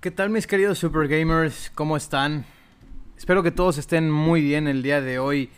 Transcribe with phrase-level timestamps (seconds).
[0.00, 1.72] ¿Qué tal mis queridos Super Gamers?
[1.74, 2.44] ¿Cómo están?
[3.16, 5.50] Espero que todos estén muy bien el día de hoy,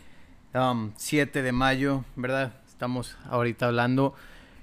[0.95, 2.53] 7 um, de mayo, ¿verdad?
[2.67, 4.15] Estamos ahorita hablando.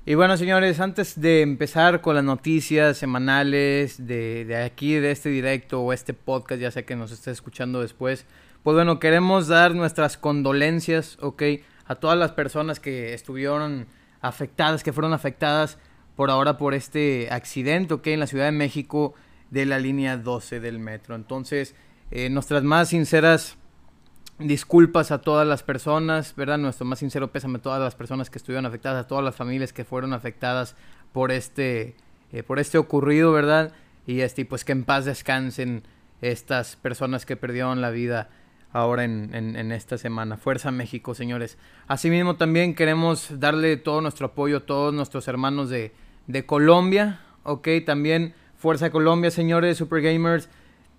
[0.04, 5.28] Y bueno, señores, antes de empezar con las noticias semanales de, de aquí, de este
[5.28, 8.26] directo o este podcast, ya sé que nos esté escuchando después,
[8.64, 11.44] pues bueno, queremos dar nuestras condolencias, ¿ok?
[11.84, 13.86] A todas las personas que estuvieron
[14.22, 15.78] afectadas, que fueron afectadas
[16.16, 18.08] por ahora por este accidente, ¿ok?
[18.08, 19.14] En la Ciudad de México
[19.50, 21.14] de la línea 12 del metro.
[21.14, 21.74] Entonces,
[22.10, 23.56] eh, nuestras más sinceras
[24.38, 26.58] disculpas a todas las personas, ¿verdad?
[26.58, 29.72] Nuestro más sincero pésame a todas las personas que estuvieron afectadas, a todas las familias
[29.72, 30.76] que fueron afectadas
[31.12, 31.96] por este,
[32.32, 33.72] eh, por este ocurrido, ¿verdad?
[34.06, 35.82] Y este, pues que en paz descansen
[36.20, 38.30] estas personas que perdieron la vida
[38.72, 40.36] ahora en, esta semana.
[40.36, 41.58] Fuerza México, señores.
[41.86, 45.92] Asimismo, también queremos darle todo nuestro apoyo a todos nuestros hermanos de,
[46.26, 47.68] de Colombia, ¿ok?
[47.86, 50.48] También Fuerza Colombia, señores, Super Gamers,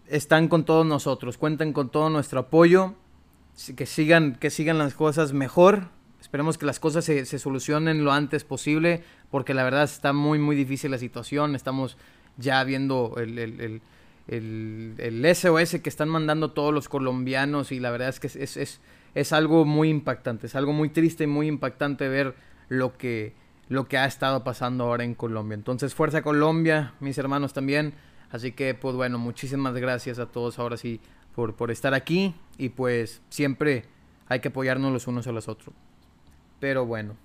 [0.08, 2.96] están con todos nosotros, cuentan con todo nuestro apoyo,
[3.76, 5.90] que sigan, que sigan las cosas mejor,
[6.22, 10.56] esperemos que las cosas se, solucionen lo antes posible, porque la verdad está muy, muy
[10.56, 11.98] difícil la situación, estamos
[12.38, 13.82] ya viendo el,
[14.28, 18.80] el, SOS que están mandando todos los colombianos y la verdad es que
[19.16, 22.36] es algo muy impactante, es algo muy triste y muy impactante ver
[22.70, 23.34] lo que
[23.70, 25.56] lo que ha estado pasando ahora en Colombia.
[25.56, 27.94] Entonces, fuerza Colombia, mis hermanos también.
[28.32, 31.00] Así que, pues bueno, muchísimas gracias a todos ahora sí
[31.36, 32.36] por, por estar aquí.
[32.58, 33.86] Y pues siempre
[34.28, 35.74] hay que apoyarnos los unos a los otros.
[36.60, 37.16] Pero bueno.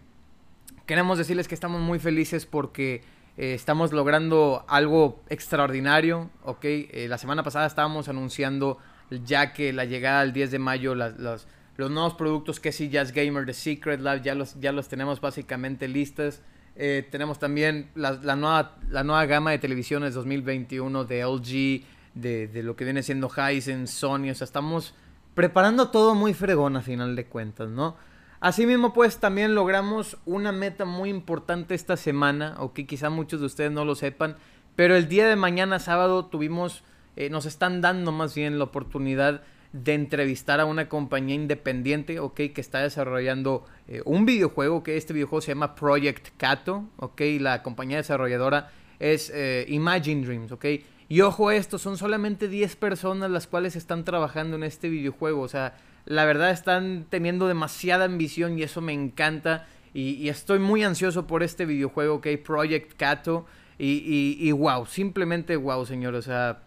[0.86, 3.02] queremos decirles que estamos muy felices porque
[3.38, 6.30] eh, estamos logrando algo extraordinario.
[6.44, 8.78] la semana pasada estábamos anunciando
[9.10, 11.48] ya que la llegada al 10 de mayo, las
[11.82, 15.20] los nuevos productos que sí Jazz Gamer de Secret Lab ya los, ya los tenemos
[15.20, 16.40] básicamente listos.
[16.76, 21.84] Eh, tenemos también la, nueva, la nueva gama de televisiones 2021 de LG,
[22.14, 24.30] de, lo que viene siendo Hisense, Sony.
[24.30, 24.94] O sea, estamos
[25.34, 27.96] preparando todo muy fregón a final de cuentas, ¿no?
[28.42, 33.48] Asimismo, pues también logramos una meta muy importante esta semana, o que quizá muchos de
[33.48, 34.38] ustedes no lo sepan,
[34.76, 36.84] pero el día de mañana sábado tuvimos,
[37.16, 39.42] eh, nos están dando más bien la oportunidad
[39.74, 45.14] de entrevistar a una compañía independiente, ok, que está desarrollando eh, un videojuego, que este
[45.14, 50.66] videojuego se llama Project Kato, ok, la compañía desarrolladora es eh, Imagine Dreams, ok.
[51.08, 55.48] Y ojo esto, son solamente 10 personas las cuales están trabajando en este videojuego, o
[55.48, 59.68] sea, la verdad están teniendo demasiada ambición y eso me encanta.
[59.94, 63.46] Y, estoy muy ansioso por este videojuego, ok, Project Kato.
[63.78, 66.62] Y, y, y wow, simplemente wow, señor, o sea,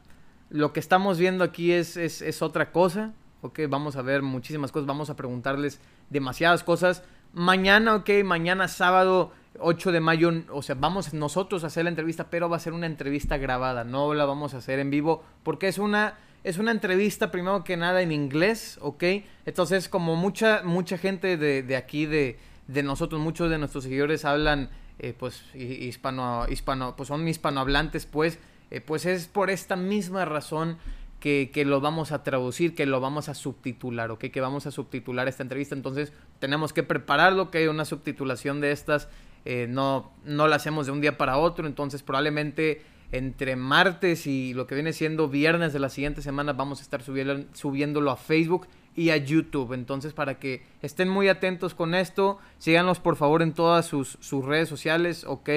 [0.50, 3.12] lo que estamos viendo aquí es, es, otra cosa.
[3.42, 4.86] Ok, vamos a ver muchísimas cosas.
[4.86, 5.80] Vamos a preguntarles
[6.10, 7.02] demasiadas cosas.
[7.32, 12.30] Mañana, ok, mañana sábado 8 de mayo, o sea, vamos nosotros a hacer la entrevista,
[12.30, 15.68] pero va a ser una entrevista grabada, no la vamos a hacer en vivo, porque
[15.68, 19.04] es una, es una entrevista primero que nada en inglés, ok.
[19.46, 24.24] Entonces, como mucha, mucha gente de, de aquí, de, de nosotros, muchos de nuestros seguidores
[24.24, 28.38] hablan, eh, pues, hispano, hispano, pues son hispanohablantes, pues,
[28.74, 30.78] eh, pues es por esta misma razón
[31.20, 34.24] que, lo vamos a traducir, que lo vamos a subtitular, ¿ok?
[34.24, 35.76] Que vamos a subtitular esta entrevista.
[35.76, 39.08] Entonces tenemos que prepararlo, que una subtitulación de estas
[39.44, 41.68] eh, no, no la hacemos de un día para otro.
[41.68, 42.82] Entonces probablemente
[43.12, 47.00] entre martes y lo que viene siendo viernes de la siguiente semana vamos a estar
[47.00, 48.66] subiendo, subiéndolo a Facebook
[48.96, 49.72] y a YouTube.
[49.72, 54.44] Entonces, para que estén muy atentos con esto, síganos por favor en todas sus, sus
[54.44, 55.48] redes sociales, ok.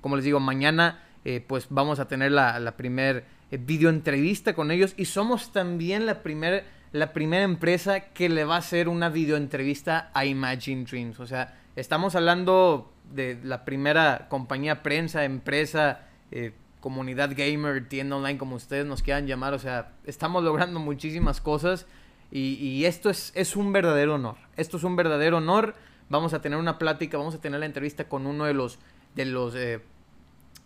[0.00, 4.54] Como les digo, mañana eh, pues vamos a tener la, la primer eh, video entrevista
[4.54, 6.62] con ellos y somos también la primera
[6.92, 11.20] la primera empresa que le va a hacer una video entrevista a Imagine Dreams.
[11.20, 18.38] O sea, estamos hablando de la primera compañía prensa, empresa, eh, comunidad gamer, tienda online,
[18.38, 19.54] como ustedes nos quieran llamar.
[19.54, 21.86] O sea, estamos logrando muchísimas cosas
[22.30, 24.36] y, y, esto es, es un verdadero honor.
[24.56, 25.74] Esto es un verdadero honor.
[26.08, 28.78] Vamos a tener una plática, vamos a tener la entrevista con uno de los,
[29.14, 29.54] de los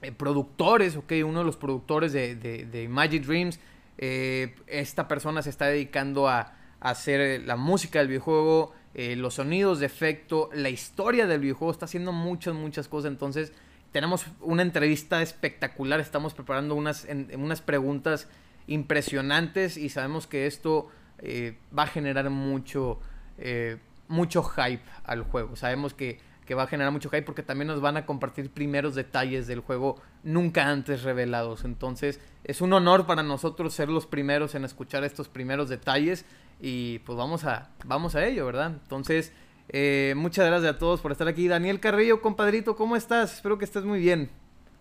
[0.03, 3.61] eh, productores, ok, uno de los productores de, de, Imagine Dreams.
[3.99, 9.79] Eh, esta persona se está dedicando a, hacer la música del videojuego, eh, los sonidos
[9.79, 13.13] de efecto, la historia del videojuego, está haciendo muchas, muchas cosas.
[13.13, 13.53] Entonces,
[13.93, 17.07] tenemos una entrevista espectacular, estamos preparando unas,
[17.37, 18.29] unas preguntas
[18.67, 20.89] impresionantes y sabemos que esto
[21.19, 22.99] eh, va a generar mucho,
[23.39, 23.79] eh,
[24.09, 25.57] mucho hype al juego.
[25.57, 28.95] Sabemos que, que, va a generar mucho hype porque también nos van a compartir primeros
[28.95, 31.65] detalles del juego nunca antes revelados.
[31.65, 36.25] Entonces, es un honor para nosotros ser los primeros en escuchar estos primeros detalles
[36.61, 38.73] y pues vamos a, vamos a ello, ¿verdad?
[38.83, 39.33] Entonces,
[39.69, 41.49] eh, muchas gracias a todos por estar aquí.
[41.49, 43.35] Daniel Carrillo, compadrito, ¿cómo estás?
[43.35, 44.31] Espero que estés muy bien.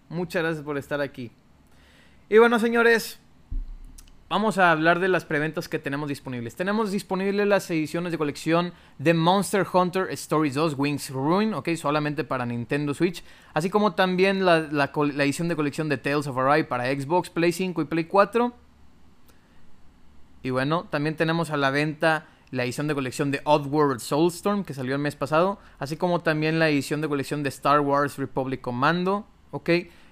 [0.10, 1.32] Muchas gracias por estar aquí.
[2.30, 3.20] Y bueno, señores,
[4.32, 6.56] vamos a hablar de las preventas que tenemos disponibles.
[6.56, 12.24] Tenemos disponibles las ediciones de colección de Monster Hunter Stories 2 Wings Ruin, ok, solamente
[12.24, 14.70] para Nintendo Switch, así como también la,
[15.18, 18.54] edición de colección de Tales of Arise para Xbox, Play 5 y Play 4.
[20.44, 24.74] Y bueno, también tenemos a la venta la edición de colección de Oddworld Soulstorm, que
[24.74, 28.62] salió el mes pasado, así como también la edición de colección de Star Wars Republic
[28.62, 29.70] Commando, ¿ok?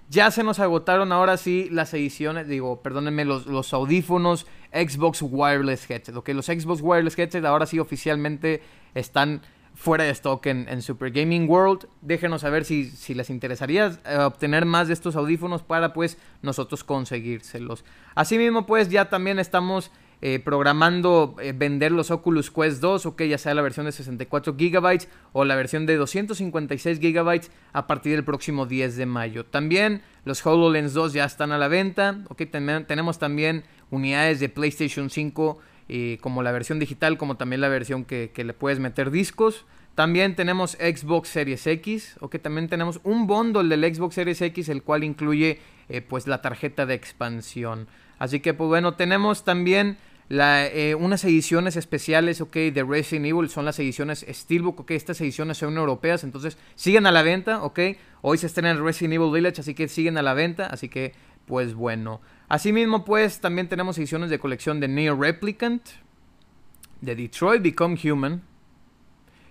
[0.09, 5.87] Ya se nos agotaron ahora sí las ediciones, digo, perdónenme, los, los audífonos Xbox Wireless
[5.89, 6.15] Headset.
[6.15, 8.63] Los Xbox Wireless Headset ahora sí oficialmente
[8.95, 9.41] están
[9.75, 11.87] fuera de stock en, en Super Gaming World.
[12.01, 16.83] Déjenos saber si, si les interesaría eh, obtener más de estos audífonos para pues nosotros
[16.83, 17.85] conseguírselos.
[18.15, 19.91] Asimismo pues ya también estamos
[20.21, 24.53] eh, programando eh, vender los Oculus Quest 2, ok, ya sea la versión de 64
[24.53, 29.45] GB o la versión de 256 GB a partir del próximo 10 de mayo.
[29.45, 34.49] También los HoloLens 2 ya están a la venta, ok, ten tenemos también unidades de
[34.49, 35.57] PlayStation 5
[35.87, 39.65] eh, como la versión digital, como también la versión que, que, le puedes meter discos.
[39.95, 44.83] También tenemos Xbox Series X, ok, también tenemos un bundle del Xbox Series X, el
[44.83, 45.61] cual incluye
[46.07, 47.87] pues la tarjeta de expansión.
[48.19, 49.97] Así que pues bueno, tenemos también
[50.29, 55.75] eh, unas ediciones especiales, de Resident Evil son las ediciones Steelbook, ok, estas ediciones son
[55.75, 57.79] europeas, entonces siguen a la venta, ok,
[58.21, 61.13] hoy se estrena Resident Evil Village, así que siguen a la venta, así que
[61.45, 62.21] pues bueno.
[62.47, 65.83] Asimismo pues también tenemos ediciones de colección de Neo Replicant,
[67.01, 68.43] de Detroit Become Human,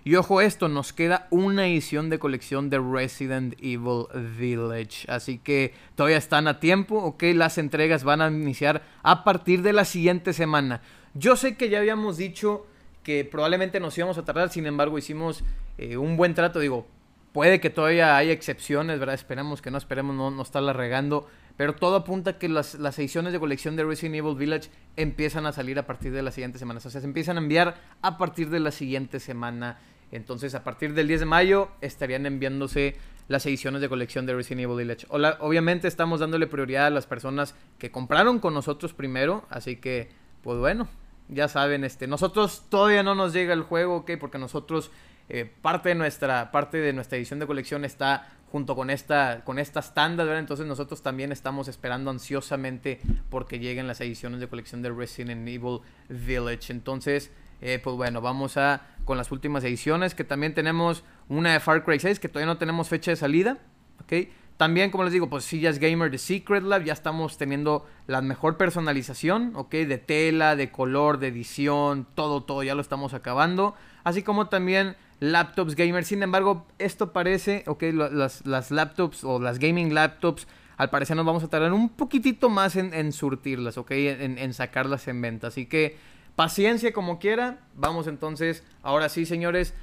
[0.09, 4.07] y ojo esto, nos queda una edición de colección de Resident Evil
[4.39, 5.05] Village.
[5.07, 7.25] Así que todavía están a tiempo, ok.
[7.35, 10.81] Las entregas van a iniciar a partir de la siguiente semana.
[11.13, 12.65] Yo sé que ya habíamos dicho
[13.03, 15.43] que probablemente nos íbamos a tardar, sin embargo hicimos
[15.77, 16.59] eh, un buen trato.
[16.59, 16.87] Digo,
[17.31, 19.13] puede que todavía haya excepciones, ¿verdad?
[19.13, 21.27] Esperemos que no, esperemos no, no estarla regando.
[21.55, 25.45] Pero todo apunta a que las, las, ediciones de colección de Resident Evil Village empiezan
[25.45, 26.77] a salir a partir de la siguiente semana.
[26.77, 29.77] O sea, se empiezan a enviar a partir de la siguiente semana.
[30.11, 32.95] Entonces, a partir del 10 de mayo estarían enviándose
[33.27, 35.05] las ediciones de colección de Resident Evil Village.
[35.09, 39.45] Obviamente estamos dándole prioridad a las personas que compraron con nosotros primero.
[39.49, 40.09] Así que,
[40.41, 40.87] pues bueno,
[41.29, 44.11] ya saben, este, nosotros todavía no nos llega el juego, ¿ok?
[44.19, 44.91] Porque nosotros,
[45.29, 49.59] eh, parte, de nuestra, parte de nuestra edición de colección está junto con esta con
[49.59, 50.39] estas tandas, ¿verdad?
[50.39, 52.99] Entonces nosotros también estamos esperando ansiosamente
[53.29, 56.73] porque lleguen las ediciones de colección de Resident Evil Village.
[56.73, 61.59] Entonces, eh, pues bueno, vamos a con las últimas ediciones, que también tenemos una de
[61.59, 63.57] Far Cry 6 que todavía no tenemos fecha de salida,
[64.01, 64.29] ¿ok?
[64.59, 68.57] También, como les digo, pues Sillas Gamer de Secret Lab, ya estamos teniendo la mejor
[68.57, 69.71] personalización, ¿ok?
[69.71, 73.73] De tela, de color, de edición, todo, todo, ya lo estamos acabando.
[74.03, 76.03] Así como también laptops gamer.
[76.03, 81.43] Sin embargo, esto parece, ok, las, laptops o las gaming laptops, al parecer nos vamos
[81.43, 85.47] a tardar un poquitito más en, en surtirlas, ok, en, en, sacarlas en venta.
[85.47, 85.97] Así que
[86.39, 87.59] paciencia como quiera.
[87.75, 89.73] Vamos entonces, ahora sí, señores,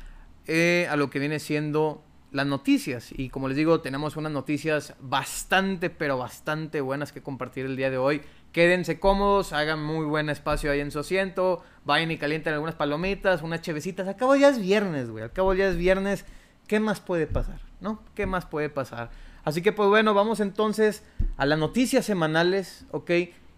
[0.46, 3.10] eh, a lo que viene siendo las noticias.
[3.12, 7.90] Y como les digo, tenemos unas noticias bastante, pero bastante buenas que compartir el día
[7.90, 8.22] de hoy.
[8.52, 13.42] Quédense cómodos, hagan muy buen espacio ahí en su asiento, vayan y calienten algunas palomitas,
[13.42, 14.08] unas chevecitas.
[14.08, 15.24] Al cabo ya es viernes, güey.
[15.24, 16.24] Al cabo ya es viernes.
[16.66, 17.60] ¿Qué más puede pasar?
[17.82, 18.02] ¿No?
[18.14, 19.10] ¿Qué más puede pasar?
[19.44, 21.04] Así que pues bueno, vamos entonces
[21.36, 23.10] a las noticias semanales, ¿ok?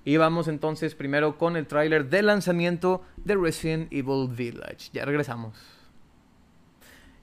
[0.09, 4.89] Y vamos entonces primero con el tráiler de lanzamiento de Resident Evil Village.
[4.95, 5.55] Ya regresamos.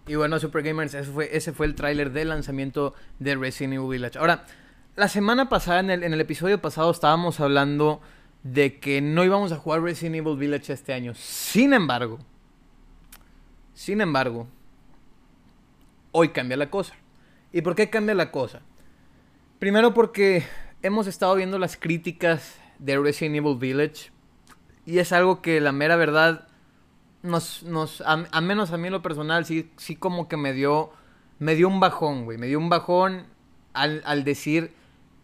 [0.06, 3.90] Y bueno, Super Gamers, ese fue, ese fue el tráiler de lanzamiento de Resident Evil
[3.90, 4.20] Village.
[4.20, 4.46] Ahora,
[4.96, 8.02] la semana pasada, en el, en el episodio pasado, estábamos hablando
[8.44, 11.16] de que no íbamos a jugar Resident Evil Village este año.
[11.16, 12.20] Sin embargo,
[13.74, 14.48] sin embargo,
[16.12, 16.94] hoy cambia la cosa.
[17.52, 18.62] ¿Y por qué cambia la cosa?
[19.58, 20.44] Primero porque
[20.84, 24.12] hemos estado viendo las críticas de Resident Evil Village
[24.86, 26.48] y es algo que la mera verdad
[27.24, 30.92] nos, nos a, menos a mí lo personal sí, sí como que me dio,
[31.40, 33.26] me dio un bajón, güey, me dio un bajón
[33.74, 34.74] al, al decir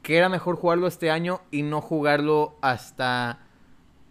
[0.02, 3.40] que era mejor jugarlo este año y no jugarlo hasta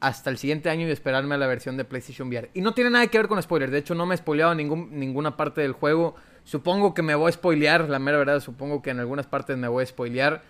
[0.00, 2.50] hasta el siguiente año y esperarme a la versión de PlayStation VR.
[2.54, 3.70] Y no tiene nada que ver con spoilers.
[3.70, 6.14] De hecho, no me he spoileado ningún, ninguna parte del juego.
[6.44, 9.68] Supongo que me voy a spoilear, la mera verdad, supongo que en algunas partes me
[9.68, 10.42] voy a spoilear.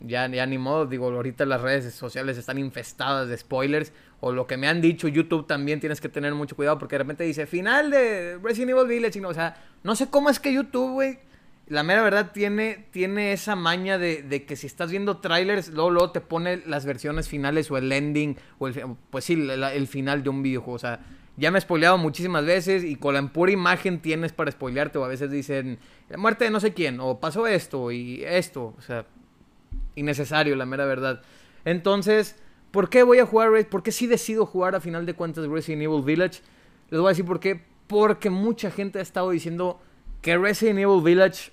[0.00, 3.92] Ya, ya ni modo, digo, ahorita las redes sociales están infestadas de spoilers.
[4.20, 6.98] O lo que me han dicho, YouTube también tienes que tener mucho cuidado porque de
[6.98, 9.24] repente dice final de Resident Evil Village.
[9.24, 11.18] o sea, no sé cómo es que YouTube, güey,
[11.68, 16.10] la mera verdad tiene, tiene esa maña de, que si estás viendo trailers, luego, luego,
[16.12, 20.30] te pone las versiones finales o el ending, o el, pues sí, el, final de
[20.30, 20.76] un videojuego.
[20.76, 21.00] O sea,
[21.36, 24.98] ya me he spoileado muchísimas veces y con la pura imagen tienes para spoilearte.
[24.98, 28.74] O a veces dicen, la muerte de no sé quién, o pasó esto y esto.
[28.78, 29.04] O sea,
[29.96, 31.22] innecesario, la mera verdad.
[31.64, 32.36] Entonces,
[32.70, 33.50] ¿por qué voy a jugar?
[33.68, 36.40] ¿Por qué sí decido jugar a final de cuentas Resident Evil Village?
[36.90, 37.64] Les voy a decir por qué.
[37.88, 39.80] Porque mucha gente ha estado diciendo
[40.22, 41.50] que Resident Evil Village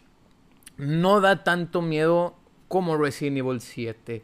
[0.77, 2.35] no da tanto miedo
[2.67, 4.23] como Resident Evil 7.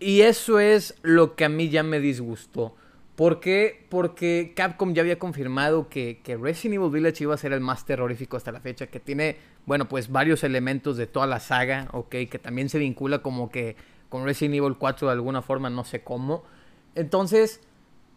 [0.00, 2.74] Y eso es lo que a mí ya me disgustó.
[3.20, 3.84] ¿Por qué?
[3.90, 7.84] Porque Capcom ya había confirmado que, que, Resident Evil Village iba a ser el más
[7.84, 9.36] terrorífico hasta la fecha, que tiene,
[9.66, 13.76] bueno, pues varios elementos de toda la saga, ok, que también se vincula como que
[14.08, 16.44] con Resident Evil 4 de alguna forma, no sé cómo.
[16.94, 17.60] Entonces,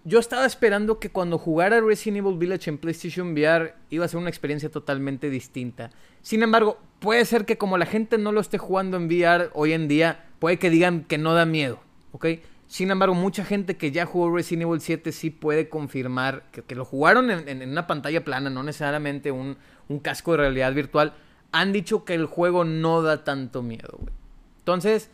[0.05, 4.22] yo estaba esperando que cuando jugara Resident Evil Village en PlayStation VR iba a ser
[4.22, 5.89] una experiencia totalmente distinta.
[6.22, 9.74] Sin embargo, puede ser que como la gente no lo esté jugando en VR hoy
[9.74, 11.81] en día, puede que digan que no da miedo,
[12.13, 12.25] ¿ok?
[12.67, 16.86] Sin embargo, mucha gente que ya jugó Resident Evil 7 sí puede confirmar que, lo
[16.86, 19.58] jugaron en, una pantalla plana, no necesariamente un,
[19.89, 21.13] un, casco de realidad virtual.
[21.51, 24.13] Han dicho que el juego no da tanto miedo, güey.
[24.60, 25.12] Entonces,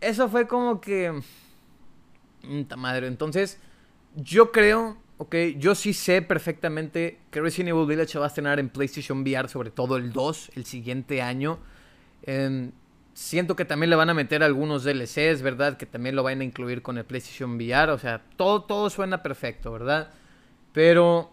[0.00, 1.20] eso fue como que...
[2.76, 3.58] madre, entonces
[4.14, 8.68] yo creo, ok, yo sí sé perfectamente que Resident Evil Village va a estrenar en
[8.68, 11.58] PlayStation VR, sobre todo el 2, el siguiente año.
[12.22, 12.72] Em,
[13.14, 15.76] siento que también le van a meter algunos DLCs, ¿verdad?
[15.76, 17.92] Que también lo van a incluir con el PlayStation VR.
[17.92, 20.10] O sea, todo, todo suena perfecto, ¿verdad?
[20.72, 21.30] Pero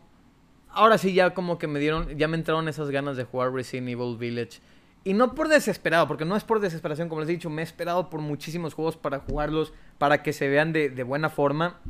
[0.69, 3.89] ahora sí ya como que me dieron, ya me entraron esas ganas de jugar Resident
[3.89, 4.59] Evil Village.
[5.03, 7.65] Y no por desesperado, porque no es por desesperación, como les he dicho, me he
[7.65, 11.81] esperado por muchísimos juegos para jugarlos, para que se vean de, de buena forma.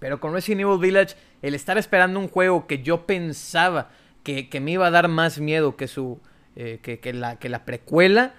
[0.00, 3.90] Pero con Resident Evil Village, el estar esperando un juego que yo pensaba
[4.24, 6.20] que, me iba a dar más miedo que su.
[6.54, 8.34] Eh, que, la, que la precuela,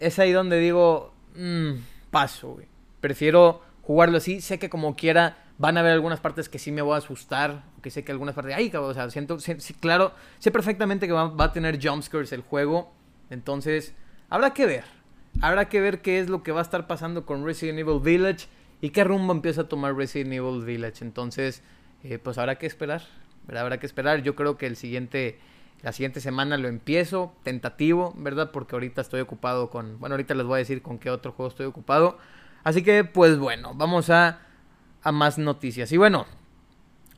[0.00, 1.12] es ahí donde digo.
[1.36, 1.74] Mmm,
[2.10, 2.66] paso, güey.
[3.00, 4.40] Prefiero jugarlo así.
[4.40, 7.62] Sé que como quiera van a haber algunas partes que sí me voy a asustar.
[7.82, 8.54] Que sé que algunas partes.
[8.56, 9.36] Ay, o sea, siento.
[9.78, 12.92] claro, sé perfectamente que va, a tener jumpscares el juego.
[13.28, 13.94] Entonces,
[14.28, 14.84] habrá que ver.
[15.42, 18.48] Habrá que ver qué es lo que va a estar pasando con Resident Evil Village
[18.80, 21.04] y qué rumbo empieza a tomar Resident Evil Village.
[21.04, 21.62] Entonces,
[22.02, 23.02] eh, pues habrá que esperar.
[23.48, 24.22] Habrá que esperar.
[24.22, 25.38] Yo creo que el siguiente,
[25.82, 28.50] la siguiente semana lo empiezo, tentativo, ¿verdad?
[28.52, 31.48] Porque ahorita estoy ocupado con, bueno, ahorita les voy a decir con qué otro juego
[31.48, 32.18] estoy ocupado.
[32.64, 34.40] Así que, pues bueno, vamos a,
[35.02, 35.90] a más noticias.
[35.92, 36.26] Y bueno,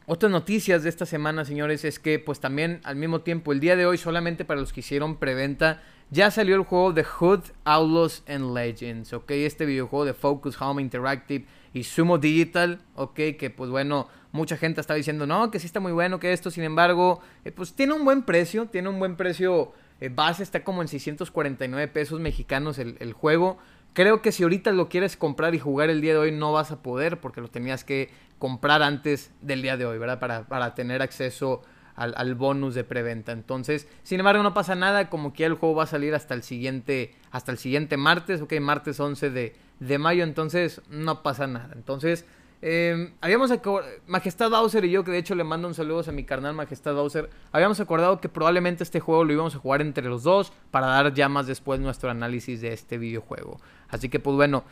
[0.06, 3.76] otras noticias de esta semana, señores, es que pues también al mismo tiempo, el día
[3.76, 8.22] de hoy, solamente para los que hicieron preventa, ya salió el juego de Hood, Outlaws
[8.28, 9.30] and Legends, ¿ok?
[9.30, 13.14] Este videojuego de Focus Home Interactive y Sumo Digital, ¿ok?
[13.38, 16.50] Que pues bueno, mucha gente está diciendo, no, que sí está muy bueno, que esto,
[16.50, 20.62] sin embargo, eh, pues tiene un buen precio, tiene un buen precio eh, base, está
[20.64, 23.56] como en 649 pesos mexicanos el, el juego.
[23.94, 26.72] Creo que si ahorita lo quieres comprar y jugar el día de hoy no vas
[26.72, 30.18] a poder porque lo tenías que comprar antes del día de hoy, ¿verdad?
[30.18, 31.62] Para, para tener acceso
[31.96, 33.32] al, bonus de preventa.
[33.32, 36.42] Entonces, sin embargo, no pasa nada, como que el juego va a salir hasta el
[36.42, 41.70] siguiente, hasta el siguiente martes, ok, martes 11 de, de mayo, entonces no pasa nada.
[41.74, 42.26] Entonces,
[42.64, 43.50] eh, habíamos
[44.06, 46.94] Majestad Bowser y yo, que de hecho le mando un saludo a mi carnal Majestad
[46.94, 50.86] Bowser, habíamos acordado que probablemente este juego lo íbamos a jugar entre los dos para
[50.86, 53.60] dar ya más después nuestro análisis de este videojuego.
[53.88, 54.62] Así que pues bueno,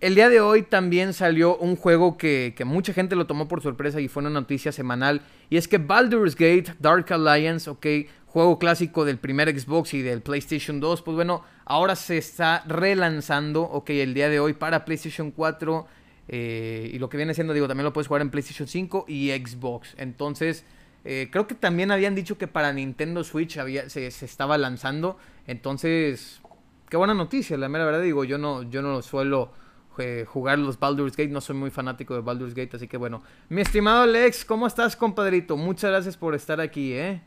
[0.00, 4.00] el día de hoy también salió un juego que, mucha gente lo tomó por sorpresa
[4.00, 5.22] y fue una noticia semanal.
[5.50, 7.86] Y es que Baldur's Gate Dark Alliance, ok,
[8.26, 13.62] juego clásico del primer Xbox y del PlayStation 2, pues bueno, ahora se está relanzando,
[13.62, 15.86] ok, el día de hoy para PlayStation 4,
[16.26, 19.30] Eh, y lo que viene siendo, digo, también lo puedes jugar en PlayStation 5 y
[19.30, 19.94] Xbox.
[19.98, 20.64] Entonces,
[21.04, 25.18] eh, creo que también habían dicho que para Nintendo Switch había, se, estaba lanzando.
[25.46, 26.40] Entonces,
[26.88, 28.02] qué buena noticia, la mera verdad.
[28.02, 29.52] Digo, yo no, yo no suelo
[29.98, 33.22] eh, jugar los Baldur's Gate, no soy muy fanático de Baldur's Gate, así que bueno.
[33.48, 35.56] Mi estimado Lex, ¿cómo estás, compadrito?
[35.56, 37.22] Muchas gracias por estar aquí, ¿eh?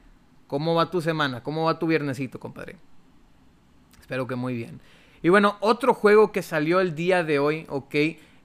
[0.48, 1.44] ¿Cómo va tu semana?
[1.44, 2.78] ¿Cómo va tu viernesito, compadre?
[4.00, 4.80] Espero que muy bien.
[5.22, 7.96] Y bueno, otro juego que salió el día de hoy, ok,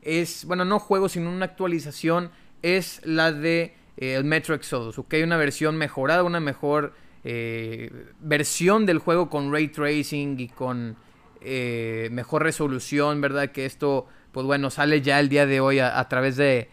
[0.02, 2.30] es, bueno, no juego, sino una actualización,
[2.62, 8.84] es la de eh, el Metro Exodus, ok, una versión mejorada, una mejor eh, versión
[8.86, 10.96] del juego con ray tracing y con
[11.44, 13.50] eh, mejor resolución, ¿verdad?
[13.50, 16.68] Que esto, pues bueno, sale ya el día de hoy a, través de,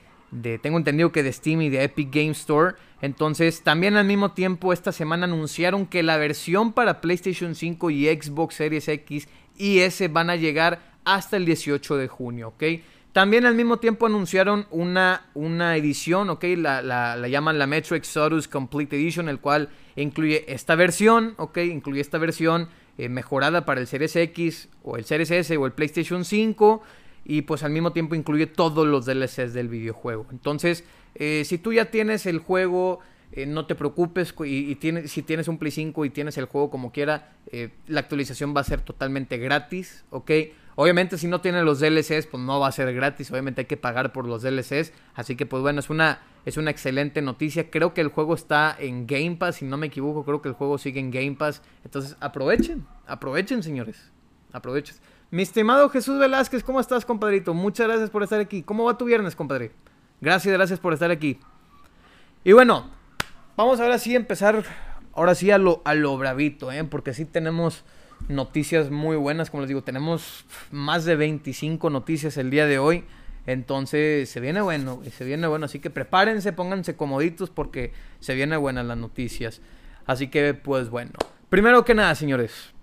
[0.61, 2.75] tengo entendido que de Steam y de Epic Game Store.
[3.01, 8.07] Entonces, también al mismo tiempo, esta semana anunciaron que la versión para PlayStation 5 y
[8.07, 12.63] Xbox Series X y S van a llegar hasta el 18 de junio, ¿ok?
[13.11, 16.43] También al mismo tiempo anunciaron una, una edición, ¿ok?
[16.57, 21.57] La, la, llaman la Metro Exodus Complete Edition, el cual incluye esta versión, ¿ok?
[21.57, 25.71] Incluye esta versión eh, mejorada para el Series X o el Series S o el
[25.71, 26.83] PlayStation 5
[27.23, 30.25] y pues al mismo tiempo incluye todos los DLCs del videojuego.
[30.31, 30.83] Entonces,
[31.15, 32.99] eh, si tú ya tienes el juego,
[33.31, 36.69] eh, no te preocupes y, tienes, si tienes un Play 5 y tienes el juego
[36.69, 37.33] como quiera,
[37.87, 40.31] la actualización va a ser totalmente gratis, ¿ok?
[40.81, 43.75] Obviamente si no tiene los DLCs, pues no va a ser gratis, obviamente hay que
[43.75, 47.69] pagar por los DLCs, así que pues bueno, es una, es una excelente noticia.
[47.69, 50.55] Creo que el juego está en Game Pass, si no me equivoco, creo que el
[50.55, 51.61] juego sigue en Game Pass.
[51.83, 54.09] Entonces aprovechen, aprovechen señores,
[54.53, 54.95] aprovechen.
[55.31, 57.53] Mi estimado Jesús Velázquez, ¿cómo estás, compadrito?
[57.53, 58.63] Muchas gracias por estar aquí.
[58.63, 59.73] ¿Cómo va tu viernes, compadre?
[60.21, 61.41] Gracias, gracias por estar aquí.
[62.45, 62.89] Y bueno,
[63.59, 64.63] vamos ahora sí a empezar,
[65.13, 66.85] ahora sí a lo, a lo bravito, ¿eh?
[66.85, 67.83] Porque sí tenemos
[68.29, 69.49] noticias muy buenas.
[69.49, 73.03] Como les digo, tenemos más de 25 noticias el día de hoy.
[73.45, 75.65] Entonces se viene bueno, se viene bueno.
[75.65, 79.61] Así que prepárense, pónganse comoditos porque se viene buenas las noticias.
[80.05, 81.11] Así que pues bueno.
[81.49, 82.73] Primero que nada, señores.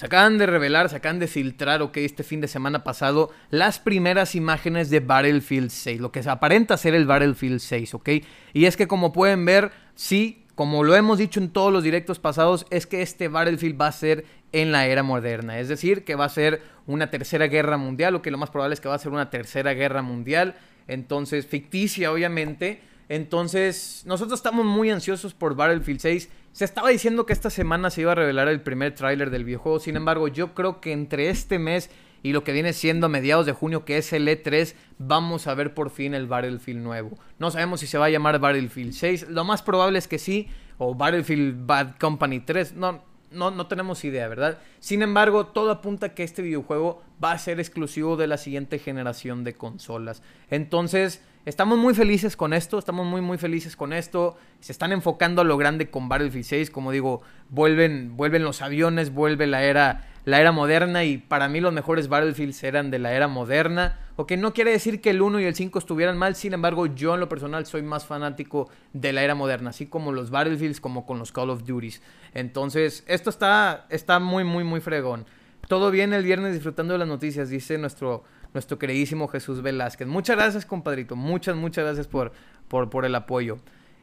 [0.00, 3.78] Se acaban de revelar, se acaban de filtrar, ok, este fin de semana pasado, las
[3.78, 8.08] primeras imágenes de Battlefield 6, lo que aparenta ser el Battlefield 6, ok.
[8.54, 12.18] Y es que como pueden ver, sí, como lo hemos dicho en todos los directos
[12.18, 15.58] pasados, es que este Battlefield va a ser en la era moderna.
[15.58, 18.72] Es decir, que va a ser una tercera guerra mundial, o que lo más probable
[18.72, 20.54] es que va a ser una tercera guerra mundial.
[20.88, 22.80] Entonces, ficticia, obviamente.
[23.10, 26.30] Entonces, nosotros estamos muy ansiosos por Battlefield 6.
[26.60, 29.80] Se estaba diciendo que esta semana se iba a revelar el primer tráiler del videojuego.
[29.80, 31.88] Sin embargo, yo creo que entre este mes
[32.22, 35.54] y lo que viene siendo a mediados de junio, que es el E3, vamos a
[35.54, 37.12] ver por fin el Battlefield nuevo.
[37.38, 39.30] No sabemos si se va a llamar Battlefield 6.
[39.30, 40.48] Lo más probable es que sí.
[40.76, 42.74] O Battlefield Bad Company 3.
[42.74, 44.58] No, no, no tenemos idea, ¿verdad?
[44.80, 48.78] Sin embargo, todo apunta a que este videojuego va a ser exclusivo de la siguiente
[48.78, 50.22] generación de consolas.
[50.50, 54.36] Entonces, estamos muy felices con esto, estamos muy muy felices con esto.
[54.60, 59.12] Se están enfocando a lo grande con Battlefield 6, como digo, vuelven, vuelven los aviones,
[59.12, 63.12] vuelve la era la era moderna y para mí los mejores Battlefields eran de la
[63.12, 63.98] era moderna.
[64.16, 67.14] Ok, no quiere decir que el 1 y el 5 estuvieran mal, sin embargo yo
[67.14, 71.06] en lo personal soy más fanático de la era moderna, así como los Battlefields como
[71.06, 72.02] con los Call of Duties.
[72.34, 75.24] Entonces, esto está, está muy, muy, muy fregón.
[75.68, 80.08] Todo bien el viernes disfrutando de las noticias, dice nuestro, nuestro queridísimo Jesús Velázquez.
[80.08, 81.16] Muchas gracias, compadrito.
[81.16, 82.32] Muchas, muchas gracias por,
[82.68, 83.58] por, por el apoyo.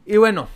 [0.06, 0.48] Y bueno,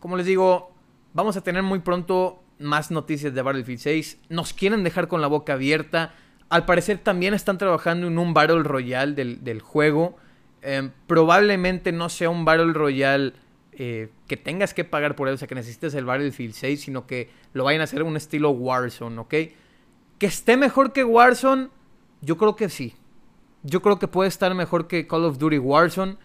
[0.00, 0.72] como les digo,
[1.12, 4.20] vamos a tener muy pronto más noticias de Battlefield 6.
[4.28, 6.14] Nos quieren dejar con la boca abierta.
[6.48, 10.16] Al parecer también están trabajando en un Battle Royale del, juego.
[10.62, 13.34] Em, probablemente no sea un Battle Royale
[13.72, 17.06] eh, que tengas que pagar por él, o sea, que necesites el Battlefield 6, sino
[17.06, 19.34] que lo vayan a hacer un estilo Warzone, ¿ok?
[20.18, 21.68] Que esté mejor que Warzone,
[22.20, 22.94] yo creo que sí.
[23.68, 26.16] Yo creo que puede estar mejor que Call of Duty Warzone.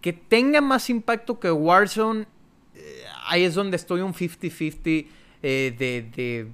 [0.00, 2.26] Que tenga más impacto que Warzone,
[2.74, 5.08] eh, ahí es donde estoy un 50-50
[5.42, 6.48] eh, de,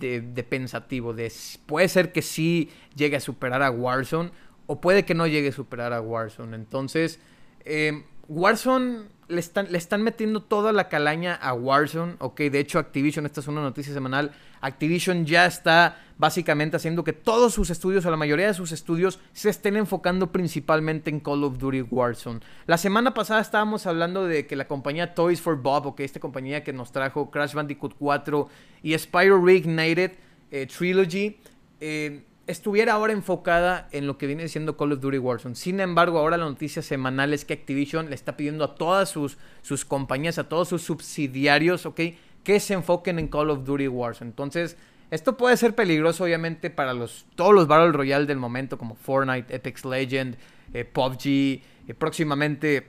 [0.00, 1.12] de, de, pensativo.
[1.12, 1.30] De,
[1.66, 4.30] puede ser que sí llegue a superar a Warzone
[4.66, 6.54] o puede que no llegue a superar a Warzone.
[6.54, 7.18] Entonces,
[7.64, 12.16] eh, Warzone le están, le están metiendo toda la calaña a Warzone.
[12.18, 14.32] Ok, de hecho, Activision, esta es una noticia semanal.
[14.60, 19.20] Activision ya está básicamente haciendo que todos sus estudios, o la mayoría de sus estudios,
[19.32, 22.40] se estén enfocando principalmente en Call of Duty Warzone.
[22.66, 26.62] La semana pasada estábamos hablando de que la compañía Toys for Bob, ok, esta compañía
[26.62, 28.48] que nos trajo Crash Bandicoot 4
[28.82, 30.12] y Spyro Reignited
[30.50, 31.36] eh, Trilogy,
[31.80, 35.54] eh, estuviera ahora enfocada en lo que viene siendo Call of Duty Warzone.
[35.54, 39.38] Sin embargo, ahora la noticia semanal es que Activision le está pidiendo a todas sus,
[39.62, 42.00] sus compañías, a todos sus subsidiarios, ¿ok?
[42.42, 44.30] Que se enfoquen en Call of Duty Warzone.
[44.30, 44.76] Entonces,
[45.10, 49.54] esto puede ser peligroso, obviamente, para los, todos los Battle Royale del momento, como Fortnite,
[49.54, 50.36] Apex Legend,
[50.72, 52.88] eh, PUBG, eh, próximamente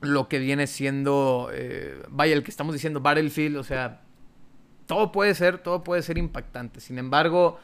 [0.00, 4.02] lo que viene siendo, eh, vaya, el que estamos diciendo Battlefield, o sea,
[4.86, 6.80] todo puede ser, todo puede ser impactante.
[6.80, 7.58] Sin embargo,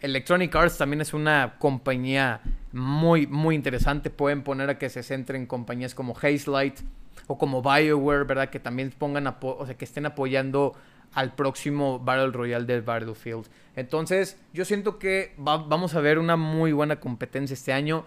[0.00, 2.40] Electronic Arts también es una compañía
[2.72, 4.10] muy, muy interesante.
[4.10, 6.80] Pueden poner a que se centren en compañías como Hazelight
[7.26, 8.50] o como BioWare, ¿verdad?
[8.50, 10.74] Que también pongan, o sea, que estén apoyando
[11.14, 13.46] al próximo Battle Royale del Battlefield.
[13.74, 18.04] Entonces, yo siento que vamos a ver una muy buena competencia este año.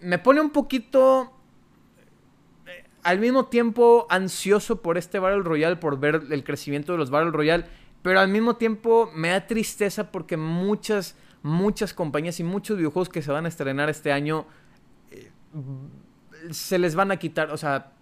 [0.00, 1.32] Me pone un poquito
[2.66, 7.10] eh, al mismo tiempo ansioso por este Battle Royale, por ver el crecimiento de los
[7.10, 7.66] Battle Royale,
[8.02, 13.22] pero al mismo tiempo me da tristeza porque muchas, muchas compañías y muchos videojuegos que
[13.22, 14.46] se van a estrenar este año
[15.10, 15.30] eh,
[16.50, 17.92] se les van a quitar, o sea,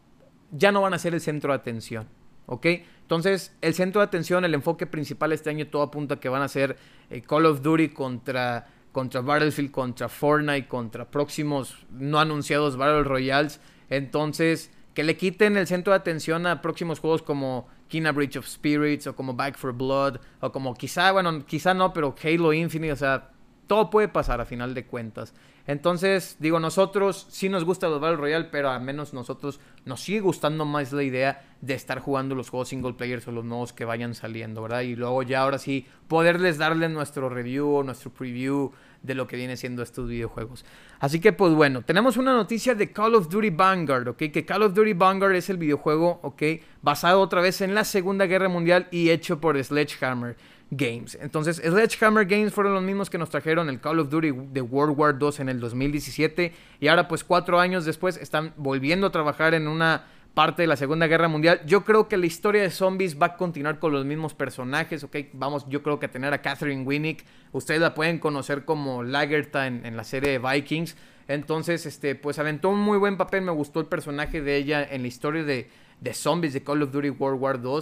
[0.52, 2.08] ya no van a ser el centro de atención.
[2.46, 2.66] ¿ok?
[3.02, 6.42] Entonces, el centro de atención, el enfoque principal este año, todo apunta a que van
[6.42, 6.76] a ser
[7.10, 13.60] eh, Call of Duty contra, contra Battlefield, contra Fortnite, contra próximos no anunciados Battle Royales.
[13.90, 18.46] Entonces, que le quiten el centro de atención a próximos juegos como Kina Bridge of
[18.46, 22.92] Spirits o como Back for Blood o como quizá, bueno, quizá no, pero Halo Infinite,
[22.92, 23.30] o sea,
[23.66, 25.34] todo puede pasar a final de cuentas.
[25.66, 30.20] Entonces, digo, nosotros sí nos gusta los Battle Royale, pero al menos nosotros nos sigue
[30.20, 33.84] gustando más la idea de estar jugando los juegos single players o los nuevos que
[33.84, 34.82] vayan saliendo, ¿verdad?
[34.82, 38.70] Y luego ya ahora sí poderles darle nuestro review o nuestro preview
[39.06, 40.64] de lo que viene siendo estos videojuegos.
[40.98, 44.18] Así que pues bueno, tenemos una noticia de Call of Duty Vanguard, ¿ok?
[44.18, 46.42] Que Call of Duty Vanguard es el videojuego, ¿ok?
[46.82, 50.36] Basado otra vez en la Segunda Guerra Mundial y hecho por Sledgehammer.
[50.68, 51.16] Games.
[51.20, 54.98] Entonces, Sledgehammer Games fueron los mismos que nos trajeron el Call of Duty de World
[54.98, 59.54] War II en el 2017 y ahora pues cuatro años después están volviendo a trabajar
[59.54, 60.06] en una
[60.36, 61.62] parte de la Segunda Guerra Mundial.
[61.64, 65.16] Yo creo que la historia de zombies va a continuar con los mismos personajes, ¿ok?
[65.32, 69.96] Vamos, yo creo que tener a Catherine Winnick, ustedes la pueden conocer como Lagertha en,
[69.96, 70.94] la serie de Vikings.
[71.26, 75.00] Entonces, este, pues aventó un muy buen papel, me gustó el personaje de ella en
[75.00, 75.70] la historia de,
[76.02, 77.80] de zombies de Call of Duty World War II.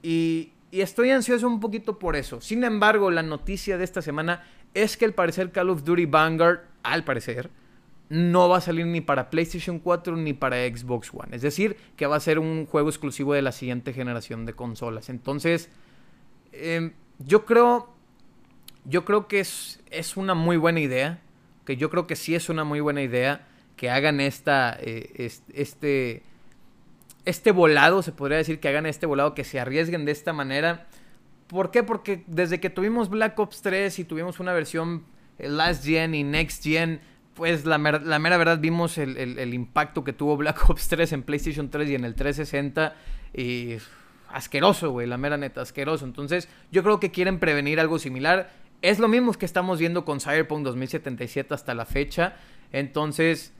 [0.00, 2.40] Y, y estoy ansioso un poquito por eso.
[2.40, 6.60] Sin embargo, la noticia de esta semana es que al parecer Call of Duty Vanguard,
[6.84, 7.50] al parecer,
[8.08, 11.36] no va a salir ni para PlayStation 4 ni para Xbox One.
[11.36, 15.08] Es decir, que va a ser un juego exclusivo de la siguiente generación de consolas.
[15.08, 15.70] Entonces,
[16.52, 17.94] em, yo creo.
[18.84, 21.20] Yo creo que es, es, una muy buena idea.
[21.66, 24.78] Que yo creo que sí es una muy buena idea que hagan esta.
[24.80, 26.22] Eh, este
[27.28, 30.86] este volado, se podría decir que hagan este volado, que se arriesguen de esta manera.
[31.46, 31.82] ¿Por qué?
[31.82, 35.04] Porque desde que tuvimos Black Ops 3 y tuvimos una versión
[35.38, 37.00] eh, Last Gen y Next Gen,
[37.38, 41.70] pues la, la mera verdad vimos el, impacto que tuvo Black Ops 3 en PlayStation
[41.70, 42.94] 3 y en el 360.
[43.32, 43.76] Y
[44.30, 46.04] asqueroso, güey, la mera neta, asqueroso.
[46.04, 48.50] Entonces, yo creo que quieren prevenir algo similar.
[48.82, 52.34] Es lo mismo que estamos viendo con Cyberpunk 2077 hasta la fecha.
[52.72, 53.54] Entonces,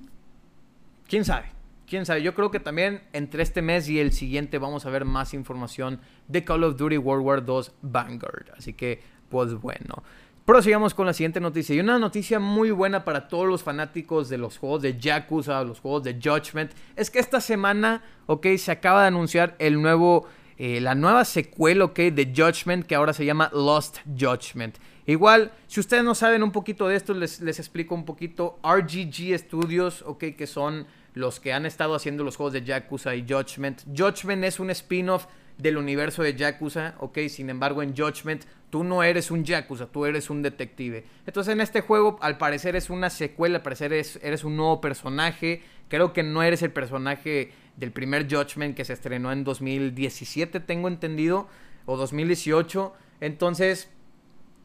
[1.06, 1.52] quién sabe
[1.88, 5.04] quién sabe, yo creo que también entre este mes y el siguiente vamos a ver
[5.04, 8.50] más información de Call of Duty World War 2 Vanguard.
[8.56, 10.02] Así que, pues bueno.
[10.48, 11.76] Prosigamos con la siguiente noticia.
[11.76, 15.80] Y una noticia muy buena para todos los fanáticos de los juegos de Yakuza, los
[15.80, 20.80] juegos de Judgment, es que esta semana, ok, se acaba de anunciar el nuevo, eh,
[20.80, 24.78] la nueva secuela, ok, de Judgment, que ahora se llama Lost Judgment.
[25.04, 28.58] Igual, si ustedes no saben un poquito de esto, les, les explico un poquito.
[28.64, 33.26] RGG Studios, ok, que son los que han estado haciendo los juegos de Yakuza y
[33.28, 33.82] Judgment.
[33.94, 35.26] Judgment es un spin-off
[35.58, 40.06] del universo de Yakuza, ok, sin embargo en Judgment tú no eres un Yakuza, tú
[40.06, 41.04] eres un detective.
[41.26, 45.62] Entonces en este juego al parecer es una secuela, al parecer eres un nuevo personaje,
[45.88, 50.88] creo que no eres el personaje del primer Judgment que se estrenó en 2017, tengo
[50.88, 51.48] entendido,
[51.86, 53.90] o 2018, entonces...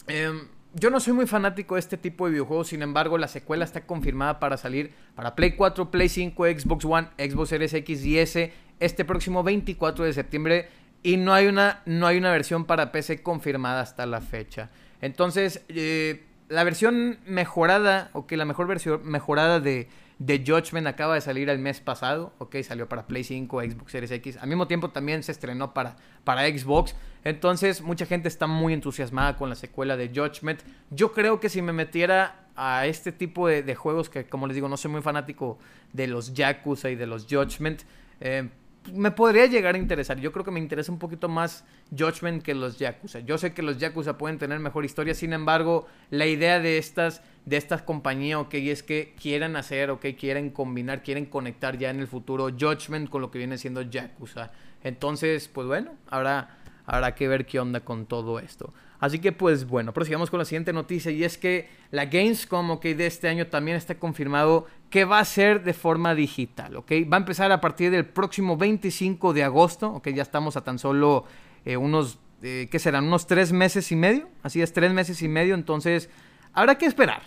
[0.08, 3.64] Em, yo no soy muy fanático de este tipo de videojuegos, sin embargo, la secuela
[3.64, 8.18] está confirmada para salir para Play 4, Play 5, Xbox One, Xbox Series X y
[8.18, 10.68] S este próximo 24 de septiembre
[11.04, 14.70] y no hay una, no hay una versión para PC confirmada hasta la fecha.
[15.02, 19.90] Entonces, eh, la versión mejorada, o que la mejor versión mejorada de,
[20.24, 24.12] The Judgment acaba de salir el mes pasado, ok, salió para Play 5, Xbox Series
[24.12, 24.38] X.
[24.38, 26.96] Al mismo tiempo también se estrenó para, para Xbox.
[27.24, 30.62] Entonces, mucha gente está muy entusiasmada con la secuela de Judgment.
[30.92, 34.70] Yo creo que si me metiera a este tipo de, juegos, que como les digo,
[34.70, 35.58] no soy muy fanático
[35.92, 37.82] de los Yakuza y de los Judgment,
[38.22, 38.50] eh,
[38.92, 40.20] me podría llegar a interesar.
[40.20, 41.64] Yo creo que me interesa un poquito más
[41.98, 43.20] Judgment que los Yakuza.
[43.20, 47.22] Yo sé que los Yakuza pueden tener mejor historia, sin embargo, la idea de estas,
[47.46, 52.00] de estas compañías, ok, es que quieran hacer, ok, quieren combinar, quieren conectar ya en
[52.00, 54.52] el futuro Judgment con lo que viene siendo Yakuza.
[54.84, 58.74] Entonces, pues bueno, habrá, habrá que ver qué onda con todo esto.
[59.04, 62.84] Así que pues bueno, prosigamos con la siguiente noticia y es que la Gamescom, ok,
[62.84, 66.92] de este año también está confirmado que va a ser de forma digital, ok.
[67.12, 70.78] Va a empezar a partir del próximo 25 de agosto, ok, ya estamos a tan
[70.78, 71.26] solo
[71.66, 73.06] eh, unos, eh, ¿qué serán?
[73.06, 76.12] Unos tres meses y medio, así es, tres meses y medio, entonces
[76.54, 77.24] habrá que esperar,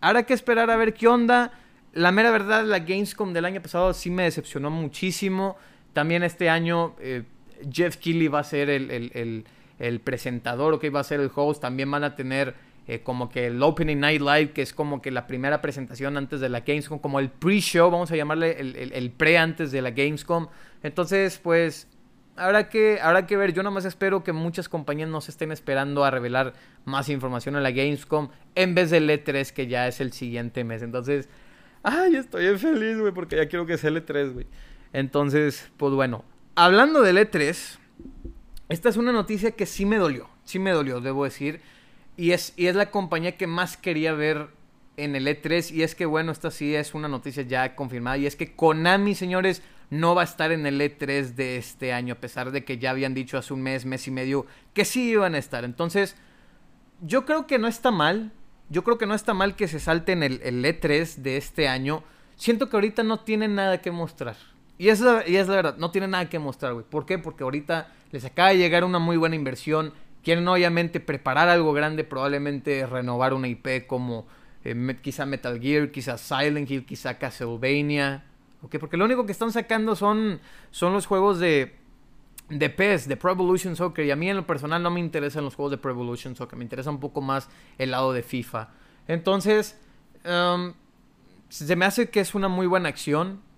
[0.00, 1.50] habrá que esperar a ver qué onda.
[1.92, 5.56] La mera verdad, la Gamescom del año pasado sí me decepcionó muchísimo.
[5.94, 7.24] También este año eh,
[7.68, 9.44] Jeff Keighley va a ser el
[9.78, 12.54] el presentador, o que va a ser el host, también van a tener
[12.88, 16.40] eh, como que el Opening Night Live, que es como que la primera presentación antes
[16.40, 20.48] de la Gamescom, como el pre-show, vamos a llamarle el, pre antes de la Gamescom.
[20.82, 21.86] Entonces, pues,
[22.34, 23.52] habrá que, habrá que ver.
[23.52, 27.56] Yo nada más espero que muchas compañías no se estén esperando a revelar más información
[27.56, 30.82] en la Gamescom en vez del E3, que ya es el siguiente mes.
[30.82, 31.28] Entonces,
[31.82, 34.46] ay, estoy feliz, güey, porque ya quiero que sea el E3, güey.
[34.94, 36.24] Entonces, pues bueno,
[36.54, 37.78] hablando del E3
[38.68, 41.60] esta es una noticia que sí me dolió, sí me dolió, debo decir.
[42.18, 44.48] Y es, y es la compañía que más quería ver
[44.96, 45.72] en el E3.
[45.72, 48.18] Y es que, bueno, esta sí es una noticia ya confirmada.
[48.18, 52.14] Y es que Konami, señores, no va a estar en el E3 de este año.
[52.14, 55.10] A pesar de que ya habían dicho hace un mes, mes y medio, que sí
[55.10, 55.64] iban a estar.
[55.64, 56.16] Entonces,
[57.00, 58.32] yo creo que no está mal.
[58.68, 62.02] Yo creo que no está mal que se salten el, el E3 de este año.
[62.34, 64.36] Siento que ahorita no tienen nada que mostrar.
[64.76, 66.84] Y es, la, y es la verdad, no tiene nada que mostrar, güey.
[66.88, 67.18] ¿Por qué?
[67.18, 69.92] Porque ahorita les acaba de llegar una muy buena inversión.
[70.22, 74.26] Quieren obviamente preparar algo grande, probablemente renovar una IP como
[74.64, 78.24] eh, quizá Metal Gear, quizá Silent Hill, quizá Castlevania.
[78.62, 78.76] ¿Ok?
[78.78, 81.76] Porque lo único que están sacando son, son los juegos de,
[82.48, 84.04] de PES, de Pro Evolution Soccer.
[84.04, 86.58] Y a mí en lo personal no me interesan los juegos de Pro Evolution Soccer.
[86.58, 88.70] Me interesa un poco más el lado de FIFA.
[89.06, 89.80] Entonces,
[90.24, 90.74] um,
[91.48, 93.48] se me hace que es una muy buena acción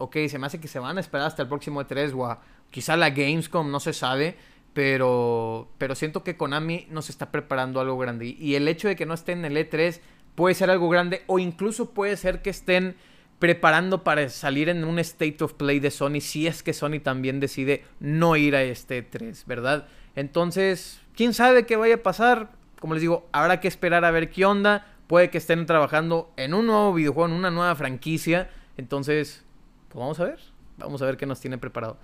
[0.00, 2.38] ok, se me hace que se van a esperar hasta el próximo E3 o
[2.70, 4.36] quizá la Gamescom, no se sabe,
[4.72, 8.26] pero, pero siento que Konami nos está preparando algo grande.
[8.38, 10.00] Y el hecho de que no estén en el E3
[10.34, 12.96] puede ser algo grande o incluso puede ser que estén
[13.38, 17.40] preparando para salir en un state of play de Sony si es que Sony también
[17.40, 19.88] decide no ir a este E3, ¿verdad?
[20.14, 22.50] Entonces, quién sabe qué vaya a pasar.
[22.78, 24.86] Como les digo, habrá que esperar a ver qué onda.
[25.06, 28.50] Puede que estén trabajando en un nuevo videojuego, en una nueva franquicia.
[28.76, 29.44] Entonces,
[29.88, 30.38] pues vamos a ver,
[30.78, 31.98] vamos a ver qué nos tiene preparado.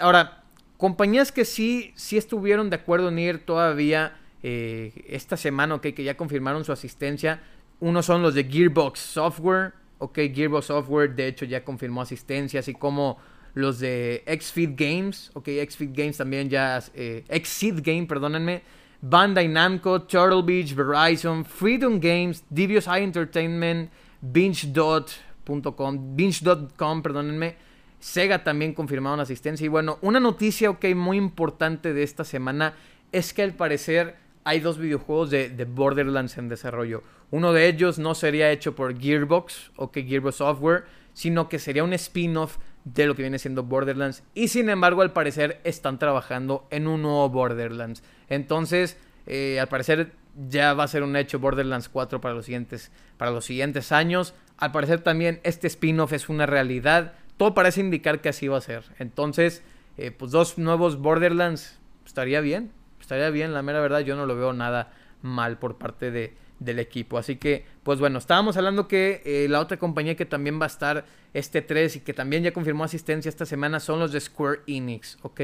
[0.00, 0.43] Ahora,
[0.84, 6.04] compañías que sí, sí estuvieron de acuerdo en ir todavía eh, esta semana, ok, que
[6.04, 7.40] ya confirmaron su asistencia.
[7.80, 9.72] Uno son los de Gearbox Software,
[10.14, 13.16] Gearbox Software de hecho ya confirmó asistencia, así como
[13.54, 18.60] los de Xfeed Games, ok, Xfeed Games también ya, eh, Xseed Game, perdónenme,
[19.00, 25.12] Bandai Namco, Turtle Beach, Verizon, Freedom Games, Devious Eye Entertainment, Binge Dot,
[25.46, 27.63] Binge.com, perdónenme.
[28.04, 29.64] Sega también confirmaron asistencia.
[29.64, 32.74] Y bueno, una noticia, ok, muy importante de esta semana
[33.12, 37.02] es que al parecer hay dos videojuegos de, Borderlands en desarrollo.
[37.30, 41.94] Uno de ellos no sería hecho por Gearbox, ok, Gearbox Software, sino que sería un
[41.94, 44.22] spin-off de lo que viene siendo Borderlands.
[44.34, 48.02] Y sin embargo, al parecer están trabajando en un nuevo Borderlands.
[48.28, 50.12] Entonces, eh, al parecer
[50.50, 54.34] ya va a ser un hecho Borderlands 4 para los siguientes, para los siguientes años.
[54.58, 57.14] Al parecer también este spin-off es una realidad.
[57.36, 58.84] Todo parece indicar que así va a ser.
[58.98, 59.62] Entonces,
[59.96, 62.70] eh, pues dos nuevos Borderlands estaría bien.
[63.00, 66.78] Estaría bien, la mera verdad, yo no lo veo nada mal por parte de, del
[66.78, 67.18] equipo.
[67.18, 70.68] Así que, pues bueno, estábamos hablando que eh, la otra compañía que también va a
[70.68, 74.60] estar este 3 y que también ya confirmó asistencia esta semana son los de Square
[74.66, 75.40] Enix, ¿ok?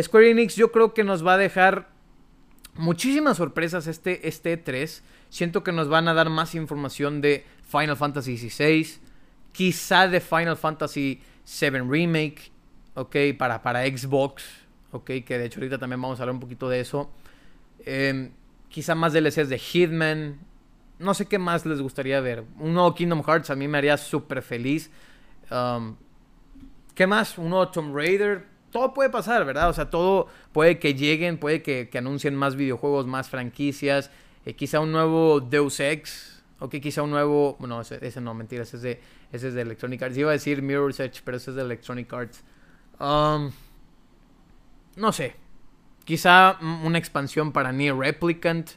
[0.00, 1.88] Square Enix yo creo que nos va a dejar
[2.74, 5.02] muchísimas sorpresas este, este 3.
[5.30, 8.86] Siento que nos van a dar más información de Final Fantasy XVI,
[9.52, 12.52] quizá de Final Fantasy VII Remake,
[12.94, 14.44] ok, para, para Xbox,
[14.92, 17.10] ok, que de hecho ahorita también vamos a hablar un poquito de eso.
[17.84, 18.30] Em,
[18.68, 20.38] quizá más DLCs de Hitman,
[20.98, 22.44] no sé qué más les gustaría ver.
[22.58, 24.90] Un nuevo Kingdom Hearts a mí me haría súper feliz.
[25.50, 25.96] Um,
[26.94, 27.36] ¿Qué más?
[27.38, 28.46] Un nuevo Tomb Raider.
[28.70, 29.68] Todo puede pasar, ¿verdad?
[29.68, 34.10] O sea, todo puede que lleguen, puede que, anuncien más videojuegos, más franquicias.
[34.46, 37.56] Eh, quizá un nuevo Deus Ex, Ok, quizá un nuevo.
[37.58, 39.00] Bueno, ese, no, mentira, ese es, de,
[39.34, 40.16] ese es de Electronic Arts.
[40.16, 42.44] Iba a decir Mirror's Edge, pero ese es de Electronic Arts.
[43.00, 43.50] Um,
[44.94, 45.34] no sé.
[46.04, 48.70] Quizá una expansión para Near Replicant.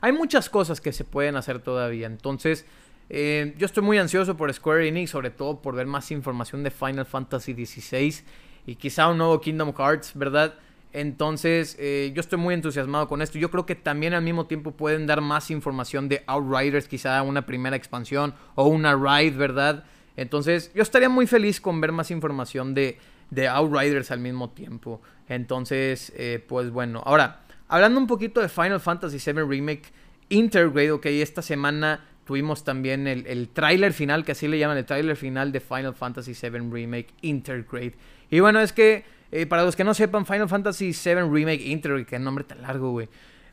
[0.00, 2.06] Hay muchas cosas que se pueden hacer todavía.
[2.06, 2.64] Entonces,
[3.10, 6.70] eh, yo estoy muy ansioso por Square Enix, sobre todo por ver más información de
[6.70, 8.22] Final Fantasy XVI
[8.66, 10.54] y quizá un nuevo Kingdom Hearts, ¿verdad?
[10.92, 13.36] Entonces, eh, yo estoy muy entusiasmado con esto.
[13.36, 17.46] Yo creo que también al mismo tiempo pueden dar más información de Outriders, quizá una
[17.46, 19.84] primera expansión o una ride, ¿verdad?
[20.16, 22.98] Entonces, yo estaría muy feliz con ver más información de,
[23.30, 25.00] de Outriders al mismo tiempo.
[25.28, 27.02] Entonces, eh, pues bueno.
[27.04, 29.92] Ahora, hablando un poquito de Final Fantasy VII Remake
[30.28, 34.84] Intergrade, ok, esta semana tuvimos también el, el tráiler final, que así le llaman el
[34.84, 37.94] tráiler final de Final Fantasy VII Remake Intergrade.
[38.30, 42.06] Y bueno, es que, eh, para los que no sepan, Final Fantasy VII Remake Intergrade,
[42.06, 43.08] que nombre tan largo, güey.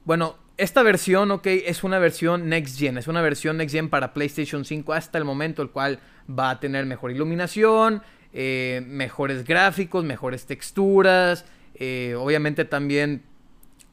[0.06, 4.14] Bueno, esta versión, ok, es una versión Next Gen, es una versión Next Gen para
[4.14, 10.04] PlayStation 5 hasta el momento, el cual va a tener mejor iluminación, eh, mejores gráficos,
[10.04, 13.24] mejores texturas, eh, obviamente también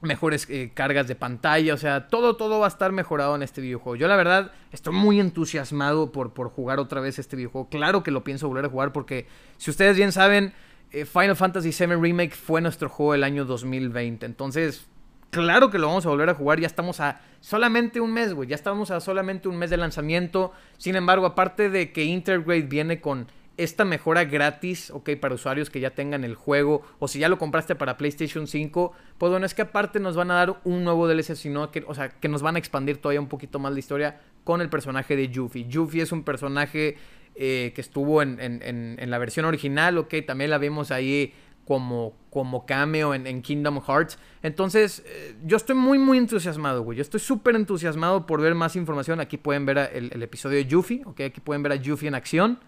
[0.00, 3.60] mejores eh, cargas de pantalla, o sea, todo, todo va a estar mejorado en este
[3.60, 3.96] videojuego.
[3.96, 7.68] Yo la verdad estoy muy entusiasmado por, por jugar otra vez este videojuego.
[7.68, 10.52] Claro que lo pienso volver a jugar porque, si ustedes bien saben,
[10.90, 14.24] Final Fantasy VII Remake fue nuestro juego del año 2020.
[14.24, 14.86] Entonces,
[15.30, 16.60] claro que lo vamos a volver a jugar.
[16.60, 18.48] Ya estamos a solamente un mes, güey.
[18.48, 20.52] Ya estamos a solamente un mes de lanzamiento.
[20.76, 25.80] Sin embargo, aparte de que Intergrade viene con esta mejora gratis, ok, para usuarios que
[25.80, 29.52] ya tengan el juego, o si ya lo compraste para PlayStation 5, pues bueno, es
[29.52, 32.40] que aparte nos van a dar un nuevo DLC, sino que, o sea, que nos
[32.40, 35.66] van a expandir todavía un poquito más la historia con el personaje de Yuffie.
[35.68, 36.96] Yuffie es un personaje
[37.34, 41.34] eh, que estuvo en, en, la versión original, ok, también la vimos ahí
[41.68, 44.18] como, como cameo en, Kingdom Hearts.
[44.42, 46.96] Entonces, eh, yo estoy muy, muy entusiasmado, güey.
[46.96, 49.20] Yo estoy súper entusiasmado por ver más información.
[49.20, 52.58] Aquí pueden ver el, episodio de Yuffie, ok, aquí pueden ver a Yuffie en acción.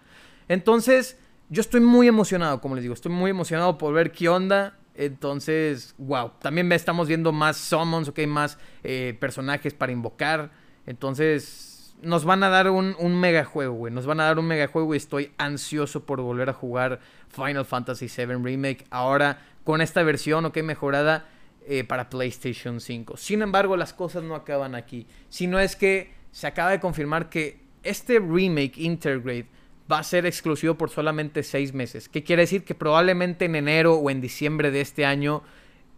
[0.47, 1.17] Entonces,
[1.49, 4.77] yo estoy muy emocionado, como les digo, estoy muy emocionado por ver qué onda.
[4.93, 10.51] Entonces, wow, también estamos viendo más summons, ok, más eh, personajes para invocar.
[10.85, 11.70] Entonces,
[12.01, 13.93] nos van a dar un, un mega juego, güey.
[13.93, 17.65] Nos van a dar un mega juego y estoy ansioso por volver a jugar Final
[17.65, 18.85] Fantasy VII Remake.
[18.89, 21.25] Ahora, con esta versión, ok, mejorada
[21.67, 23.17] eh, para PlayStation 5.
[23.17, 25.05] Sin embargo, las cosas no acaban aquí.
[25.29, 29.47] Sino es que se acaba de confirmar que este remake Intergrade
[29.91, 32.09] va a ser exclusivo por solamente seis meses.
[32.09, 32.63] ¿Qué quiere decir?
[32.63, 35.43] Que probablemente en enero o en diciembre de este año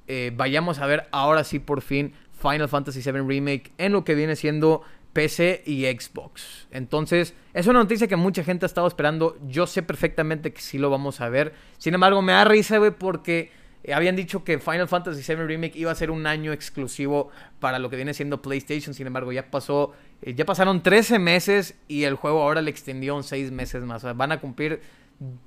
[0.07, 4.15] eh, vayamos a ver ahora sí por fin Final Fantasy VII Remake en lo que
[4.15, 4.81] viene siendo
[5.13, 6.67] PC y Xbox.
[6.71, 9.37] Entonces, es una noticia que mucha gente ha estado esperando.
[9.47, 11.53] Yo sé perfectamente que sí lo vamos a ver.
[11.77, 13.51] Sin embargo, me da risa, güey, porque
[13.83, 17.77] eh, habían dicho que Final Fantasy VII Remake iba a ser un año exclusivo para
[17.77, 18.95] lo que viene siendo PlayStation.
[18.95, 23.21] Sin embargo, ya pasó, eh, ya pasaron 13 meses y el juego ahora le extendió
[23.21, 24.03] 6 meses más.
[24.17, 24.81] van a cumplir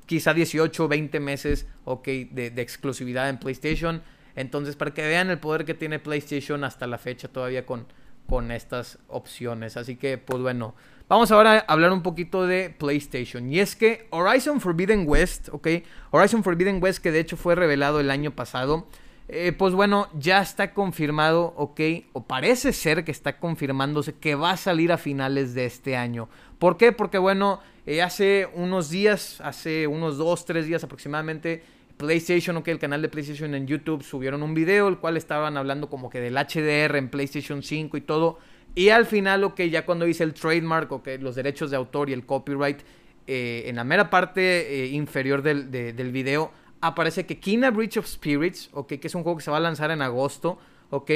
[0.06, 1.66] quizá 18 o 20 meses
[2.04, 4.02] de exclusividad en PlayStation.
[4.36, 7.86] Entonces, para que vean el poder que tiene PlayStation hasta la fecha todavía con,
[8.26, 9.76] con estas opciones.
[9.76, 10.74] Así que, pues bueno.
[11.08, 13.48] Vamos ahora a hablar un poquito de PlayStation.
[13.48, 15.68] Y es que Horizon Forbidden West, ¿ok?
[16.10, 18.88] Horizon Forbidden West, que de hecho fue revelado el año pasado.
[19.28, 21.80] Eh, pues bueno, ya está confirmado, ¿ok?
[22.12, 26.28] O parece ser que está confirmándose que va a salir a finales de este año.
[26.58, 26.90] ¿Por qué?
[26.92, 31.62] Porque bueno, eh, hace unos días, hace unos dos, tres días aproximadamente,
[31.96, 35.88] PlayStation, ok, el canal de PlayStation en YouTube subieron un video, el cual estaban hablando
[35.88, 38.38] como que del HDR en PlayStation 5 y todo.
[38.74, 42.12] Y al final, ok, ya cuando hice el trademark, ok, los derechos de autor y
[42.12, 42.80] el copyright,
[43.26, 48.06] eh, en la mera parte eh, inferior del, del, video, aparece que Kina Breach of
[48.06, 50.58] Spirits, ok, que es un juego que se va a lanzar en agosto,
[50.90, 51.10] ok,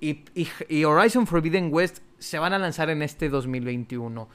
[0.00, 0.24] y,
[0.68, 4.28] y, Horizon Forbidden West se van a lanzar en este 2021.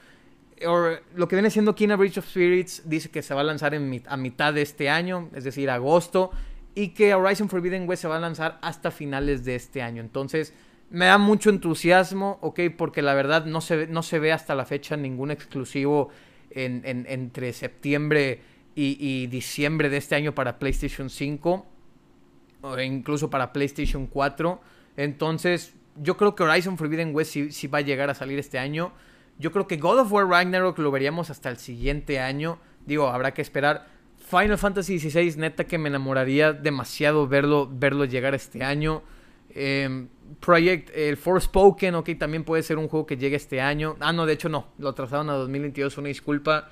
[0.60, 4.16] Lo que viene siendo Kina Breach of Spirits dice que se va a lanzar a
[4.16, 6.30] mitad de este año, es decir, agosto,
[6.74, 10.00] y que Horizon Forbidden West se va a lanzar hasta finales de este año.
[10.02, 10.54] Entonces,
[10.90, 14.64] me da mucho entusiasmo, ok, porque la verdad no se, no se ve hasta la
[14.64, 16.10] fecha ningún exclusivo
[16.50, 18.40] en, entre septiembre
[18.74, 21.66] y, diciembre de este año para PlayStation 5
[22.62, 24.60] o incluso para PlayStation 4.
[24.96, 28.92] Entonces, yo creo que Horizon Forbidden West sí, va a llegar a salir este año.
[29.38, 32.58] Yo creo que God of War Ragnarok lo veríamos hasta el siguiente año.
[32.86, 33.86] Digo, habrá que esperar.
[34.18, 39.02] Final Fantasy XVI, neta que me enamoraría demasiado verlo, verlo llegar este año.
[39.50, 40.06] Eh,
[40.40, 43.96] Project, el Forspoken, ok, también puede ser un juego que llegue este año.
[44.00, 46.68] Ah, no, de hecho no, lo trazaron a 2022, una disculpa.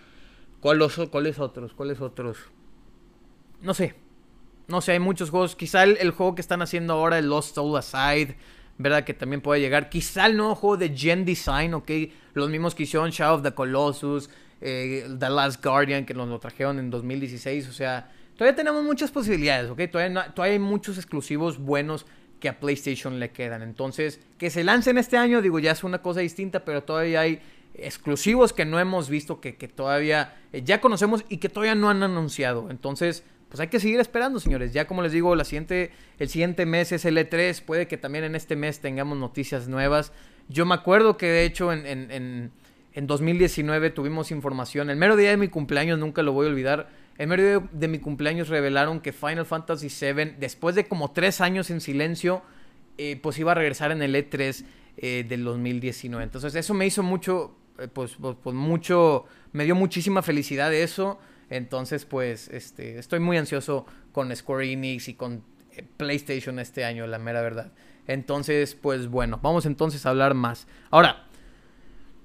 [0.61, 1.75] ¿Cuáles otros?
[1.75, 2.39] ¿Cuáles otros?
[3.61, 3.95] No sé.
[4.67, 5.57] No sé, hay muchos juegos.
[5.57, 8.37] Quizá el, juego que están haciendo ahora, el Lost Soul Aside,
[8.79, 9.05] ¿verdad?
[9.05, 9.89] Que también puede llegar.
[9.89, 11.91] Quizá el nuevo juego de Gen Design, ok.
[12.35, 16.39] Los mismos que hicieron Shadow of the Colossus, eh, The Last Guardian, que nos lo
[16.39, 17.69] trajeron en 2016.
[17.69, 19.81] O sea, todavía tenemos muchas posibilidades, ok.
[19.91, 22.07] Todavía, todavía hay muchos exclusivos buenos
[22.41, 23.63] que a PlayStation le quedan.
[23.63, 27.41] Entonces, que se lancen este año, digo, ya es una cosa distinta, pero todavía hay
[27.75, 32.03] exclusivos que no hemos visto, que, todavía eh, ya conocemos y que todavía no han
[32.03, 32.71] anunciado.
[32.71, 34.73] Entonces, pues hay que seguir esperando, señores.
[34.73, 37.63] Ya como les digo, la siguiente, el siguiente mes es el E3.
[37.63, 40.13] Puede que también en este mes tengamos noticias nuevas.
[40.49, 42.51] Yo me acuerdo que de hecho en, en,
[42.95, 44.91] en 2019 tuvimos información.
[44.91, 46.89] El mero día de mi cumpleaños, nunca lo voy a olvidar.
[47.17, 51.71] en medio de, mi cumpleaños revelaron que Final Fantasy VII, después de como tres años
[51.71, 52.43] en silencio,
[52.99, 54.65] eh, pues iba a regresar en el E3
[54.97, 56.25] eh, del 2019.
[56.25, 61.21] Entonces eso me hizo mucho, eh, pues, pues, pues, mucho, me dio muchísima felicidad eso.
[61.57, 65.45] Entonces pues este, estoy muy ansioso con Square Enix y con
[65.97, 67.73] PlayStation este año, la mera verdad.
[68.07, 70.67] Entonces pues bueno, vamos entonces a hablar más.
[70.91, 71.29] Ahora,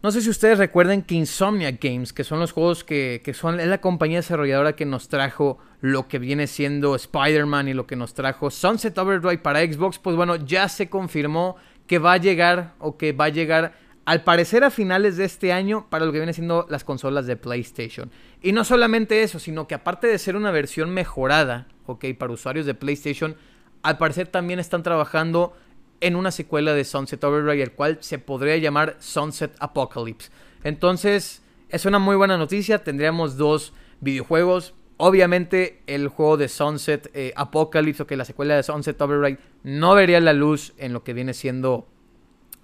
[0.01, 3.59] no sé si ustedes recuerden que Insomnia Games, que son los juegos que, que son,
[3.59, 7.97] es la compañía desarrolladora que nos trajo lo que viene siendo Spider-Man y lo que
[7.97, 12.73] nos trajo Sunset Overdrive para Xbox, pues bueno, ya se confirmó que va a llegar
[12.79, 13.73] o que va a llegar
[14.05, 17.35] al parecer a finales de este año para lo que viene siendo las consolas de
[17.35, 18.11] PlayStation.
[18.41, 22.65] Y no solamente eso, sino que aparte de ser una versión mejorada, ok, para usuarios
[22.65, 23.35] de PlayStation,
[23.83, 25.53] al parecer también están trabajando
[26.01, 30.31] en una secuela de Sunset Overdrive, el cual se podría llamar Sunset Apocalypse.
[30.63, 32.83] Entonces, es una muy buena noticia.
[32.83, 34.73] Tendríamos dos videojuegos.
[34.97, 39.95] Obviamente, el juego de Sunset eh, Apocalypse, o que la secuela de Sunset Overdrive, no
[39.95, 41.87] vería la luz en lo que viene siendo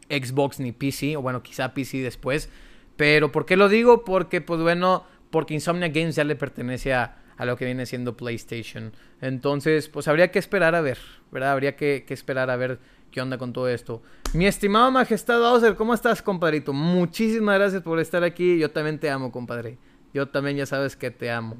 [0.09, 2.49] Xbox ni PC, o bueno, quizá PC después.
[2.95, 4.03] Pero, ¿por qué lo digo?
[4.03, 8.93] Porque, pues bueno, porque Insomnia Games ya le pertenece a, lo que viene siendo PlayStation.
[9.21, 10.97] Entonces, pues habría que esperar a ver,
[11.31, 11.51] ¿verdad?
[11.51, 12.79] Habría que, que esperar a ver
[13.15, 14.01] ¿Qué onda con todo esto?
[14.33, 16.73] Mi estimado Majestad Bowser, ¿cómo estás, compadrito?
[16.73, 18.59] Muchísimas gracias por estar aquí.
[18.59, 19.77] Yo también te amo, compadre.
[20.13, 21.55] Yo también ya sabes que te amo.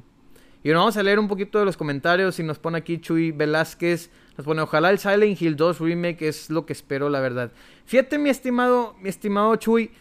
[0.64, 2.38] Y bueno, vamos a leer un poquito de los comentarios.
[2.40, 4.10] Y nos pone aquí Chuy Velázquez.
[4.38, 7.52] Nos pone, ojalá el Silent Hill 2 Remake es lo que espero, la verdad.
[7.86, 9.92] Fíjate, mi estimado, mi estimado Chuy.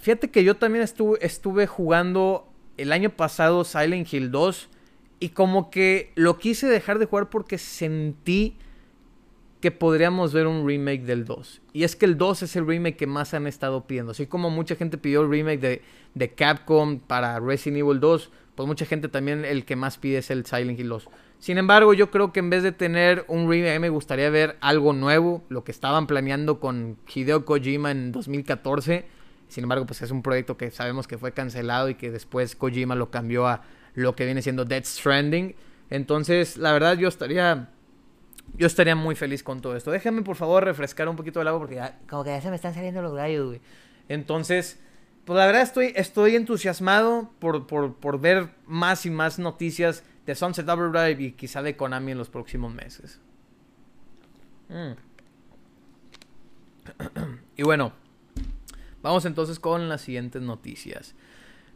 [0.00, 4.70] Fíjate que yo también estuve, estuve jugando el año pasado Silent Hill 2.
[5.18, 8.56] Y como que lo quise dejar de jugar porque sentí
[9.60, 11.62] que podríamos ver un remake del 2.
[11.72, 14.12] Y es que el 2 es el remake que más han estado pidiendo.
[14.12, 15.82] Así como mucha gente pidió el remake de,
[16.14, 20.30] de Capcom para Resident Evil 2, pues mucha gente también el que más pide es
[20.30, 21.08] el Silent Hill 2.
[21.38, 24.92] Sin embargo, yo creo que en vez de tener un remake, me gustaría ver algo
[24.92, 29.04] nuevo, lo que estaban planeando con Hideo Kojima en 2014.
[29.48, 32.94] Sin embargo, pues es un proyecto que sabemos que fue cancelado y que después Kojima
[32.94, 33.62] lo cambió a
[33.94, 35.54] lo que viene siendo Dead Stranding.
[35.90, 37.70] Entonces, la verdad, yo estaría
[38.54, 39.90] yo estaría muy feliz con todo esto.
[39.90, 42.56] Déjenme, por favor, refrescar un poquito el agua porque ya, como que ya se me
[42.56, 43.60] están saliendo los gallos, güey.
[44.08, 44.78] Entonces,
[45.24, 50.68] pues la verdad estoy, estoy entusiasmado por, por, ver más y más noticias de Sunset
[50.68, 53.20] Overdrive y quizá de Konami en los próximos meses.
[54.68, 54.92] Mm.
[57.56, 57.92] y bueno,
[59.02, 61.14] vamos entonces con las siguientes noticias.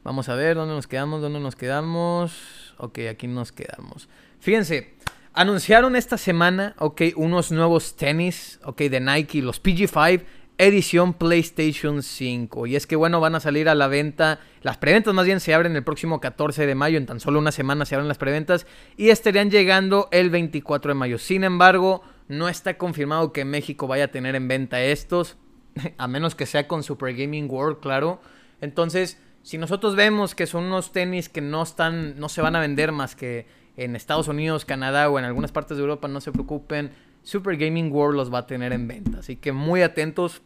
[0.02, 2.74] Vamos a ver dónde nos quedamos, dónde nos quedamos.
[2.78, 4.08] Ok, aquí nos quedamos.
[4.40, 4.94] Fíjense,
[5.32, 10.24] Anunciaron esta semana, ok, unos nuevos tenis, ok, de Nike, los PG5
[10.60, 12.66] edición PlayStation 5.
[12.66, 15.54] Y es que bueno, van a salir a la venta, las preventas más bien se
[15.54, 18.66] abren el próximo 14 de mayo, en tan solo una semana se abren las preventas
[18.98, 21.16] y estarían llegando el 24 de mayo.
[21.16, 25.38] Sin embargo, no está confirmado que México vaya a tener en venta estos,
[25.96, 28.20] a menos que sea con Super Gaming World, claro.
[28.60, 32.60] Entonces, si nosotros vemos que son unos tenis que no están, no se van a
[32.60, 33.46] vender más que
[33.78, 36.90] en Estados Unidos, Canadá o en algunas partes de Europa, no se preocupen.
[37.22, 39.20] Super Gaming World los va a tener en venta.
[39.20, 40.42] Así que muy atentos,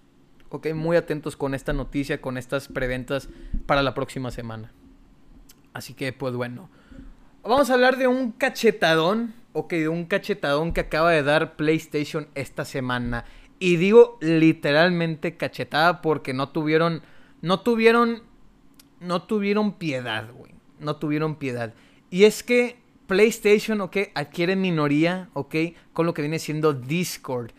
[0.54, 3.28] ok, muy atentos con esta noticia, con estas preventas
[3.66, 4.72] para la próxima semana.
[5.72, 6.70] Así que, pues bueno.
[7.42, 12.28] Vamos a hablar de un cachetadón, ok, de un cachetadón que acaba de dar PlayStation
[12.34, 13.24] esta semana.
[13.58, 17.02] Y digo literalmente cachetada porque no tuvieron,
[17.42, 18.22] no tuvieron,
[19.00, 20.54] no tuvieron piedad, güey.
[20.78, 21.74] No tuvieron piedad.
[22.10, 25.54] Y es que PlayStation, ok, adquiere minoría, ok,
[25.92, 27.50] con lo que viene siendo Discord.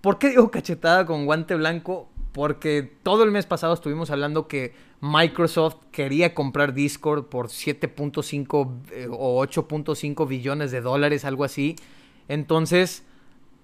[0.00, 2.08] ¿Por qué digo cachetada con guante blanco?
[2.32, 9.08] Porque todo el mes pasado estuvimos hablando que Microsoft quería comprar Discord por 7.5 eh,
[9.10, 11.76] o 8.5 billones de dólares, algo así.
[12.28, 13.04] Entonces,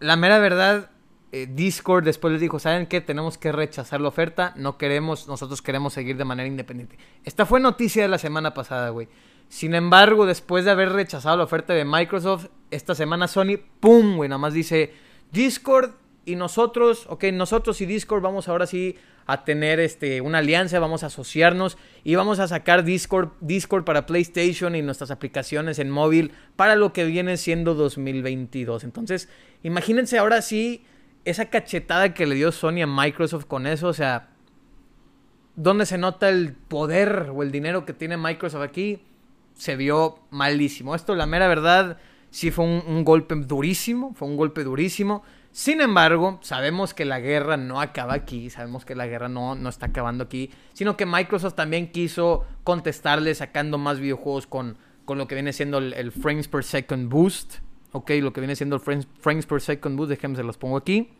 [0.01, 0.91] la mera verdad,
[1.31, 3.01] eh, Discord después les dijo, ¿saben qué?
[3.01, 6.99] Tenemos que rechazar la oferta, no queremos, nosotros queremos seguir de manera independiente.
[7.25, 9.09] Esta fue noticia de la semana pasada, güey.
[9.49, 14.17] Sin embargo, después de haber rechazado la oferta de Microsoft, esta semana Sony, ¡pum!
[14.17, 14.93] Güey, nada más dice
[15.31, 15.93] Discord
[16.29, 21.03] y nosotros, ok, nosotros y Discord vamos ahora sí a tener este, una alianza, vamos
[21.03, 26.33] a asociarnos y vamos a sacar Discord, Discord para PlayStation y nuestras aplicaciones en móvil
[26.57, 28.85] para lo que viene siendo 2022.
[28.85, 29.29] Entonces,
[29.63, 30.85] imagínense ahora sí
[31.25, 34.29] esa cachetada que le dio Sony a Microsoft con eso, o sea,
[35.57, 39.03] ¿dónde se nota el poder o el dinero que tiene Microsoft aquí?
[39.59, 40.95] se vio malísimo.
[40.95, 41.99] Esto, la mera verdad,
[42.31, 45.23] sí fue un, golpe durísimo, fue un golpe durísimo.
[45.51, 49.69] Sin embargo, sabemos que la guerra no acaba aquí, sabemos que la guerra no, no
[49.69, 55.27] está acabando aquí, sino que Microsoft también quiso contestarle sacando más videojuegos con, con lo
[55.27, 57.57] que viene siendo el, frames per second boost.
[57.93, 60.77] Ok, lo que viene siendo el frames, frames per second boost, déjenme se los pongo
[60.77, 61.11] aquí.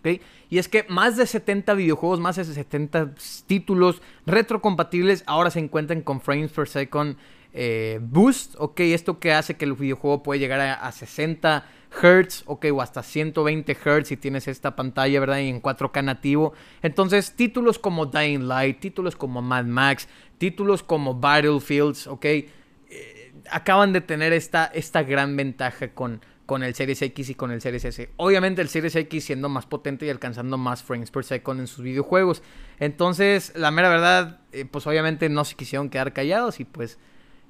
[0.00, 0.20] Okay.
[0.50, 3.14] Y es que más de 70 videojuegos, más de 70
[3.46, 7.16] títulos retrocompatibles ahora se encuentran con frames per second
[7.52, 8.54] eh, boost.
[8.58, 12.82] Ok, esto que hace que el videojuego puede llegar a, a 60 Hz, ok, o
[12.82, 15.38] hasta 120 Hz si tienes esta pantalla, ¿verdad?
[15.38, 16.52] Y en 4K nativo.
[16.82, 20.08] Entonces, títulos como Dying Light, títulos como Mad Max,
[20.38, 26.74] títulos como Battlefields, ok, eh, acaban de tener esta, esta gran ventaja con, con el
[26.74, 28.10] Series X y con el Series S.
[28.16, 31.84] Obviamente el Series X siendo más potente y alcanzando más frames per second en sus
[31.84, 32.42] videojuegos.
[32.78, 36.98] Entonces, la mera verdad, eh, pues obviamente no se quisieron quedar callados y pues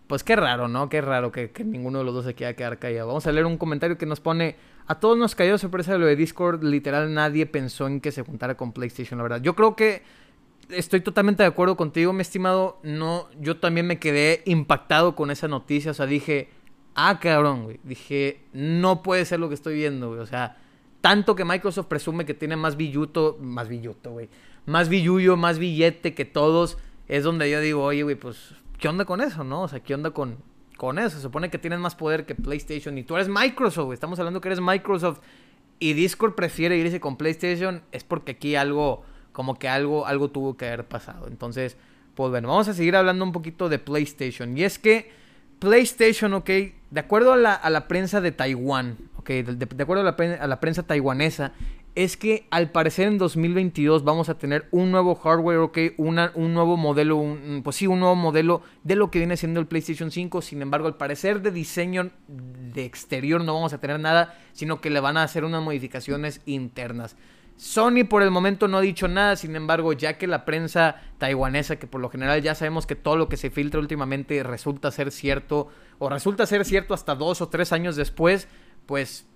[0.08, 0.88] pues qué raro, ¿no?
[0.88, 3.06] Qué raro que, ninguno de los dos se quiera quedar callado.
[3.08, 4.56] Vamos a leer un comentario que nos pone...
[4.86, 6.64] A todos nos cayó sorpresa de lo de Discord.
[6.64, 9.42] Literal, nadie pensó en que se juntara con PlayStation, la verdad.
[9.42, 10.02] Yo creo que
[10.70, 12.80] estoy totalmente de acuerdo contigo, mi estimado.
[12.82, 15.90] No, yo también me quedé impactado con esa noticia.
[15.90, 16.48] O sea, dije...
[16.94, 17.78] Ah, cabrón, güey.
[17.84, 20.20] Dije, no puede ser lo que estoy viendo, güey.
[20.20, 20.56] O sea,
[21.02, 23.36] tanto que Microsoft presume que tiene más billuto...
[23.42, 24.30] Más billuto, güey.
[24.64, 26.78] Más billullo, más billete que todos.
[27.08, 29.62] Es donde yo digo, oye, güey, pues ¿qué onda con eso, no?
[29.62, 30.38] O sea, ¿qué onda con,
[30.76, 31.16] con eso?
[31.16, 34.48] Se supone que tienes más poder que PlayStation y tú eres Microsoft, estamos hablando que
[34.48, 35.20] eres Microsoft
[35.80, 39.02] y Discord prefiere irse con PlayStation, es porque aquí algo,
[39.32, 41.28] como que algo, algo tuvo que haber pasado.
[41.28, 41.76] Entonces,
[42.14, 44.56] pues bueno, vamos a seguir hablando un poquito de PlayStation.
[44.58, 45.12] Y es que
[45.60, 46.48] PlayStation, ok,
[46.90, 50.46] de acuerdo a la, a la prensa de Taiwán, ok, de, acuerdo a la, a
[50.48, 51.52] la prensa taiwanesa,
[51.98, 56.14] es que al parecer en 2022 vamos a tener un nuevo hardware, ok, un
[56.54, 60.40] nuevo modelo, pues sí, un nuevo modelo de lo que viene siendo el PlayStation 5.
[60.40, 64.90] Sin embargo, al parecer de diseño de exterior no vamos a tener nada, sino que
[64.90, 67.16] le van a hacer unas modificaciones internas.
[67.56, 71.80] Sony por el momento no ha dicho nada, sin embargo, ya que la prensa taiwanesa,
[71.80, 75.10] que por lo general ya sabemos que todo lo que se filtra últimamente resulta ser
[75.10, 75.66] cierto,
[75.98, 78.46] o resulta ser cierto hasta dos o tres años después,
[78.86, 79.26] pues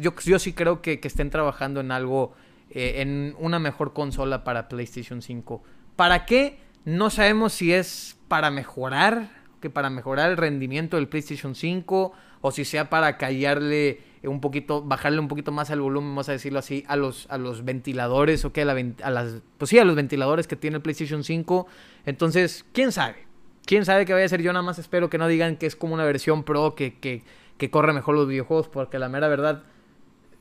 [0.00, 2.34] yo, yo sí creo que, estén trabajando en algo,
[2.70, 5.62] eh, en una mejor consola para PlayStation 5.
[5.96, 6.58] ¿Para qué?
[6.84, 12.50] No sabemos si es para mejorar, que para mejorar el rendimiento del PlayStation 5 o
[12.50, 16.58] si sea para callarle un poquito, bajarle un poquito más al volumen, vamos a decirlo
[16.58, 20.46] así, a los, a los ventiladores, o que a, las, pues sí, a los ventiladores
[20.46, 21.66] que tiene el PlayStation 5.
[22.06, 23.26] Entonces, quién sabe,
[23.64, 24.42] quién sabe qué vaya a ser.
[24.42, 27.22] Yo nada más espero que no digan que es como una versión pro que, que,
[27.60, 29.64] que corre mejor los videojuegos, porque la mera verdad,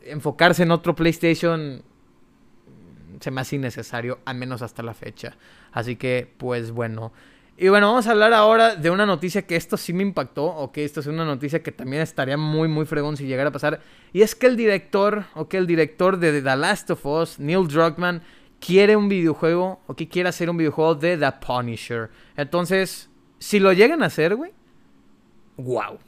[0.04, 1.84] enfocarse en otro PlayStation
[3.20, 5.36] se me hace innecesario, al menos hasta la fecha.
[5.74, 7.12] Así que, pues bueno.
[7.58, 10.72] Y bueno, vamos a hablar ahora de una noticia que esto sí me impactó, o
[10.72, 13.82] que esto es una noticia que también estaría muy, muy fregón si llegara a pasar.
[14.14, 17.68] Y es que el director, o que el director de The Last of Us, Neil
[17.68, 18.22] Druckmann,
[18.62, 22.10] quiere un videojuego, o que quiere hacer un videojuego de The Punisher.
[22.38, 23.10] Entonces,
[23.40, 24.54] si lo llegan a hacer, güey,
[25.58, 26.00] wow.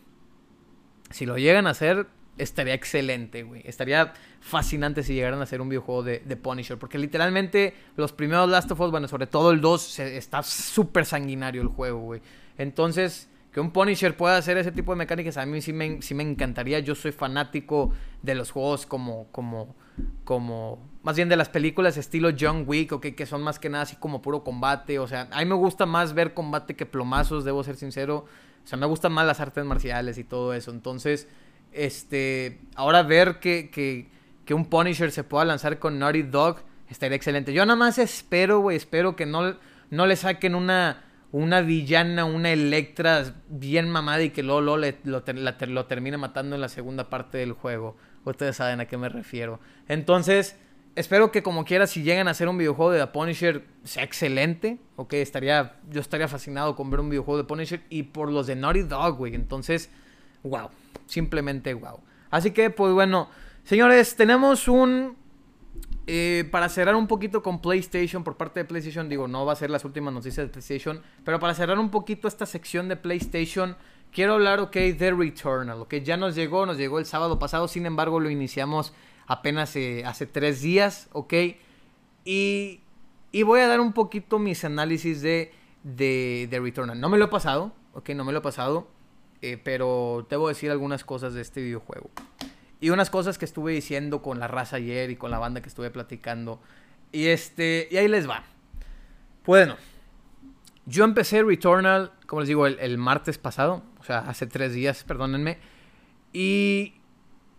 [1.11, 2.07] Si lo llegan a hacer,
[2.37, 3.61] estaría excelente, güey.
[3.65, 6.77] Estaría fascinante si llegaran a hacer un videojuego de, Punisher.
[6.77, 11.61] Porque literalmente los primeros Last of Us, bueno, sobre todo el 2, está súper sanguinario
[11.61, 12.21] el juego, güey.
[12.57, 16.13] Entonces, que un Punisher pueda hacer ese tipo de mecánicas, a mí sí me, sí
[16.13, 16.79] me encantaría.
[16.79, 17.91] Yo soy fanático
[18.21, 19.75] de los juegos como, como,
[20.23, 23.83] como, más bien de las películas estilo John Wick, okay, que son más que nada
[23.83, 24.99] así como puro combate.
[24.99, 28.25] O sea, a mí me gusta más ver combate que plomazos, debo ser sincero.
[28.63, 30.71] O sea, me gustan más las artes marciales y todo eso.
[30.71, 31.27] Entonces,
[31.71, 34.09] este, ahora ver que, que,
[34.45, 37.53] que un Punisher se pueda lanzar con Naughty Dog estaría excelente.
[37.53, 39.55] Yo nada más espero, güey, espero que no,
[39.89, 45.85] no le saquen una, una villana, una Electra bien mamada y que luego, lo, lo
[45.85, 47.95] termine matando en la segunda parte del juego.
[48.25, 49.59] Ustedes saben a qué me refiero.
[49.87, 50.57] Entonces,
[50.95, 54.79] espero que como quiera, si llegan a hacer un videojuego de The Punisher, sea excelente.
[54.95, 58.55] Ok, estaría, yo estaría fascinado con ver un videojuego de Punisher y por los de
[58.55, 59.35] Naughty Dog, güey.
[59.35, 59.89] Entonces,
[60.43, 60.69] wow,
[61.05, 61.99] simplemente wow.
[62.29, 63.29] Así que, pues bueno,
[63.63, 65.19] señores, tenemos un...
[66.07, 69.55] Eh, para cerrar un poquito con PlayStation por parte de PlayStation, digo, no va a
[69.55, 73.77] ser las últimas noticias de PlayStation, pero para cerrar un poquito esta sección de PlayStation,
[74.11, 77.85] quiero hablar, ok, de Returnal, ok, ya nos llegó, nos llegó el sábado pasado, sin
[77.85, 78.93] embargo lo iniciamos
[79.27, 81.33] apenas eh, hace tres días, ok,
[82.25, 82.81] y,
[83.31, 85.51] y, voy a dar un poquito mis análisis de,
[85.83, 86.99] de, de Returnal.
[86.99, 88.87] No me lo he pasado, ok, no me lo he pasado.
[89.41, 92.11] Eh, pero a decir algunas cosas de este videojuego.
[92.79, 95.69] Y unas cosas que estuve diciendo con la raza ayer y con la banda que
[95.69, 96.59] estuve platicando.
[97.11, 98.43] Y este, y ahí les va.
[99.45, 99.77] Bueno,
[100.85, 105.57] yo empecé Returnal, como les digo, el, martes pasado, o sea, hace tres días, perdónenme.
[106.33, 106.93] Y,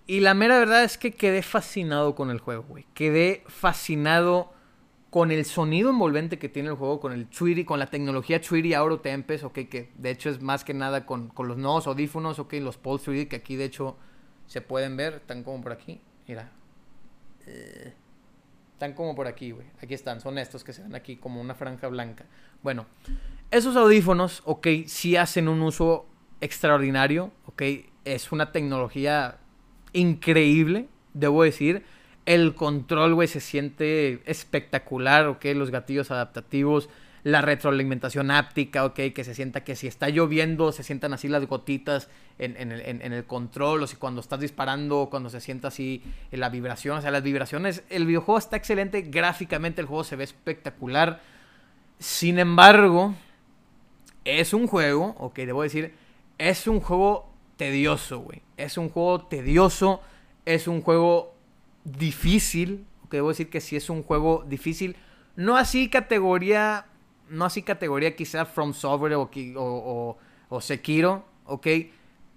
[0.07, 2.87] y la mera verdad es que quedé fascinado con el juego, güey.
[2.95, 4.53] Quedé fascinado
[5.11, 8.73] con el sonido envolvente que tiene el juego, con el Tweety, con la tecnología Tweety
[8.73, 12.55] Auro Tempest, ok, que de hecho es más que nada con, los nuevos audífonos, ok,
[12.55, 13.99] los Pulse 3D que aquí de hecho
[14.47, 16.51] se pueden ver, están como por aquí, mira.
[18.73, 19.67] Están como por aquí, güey.
[19.83, 22.25] Aquí están, son estos que se ven aquí como una franja blanca.
[22.63, 22.87] Bueno,
[23.51, 26.07] esos audífonos, ok, sí hacen un uso
[26.41, 27.63] extraordinario, ok,
[28.05, 29.39] es una tecnología
[29.93, 31.84] increíble, debo decir
[32.26, 35.45] el control, güey, se siente espectacular, ¿ok?
[35.57, 36.88] Los gatillos adaptativos,
[37.24, 39.01] la retroalimentación áptica, ¿ok?
[39.14, 43.82] Que se sienta que si está lloviendo, se sientan así las gotitas en, el, control,
[43.82, 47.82] o si cuando estás disparando, cuando se sienta así la vibración, o sea, las vibraciones.
[47.90, 51.20] El videojuego está excelente, gráficamente el juego se ve espectacular.
[51.99, 53.14] Sin embargo,
[54.24, 55.95] es un juego, ok, debo decir,
[56.38, 58.43] es un juego tedioso, güey.
[58.63, 60.01] Es un juego tedioso,
[60.45, 61.35] es un juego
[61.85, 64.97] difícil, que debo decir que sí es un juego difícil,
[65.37, 66.87] no así categoría,
[67.29, 71.67] no así categoría quizá From Software o, o, o, Sekiro, ¿ok?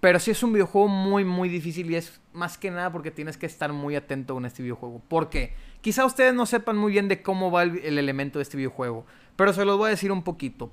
[0.00, 3.36] Pero sí es un videojuego muy, muy difícil y es más que nada porque tienes
[3.36, 5.00] que estar muy atento con este videojuego.
[5.08, 5.54] ¿Por qué?
[5.80, 9.06] Quizá ustedes no sepan muy bien de cómo va el, elemento de este videojuego,
[9.36, 10.72] pero se los voy a decir un poquito.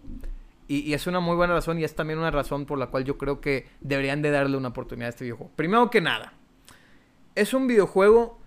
[0.67, 3.17] Y, es una muy buena razón y es también una razón por la cual yo
[3.17, 5.51] creo que deberían de darle una oportunidad a este videojuego.
[5.55, 6.33] Primero que nada,
[7.35, 8.39] es un videojuego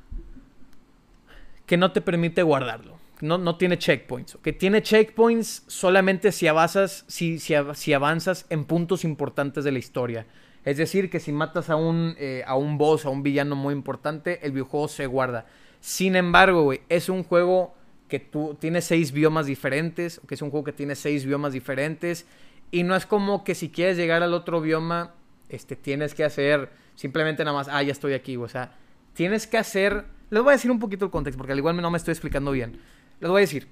[1.66, 2.96] que no te permite guardarlo.
[3.20, 4.38] No, no tiene checkpoints.
[4.42, 10.26] Que tiene checkpoints solamente si avanzas, si, si, avanzas en puntos importantes de la historia.
[10.64, 13.72] Es decir, que si matas a un, eh, a un boss, a un villano muy
[13.72, 15.46] importante, el videojuego se guarda.
[15.80, 17.75] Sin embargo, es un juego
[18.08, 22.26] que tú tienes seis biomas diferentes, que es un juego que tiene seis biomas diferentes,
[22.70, 25.14] y no es como que si quieres llegar al otro bioma,
[25.48, 28.72] este, tienes que hacer simplemente nada más, ah, ya estoy aquí, o sea,
[29.14, 31.90] tienes que hacer les voy a decir un poquito el contexto, porque al igual no
[31.90, 32.80] me estoy explicando bien.
[33.20, 33.68] Les voy a decir.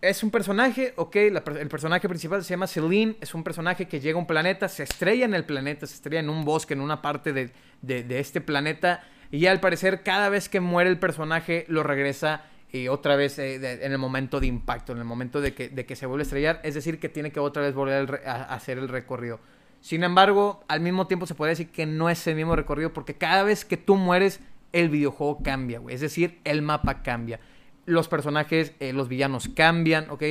[0.00, 4.16] Es un personaje, ok, el personaje principal se llama Celine, es un personaje que llega
[4.16, 7.00] a un planeta, se estrella en el planeta, se estrella en un bosque, en una
[7.00, 12.44] parte de, este planeta, y al parecer cada vez que muere el personaje lo regresa
[12.74, 15.86] y otra vez eh, en el momento de impacto, en el momento de que, de
[15.86, 18.78] que, se vuelve a estrellar, es decir, que tiene que otra vez volver a, hacer
[18.78, 19.38] el recorrido.
[19.80, 23.14] Sin embargo, al mismo tiempo se puede decir que no es el mismo recorrido porque
[23.14, 24.40] cada vez que tú mueres
[24.72, 25.94] el videojuego cambia, güey.
[25.94, 27.38] Es decir, el mapa cambia.
[27.86, 30.22] Los personajes, eh, los villanos cambian, ¿ok?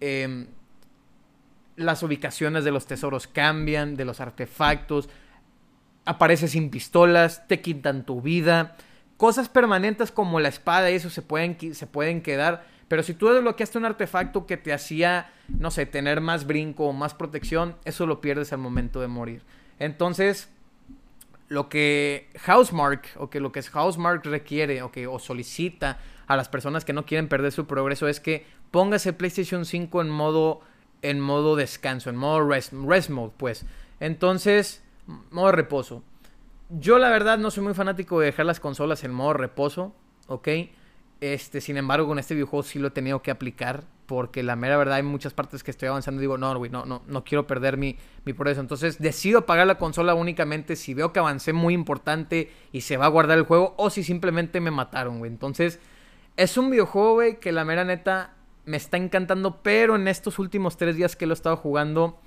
[0.00, 0.48] Em,
[1.76, 5.08] las ubicaciones de los tesoros cambian, de los artefactos.
[6.04, 8.76] Apareces sin pistolas, te quitan tu vida.
[9.20, 12.64] Cosas permanentes como la espada y eso se pueden, se pueden quedar.
[12.88, 16.94] Pero si tú desbloqueaste un artefacto que te hacía, no sé, tener más brinco o
[16.94, 19.42] más protección, eso lo pierdes al momento de morir.
[19.78, 20.48] Entonces,
[21.48, 26.48] lo que Housemark o que lo que Housemark requiere o que o solicita a las
[26.48, 30.62] personas que no quieren perder su progreso es que póngase PlayStation 5 en modo
[31.02, 33.66] en modo descanso, en modo rest, rest mode, pues.
[34.00, 34.82] Entonces,
[35.30, 36.02] modo reposo.
[36.70, 39.94] Yo la verdad no soy muy fanático de dejar las consolas en modo reposo,
[40.28, 40.48] ¿ok?
[41.20, 43.84] Este, sin embargo, con este videojuego sí lo he tenido que aplicar.
[44.10, 46.84] Porque la mera verdad hay muchas partes que estoy avanzando y digo, no, güey, no,
[46.84, 48.60] no, no quiero perder mi, mi progreso.
[48.60, 53.06] Entonces decido apagar la consola únicamente si veo que avancé muy importante y se va
[53.06, 53.74] a guardar el juego.
[53.76, 55.30] O si simplemente me mataron, güey.
[55.30, 55.78] Entonces,
[56.36, 59.62] es un videojuego, güey, que la mera neta me está encantando.
[59.62, 62.18] Pero en estos últimos tres días que lo he estado jugando,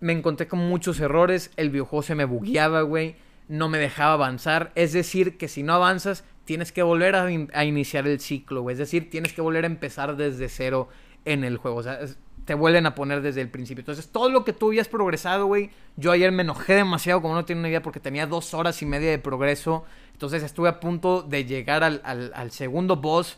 [0.00, 1.52] me encontré con muchos errores.
[1.56, 3.14] El videojuego se me bugueaba, güey.
[3.50, 4.72] No me dejaba avanzar.
[4.76, 8.70] Es decir, que si no avanzas, tienes que volver a, iniciar el ciclo.
[8.70, 10.88] Es decir, tienes que volver a empezar desde cero
[11.24, 11.78] en el juego.
[11.78, 11.98] O sea,
[12.44, 13.80] te vuelven a poner desde el principio.
[13.82, 15.70] Entonces, todo lo que tú habías progresado, güey.
[15.96, 18.86] Yo ayer me enojé demasiado, como no tiene una idea, porque tenía dos horas y
[18.86, 19.84] media de progreso.
[20.12, 23.36] Entonces, estuve a punto de llegar al, al segundo boss.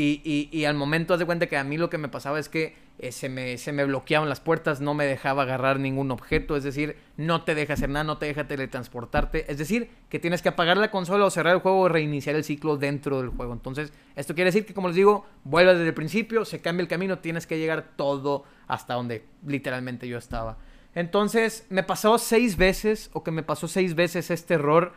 [0.00, 2.76] Y, al momento, haz de cuenta que a mí lo que me pasaba es que
[3.00, 6.62] eh, se, me, se me bloqueaban las puertas, no me dejaba agarrar ningún objeto, es
[6.62, 10.50] decir, no te deja hacer nada, no te deja teletransportarte, es decir, que tienes que
[10.50, 13.52] apagar la consola o cerrar el juego o reiniciar el ciclo dentro del juego.
[13.52, 16.88] Entonces, esto quiere decir que, como les digo, vuelve desde el principio, se cambia el
[16.88, 20.58] camino, tienes que llegar todo hasta donde literalmente yo estaba.
[20.94, 24.92] Entonces, me pasó seis veces, o que me pasó seis veces este error,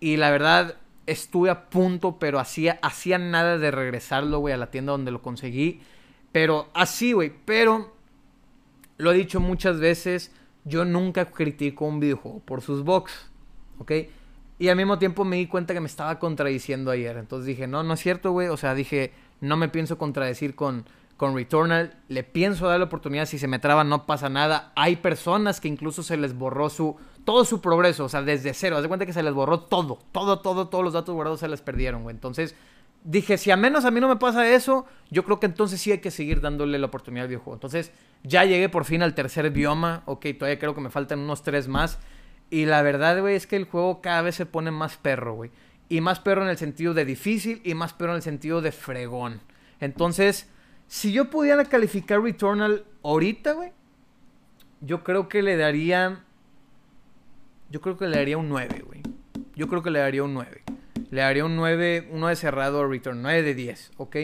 [0.00, 0.76] y la verdad
[1.08, 2.78] estuve a punto, pero hacía,
[3.18, 5.80] nada de regresarlo, güey, a la tienda donde lo conseguí.
[6.32, 7.94] Pero así, güey, pero
[8.98, 10.32] lo he dicho muchas veces,
[10.64, 13.30] yo nunca critico un videojuego por sus bugs,
[13.78, 13.92] ¿ok?
[14.58, 17.16] Y al mismo tiempo me di cuenta que me estaba contradiciendo ayer.
[17.16, 18.48] Entonces dije, no, no es cierto, güey.
[18.48, 20.84] O sea, dije, no me pienso contradecir con,
[21.16, 21.96] con Returnal.
[22.08, 23.26] Le pienso dar la oportunidad.
[23.26, 24.72] Si se me traba, no pasa nada.
[24.74, 26.96] Hay personas que incluso se les borró su,
[27.28, 28.76] todo su progreso, o sea, desde cero.
[28.76, 31.48] Haz de cuenta que se les borró todo, todo, todo, todos los datos guardados se
[31.48, 32.16] les perdieron, güey.
[32.16, 32.54] Entonces,
[33.04, 35.92] dije, si a menos a mí no me pasa eso, yo creo que entonces sí
[35.92, 37.52] hay que seguir dándole la oportunidad al videojuego.
[37.52, 40.04] Entonces, ya llegué por fin al tercer bioma.
[40.06, 41.98] Ok, todavía creo que me faltan unos tres más.
[42.48, 45.50] Y la verdad, güey, es que el juego cada vez se pone más perro, güey.
[45.90, 48.72] Y más perro en el sentido de difícil y más perro en el sentido de
[48.72, 49.42] fregón.
[49.80, 50.48] Entonces,
[50.86, 53.72] si yo pudiera calificar Returnal ahorita, güey,
[54.80, 56.24] yo creo que le daría.
[57.70, 59.02] Yo creo que le daría un 9, güey.
[59.54, 60.62] Yo creo que le daría un 9.
[61.10, 64.16] Le daría un 9, uno de cerrado a Return, 9 de 10, ¿ok?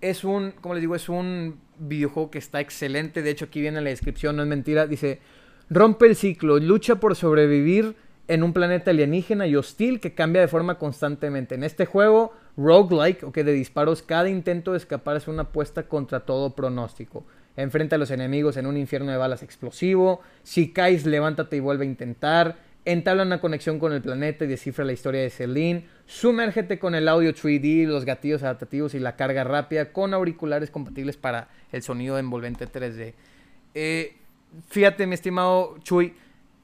[0.00, 3.22] Es un, como les digo, es un videojuego que está excelente.
[3.22, 4.86] De hecho, aquí viene la descripción, no es mentira.
[4.86, 5.20] Dice,
[5.68, 7.94] rompe el ciclo, lucha por sobrevivir
[8.28, 11.56] en un planeta alienígena y hostil que cambia de forma constantemente.
[11.56, 15.84] En este juego, roguelike, o que de disparos, cada intento de escapar es una apuesta
[15.84, 17.24] contra todo pronóstico.
[17.56, 20.20] Enfrenta a los enemigos en un infierno de balas explosivo.
[20.44, 22.69] Si caes, levántate y vuelve a intentar.
[22.84, 25.86] Entabla una conexión con el planeta y descifra la historia de Celine.
[26.06, 31.16] Sumérgete con el audio 3D, los gatillos adaptativos y la carga rápida con auriculares compatibles
[31.16, 33.14] para el sonido envolvente 3D.
[33.74, 34.16] Eh,
[34.68, 36.14] fíjate, mi estimado Chuy,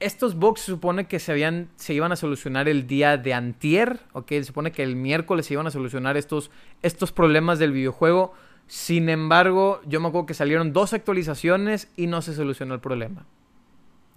[0.01, 4.45] estos bugs se supone que se, iban a solucionar el día de antier, ok, se
[4.45, 6.51] supone que el miércoles se iban a solucionar estos,
[6.83, 8.33] estos problemas del videojuego.
[8.67, 13.27] Sin embargo, yo me acuerdo que salieron dos actualizaciones y no se solucionó el problema.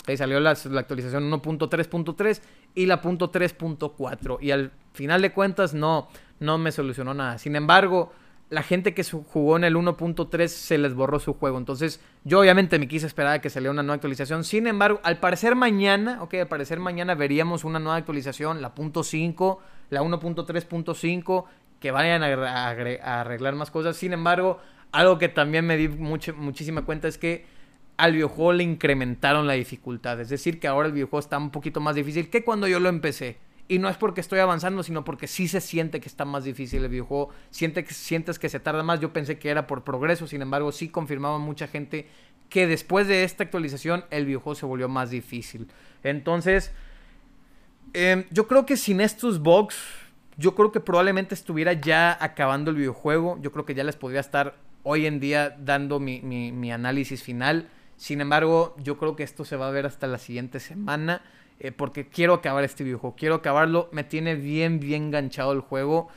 [0.03, 2.41] Okay, salió la, la actualización 1.3.3
[2.75, 6.07] y la .3.4 y al final de cuentas no,
[6.39, 7.37] no me solucionó nada.
[7.37, 8.11] Sin embargo,
[8.49, 11.57] la gente que jugó en el 1.3 se les borró su juego.
[11.57, 14.43] Entonces, yo obviamente me quise esperar a que saliera una nueva actualización.
[14.43, 19.59] Sin embargo, al parecer mañana, ok, al parecer mañana veríamos una nueva actualización, la .5,
[19.91, 21.45] la 1.3.5,
[21.79, 23.95] que vayan a, arreglar más cosas.
[23.95, 24.59] Sin embargo,
[24.91, 27.45] algo que también me di muchísima cuenta es que
[27.99, 30.21] al videojuego le incrementaron la dificultad.
[30.21, 32.87] Es decir, que ahora el videojuego está un poquito más difícil que cuando yo lo
[32.87, 33.37] empecé.
[33.67, 36.81] Y no es porque estoy avanzando, sino porque sí se siente que está más difícil
[36.81, 37.29] el videojuego.
[37.49, 39.01] Siente sientes que se tarda más.
[39.01, 42.07] Yo pensé que era por progreso, sin embargo, sí confirmaba mucha gente
[42.47, 45.67] que después de esta actualización el videojuego se volvió más difícil.
[46.01, 46.71] Entonces,
[47.91, 49.75] em, yo creo que sin estos bugs,
[50.37, 53.37] yo creo que probablemente estuviera ya acabando el videojuego.
[53.41, 57.67] Yo creo que ya les podría estar hoy en día dando mi análisis final.
[57.99, 61.21] Sin embargo, yo creo que esto se va a ver hasta la siguiente semana.
[61.59, 66.07] Eh, porque quiero acabar este videojuego, quiero acabarlo, me tiene bien, bien enganchado el juego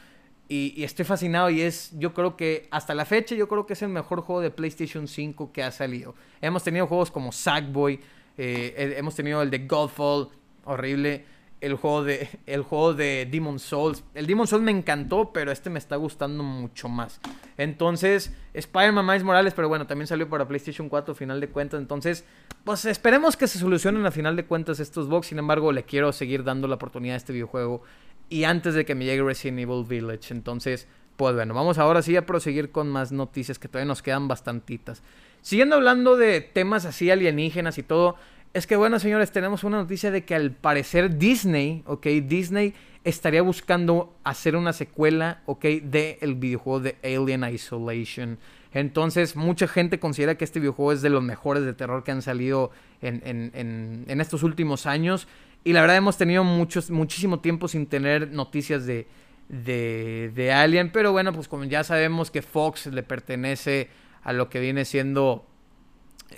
[0.49, 3.83] y, estoy fascinado y es, yo creo que hasta la fecha, yo creo que es
[3.83, 6.14] el mejor juego de PlayStation 5 que ha salido.
[6.41, 7.99] Hemos tenido juegos como Sackboy,
[8.39, 10.28] eh, hemos tenido el de Godfall,
[10.64, 11.24] horrible,
[11.62, 14.04] el juego de el juego de Demon Souls.
[14.14, 17.20] El Demon Souls me encantó, pero este me está gustando mucho más.
[17.56, 22.24] Entonces, Spider-Man Miles Morales, pero bueno, también salió para PlayStation 4 final de cuentas, entonces,
[22.64, 25.28] pues esperemos que se solucionen a final de cuentas estos bugs.
[25.28, 27.82] Sin embargo, le quiero seguir dando la oportunidad a este videojuego
[28.28, 30.34] y antes de que me llegue Resident Evil Village.
[30.34, 34.28] Entonces, pues bueno, vamos ahora sí a proseguir con más noticias que todavía nos quedan
[34.28, 35.02] bastantitas.
[35.42, 38.16] Siguiendo hablando de temas así alienígenas y todo,
[38.55, 42.74] es que bueno, señores, tenemos una noticia de que al parecer Disney, ok, Disney
[43.05, 48.38] estaría buscando hacer una secuela, ok, del videojuego de Alien Isolation.
[48.72, 52.22] Entonces, mucha gente considera que este videojuego es de los mejores de terror que han
[52.22, 55.28] salido en, en, en, estos últimos años.
[55.64, 59.07] Y la verdad hemos tenido muchos, muchísimo tiempo sin tener noticias de,
[59.48, 60.90] de, de Alien.
[60.90, 63.88] Pero bueno, pues como ya sabemos que Fox le pertenece
[64.22, 65.46] a lo que viene siendo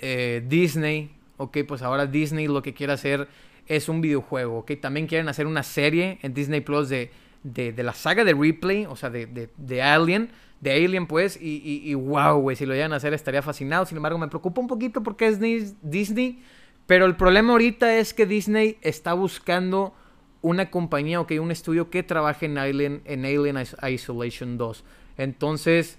[0.01, 3.27] eh, Disney, ok, pues ahora Disney lo que quiere hacer
[3.67, 7.11] es un videojuego, ok, también quieren hacer una serie en Disney Plus de,
[7.43, 10.29] de, la saga de Replay, o sea, de, de, Alien,
[10.61, 13.97] de Alien pues, y, y, wow, güey, si lo llegan a hacer estaría fascinado, sin
[13.97, 15.39] embargo me preocupa un poquito porque es
[15.81, 16.43] Disney,
[16.85, 19.93] pero el problema ahorita es que Disney está buscando
[20.41, 23.57] una compañía, ok, un estudio que trabaje en Alien, en Alien
[23.89, 24.83] Isolation 2,
[25.17, 25.97] entonces...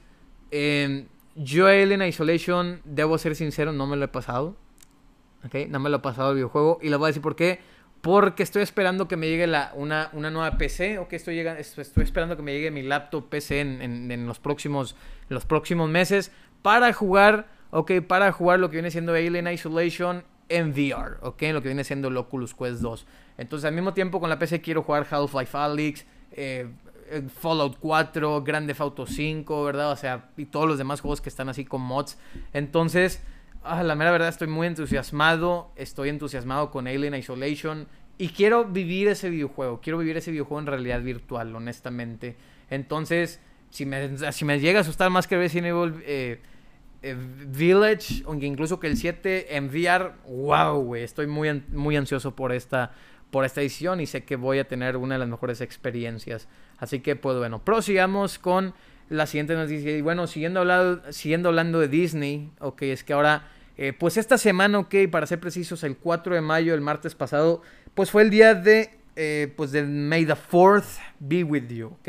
[0.52, 1.06] Eh,
[1.36, 4.56] yo Alien Isolation, debo ser sincero, no me lo he pasado.
[5.68, 6.78] No me lo he pasado el videojuego.
[6.82, 7.60] Y les voy a decir por qué.
[8.00, 10.98] Porque estoy esperando que me llegue la, una, una nueva PC.
[10.98, 14.96] Ok, estoy, llegando, estoy esperando que me llegue mi laptop PC en, en, los, próximos,
[15.28, 16.30] los próximos meses.
[16.62, 21.16] Para jugar, ok, para jugar lo que viene siendo Alien Isolation en VR.
[21.22, 23.06] Ok, lo que viene siendo el Oculus Quest 2.
[23.38, 26.06] Entonces al mismo tiempo con la PC quiero jugar Half-Life Alyx.
[26.32, 26.68] Eh,
[27.28, 29.92] Fallout 4, Grande Auto 5, ¿verdad?
[29.92, 32.18] O sea, y todos los demás juegos que están así con mods.
[32.52, 33.22] Entonces,
[33.68, 39.08] Ah, la mera verdad estoy muy entusiasmado, estoy entusiasmado con Alien Isolation y quiero vivir
[39.08, 42.36] ese videojuego, quiero vivir ese videojuego en realidad virtual, honestamente.
[42.70, 43.40] Entonces,
[43.70, 46.40] si me, si me llega a asustar más que Resident Evil eh,
[47.02, 47.16] eh,
[47.48, 52.52] Village, aunque incluso que el 7 en VR, wow, güey, estoy muy, muy ansioso por
[52.52, 52.92] esta,
[53.30, 56.48] por esta edición y sé que voy a tener una de las mejores experiencias.
[56.78, 58.74] Así que pues bueno, prosigamos con
[59.08, 59.96] la siguiente noticia.
[59.96, 64.38] Y bueno, siguiendo hablando, siguiendo hablando de Disney, ok, es que ahora, eh, pues esta
[64.38, 67.62] semana, ok, para ser precisos, el 4 de mayo, el martes pasado,
[67.94, 72.08] pues fue el día de, eh, pues del May the 4th be with you, ok.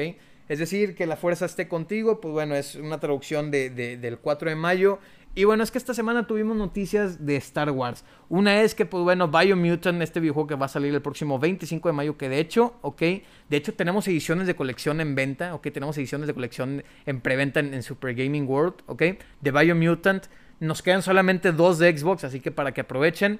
[0.49, 4.49] Es decir, que la fuerza esté contigo, pues bueno, es una traducción de, del 4
[4.49, 4.99] de mayo.
[5.35, 8.03] Y bueno, es que esta semana tuvimos noticias de Star Wars.
[8.27, 11.89] Una es que, pues bueno, Biomutant, este videojuego que va a salir el próximo 25
[11.89, 15.67] de mayo, que de hecho, ok, de hecho tenemos ediciones de colección en venta, ok,
[15.71, 19.03] tenemos ediciones de colección en preventa en, Super Gaming World, ok,
[19.41, 20.25] de Biomutant.
[20.59, 23.39] Nos quedan solamente dos de Xbox, así que para que aprovechen.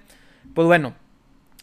[0.54, 0.96] Pues bueno,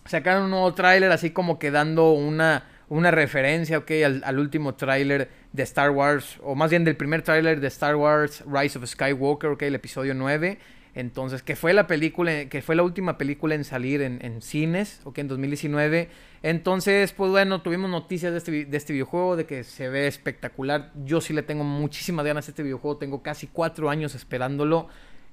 [0.05, 3.91] sacaron un nuevo tráiler así como que dando una una referencia, ok,
[4.23, 8.45] al, último tráiler de Star Wars, o más bien del primer tráiler de Star Wars
[8.47, 10.59] Rise of Skywalker, ok, el episodio 9.
[10.97, 15.19] Entonces, que fue la película, que fue la última película en salir en, cines, ok,
[15.19, 16.09] en 2019.
[16.43, 20.93] Entonces, pues bueno, tuvimos noticias de este, de este videojuego, de que se ve espectacular.
[21.05, 24.89] Yo sí le tengo muchísimas ganas a este videojuego, tengo casi cuatro años esperándolo.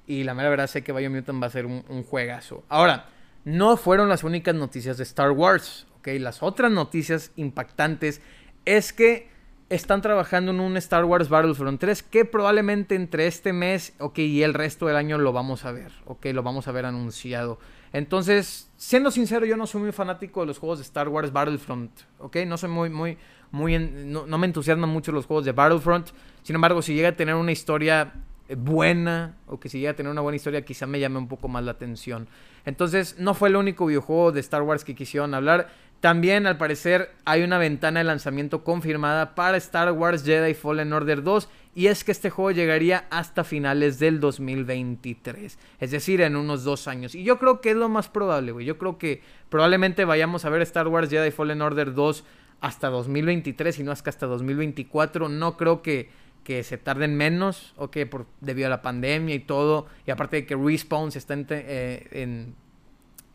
[0.07, 2.63] Y la mera verdad sé que Biomutant va a ser un, juegazo.
[2.69, 3.05] Ahora,
[3.45, 5.87] no fueron las únicas noticias de Star Wars.
[6.03, 8.21] Las otras noticias impactantes
[8.65, 9.29] es que
[9.69, 14.43] están trabajando en un Star Wars Battlefront 3 que probablemente entre este mes, ok, y
[14.43, 17.57] el resto del año lo vamos a ver, ok, lo vamos a ver anunciado.
[17.93, 21.91] Entonces, siendo sincero, yo no soy muy fanático de los juegos de Star Wars Battlefront,
[22.19, 23.17] ok, no soy muy, muy,
[23.51, 26.09] muy, no, no me entusiasman mucho los juegos de Battlefront.
[26.43, 28.13] Sin embargo, si llega a tener una historia
[28.55, 31.47] buena o que si llega a tener una buena historia quizá me llame un poco
[31.47, 32.27] más la atención.
[32.65, 35.69] Entonces no fue el único videojuego de Star Wars que quisieron hablar.
[35.99, 41.21] También al parecer hay una ventana de lanzamiento confirmada para Star Wars Jedi Fallen Order
[41.21, 46.63] 2 y es que este juego llegaría hasta finales del 2023, es decir, en unos
[46.63, 47.15] dos años.
[47.15, 48.65] Y yo creo que es lo más probable, güey.
[48.65, 52.25] Yo creo que probablemente vayamos a ver Star Wars Jedi Fallen Order 2
[52.61, 55.29] hasta 2023 y no hasta 2024.
[55.29, 56.09] No creo que
[56.43, 60.45] que se tarden menos, o por, debido a la pandemia y todo, y aparte de
[60.45, 62.53] que Respawn se está eh,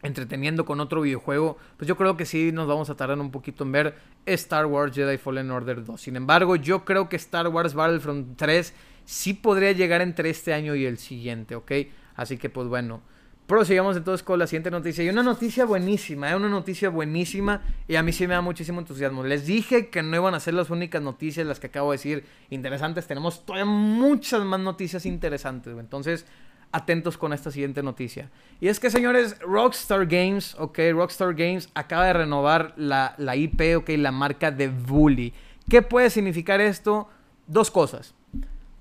[0.02, 3.64] entreteniendo con otro videojuego, pues yo creo que sí nos vamos a tardar un poquito
[3.64, 3.94] en ver
[4.26, 6.00] Star Wars Jedi Fallen Order 2.
[6.00, 10.74] Sin embargo, yo creo que Star Wars Battlefront 3 sí podría llegar entre este año
[10.74, 11.72] y el siguiente, ¿ok?
[12.16, 13.02] Así que pues bueno.
[13.46, 15.04] Prosigamos entonces con la siguiente noticia.
[15.04, 16.36] Y una noticia buenísima, ¿eh?
[16.36, 17.62] una noticia buenísima.
[17.86, 19.22] Y a mí sí me da muchísimo entusiasmo.
[19.22, 22.24] Les dije que no iban a ser las únicas noticias, las que acabo de decir,
[22.50, 23.06] interesantes.
[23.06, 25.78] Tenemos todavía muchas más noticias interesantes.
[25.78, 26.26] Entonces,
[26.72, 28.30] atentos con esta siguiente noticia.
[28.60, 33.76] Y es que, señores, Rockstar Games, ok, Rockstar Games acaba de renovar la, la IP,
[33.76, 35.32] ok, la marca de Bully.
[35.68, 37.08] ¿Qué puede significar esto?
[37.46, 38.12] Dos cosas.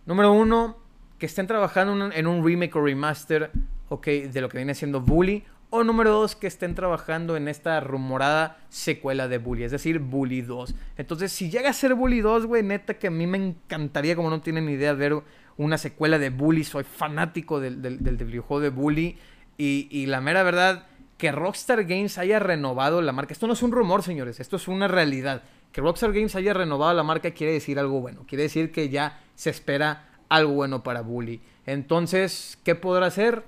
[0.07, 0.77] Número uno,
[1.19, 3.51] que estén trabajando en un remake o remaster
[3.89, 5.43] ok, de lo que viene siendo Bully.
[5.69, 10.41] O número dos, que estén trabajando en esta rumorada secuela de Bully, es decir, Bully
[10.41, 10.75] 2.
[10.97, 14.29] Entonces, si llega a ser Bully 2, güey, neta que a mí me encantaría, como
[14.29, 15.21] no tienen idea, ver
[15.57, 16.63] una secuela de Bully.
[16.63, 19.17] Soy fanático del, del, videojuego de Bully.
[19.57, 20.85] Y, y la mera verdad,
[21.17, 23.33] que Rockstar Games haya renovado la marca.
[23.33, 25.43] Esto no es un rumor, señores, esto es una realidad.
[25.71, 28.23] Que Rockstar Games haya renovado la marca quiere decir algo bueno.
[28.27, 31.41] Quiere decir que ya se espera algo bueno para Bully.
[31.65, 33.43] Entonces, ¿qué podrá hacer?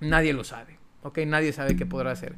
[0.00, 1.18] Nadie lo sabe, ¿ok?
[1.26, 2.36] Nadie sabe qué podrá hacer.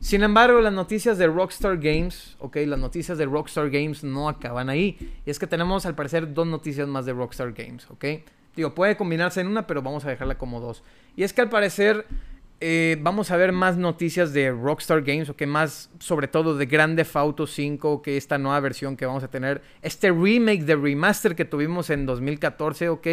[0.00, 4.68] Sin embargo, las noticias de Rockstar Games, ok, las noticias de Rockstar Games no acaban
[4.68, 4.98] ahí.
[5.24, 8.04] Y es que tenemos al parecer dos noticias más de Rockstar Games, ok.
[8.56, 10.82] Digo, puede combinarse en una, pero vamos a dejarla como dos.
[11.14, 12.06] Y es que al parecer
[12.64, 16.96] eh, vamos a ver más noticias de Rockstar Games, ok, más sobre todo de Grand
[16.96, 21.34] Theft Auto 5, que esta nueva versión que vamos a tener, este remake de remaster
[21.34, 23.06] que tuvimos en 2014, ok.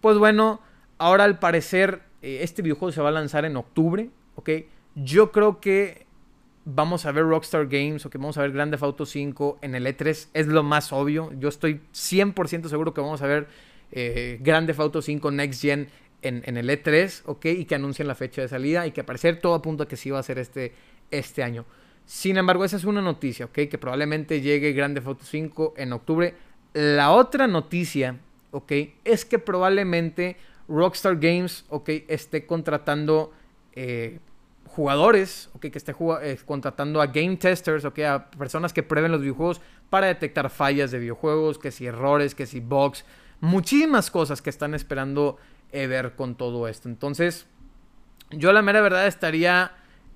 [0.00, 0.60] Pues bueno,
[0.98, 4.50] ahora al parecer eh, este videojuego se va a lanzar en octubre, ¿ok?
[4.94, 6.06] Yo creo que
[6.64, 9.74] vamos a ver Rockstar Games o que vamos a ver Grand Theft Auto 5 en
[9.74, 10.28] el E3.
[10.32, 11.32] Es lo más obvio.
[11.38, 13.48] Yo estoy 100% seguro que vamos a ver
[13.90, 15.88] eh, Grand Theft Auto 5 Next Gen
[16.22, 17.46] en, el E3, ¿ok?
[17.46, 20.10] Y que anuncien la fecha de salida y que aparecer todo apunta a que sí
[20.10, 20.72] va a ser este,
[21.10, 21.64] este año.
[22.04, 23.52] Sin embargo, esa es una noticia, ¿ok?
[23.68, 26.34] Que probablemente llegue Grand Theft Auto 5 en octubre.
[26.74, 28.18] La otra noticia,
[28.52, 28.72] ¿ok?
[29.04, 30.36] Es que probablemente
[30.72, 33.32] Rockstar Games, ok, esté contratando
[33.74, 34.18] eh,
[34.66, 39.20] jugadores, ok, que esté eh, contratando a game testers, ok, a personas que prueben los
[39.20, 39.60] videojuegos
[39.90, 43.04] para detectar fallas de videojuegos, que si errores, que si bugs,
[43.40, 45.36] muchísimas cosas que están esperando
[45.72, 46.88] eh, ver con todo esto.
[46.88, 47.46] Entonces,
[48.30, 49.72] yo la mera verdad estaría,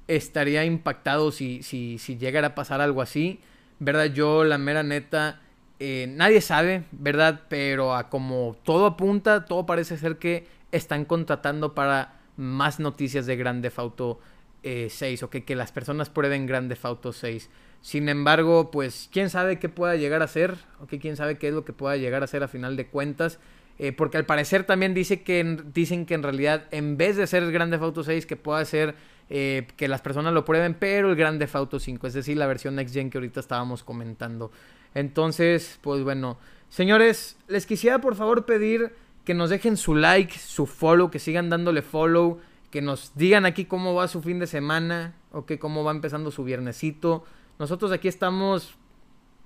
[0.08, 3.40] estaría impactado si, si, si llegara a pasar algo así,
[3.78, 4.06] ¿verdad?
[4.06, 5.40] Yo la mera neta
[5.78, 7.42] eh, nadie sabe, ¿verdad?
[7.48, 13.36] Pero a como todo apunta, todo parece ser que están contratando para más noticias de
[13.36, 14.20] Grand Theft Auto
[14.62, 17.50] 6, eh, ok, que las personas prueben Grand Theft Auto 6.
[17.82, 21.54] Sin embargo, pues quién sabe qué pueda llegar a ser, ok, quién sabe qué es
[21.54, 23.38] lo que pueda llegar a ser a final de cuentas.
[23.78, 27.42] Eh, porque al parecer también dice que, dicen que en realidad en vez de ser
[27.42, 28.94] el Grand Theft Auto 6 que pueda ser
[29.28, 32.76] que las personas lo prueben, pero el Grand Theft Auto 5, es decir, la versión
[32.76, 34.52] Next Gen que ahorita estábamos comentando.
[34.96, 36.38] Entonces, pues bueno,
[36.70, 38.94] señores, les quisiera por favor pedir
[39.26, 42.40] que nos dejen su like, su follow, que sigan dándole follow,
[42.70, 46.30] que nos digan aquí cómo va su fin de semana, o que cómo va empezando
[46.30, 47.24] su viernesito.
[47.58, 48.78] Nosotros aquí estamos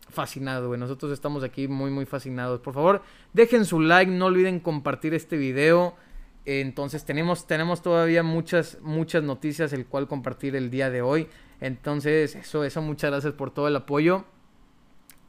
[0.08, 0.78] fascinados, güey.
[0.78, 2.60] Nosotros estamos aquí muy, muy fascinados.
[2.60, 5.96] Por favor, dejen su like, no olviden compartir este video.
[6.44, 11.26] Entonces tenemos, tenemos todavía muchas, muchas noticias el cual compartir el día de hoy.
[11.60, 14.24] Entonces, eso, eso, muchas gracias por todo el apoyo.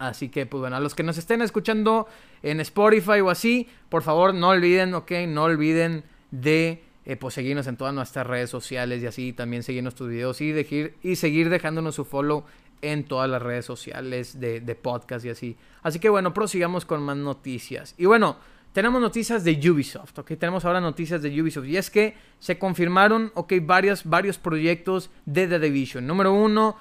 [0.01, 2.07] Así que, pues bueno, a los que nos estén escuchando
[2.41, 7.67] en Spotify o así, por favor, no olviden, ok, no olviden de eh, pues seguirnos
[7.67, 10.55] en todas nuestras redes sociales y así también seguir nuestros videos y,
[11.03, 12.45] y seguir dejándonos su follow
[12.81, 15.57] en todas las redes sociales de, de podcast y así.
[15.83, 17.93] Así que bueno, prosigamos con más noticias.
[17.99, 18.37] Y bueno,
[18.73, 20.31] tenemos noticias de Ubisoft, ¿ok?
[20.39, 21.67] Tenemos ahora noticias de Ubisoft.
[21.67, 26.07] Y es que se confirmaron, ok, varios, varios proyectos de The Division.
[26.07, 26.77] Número uno,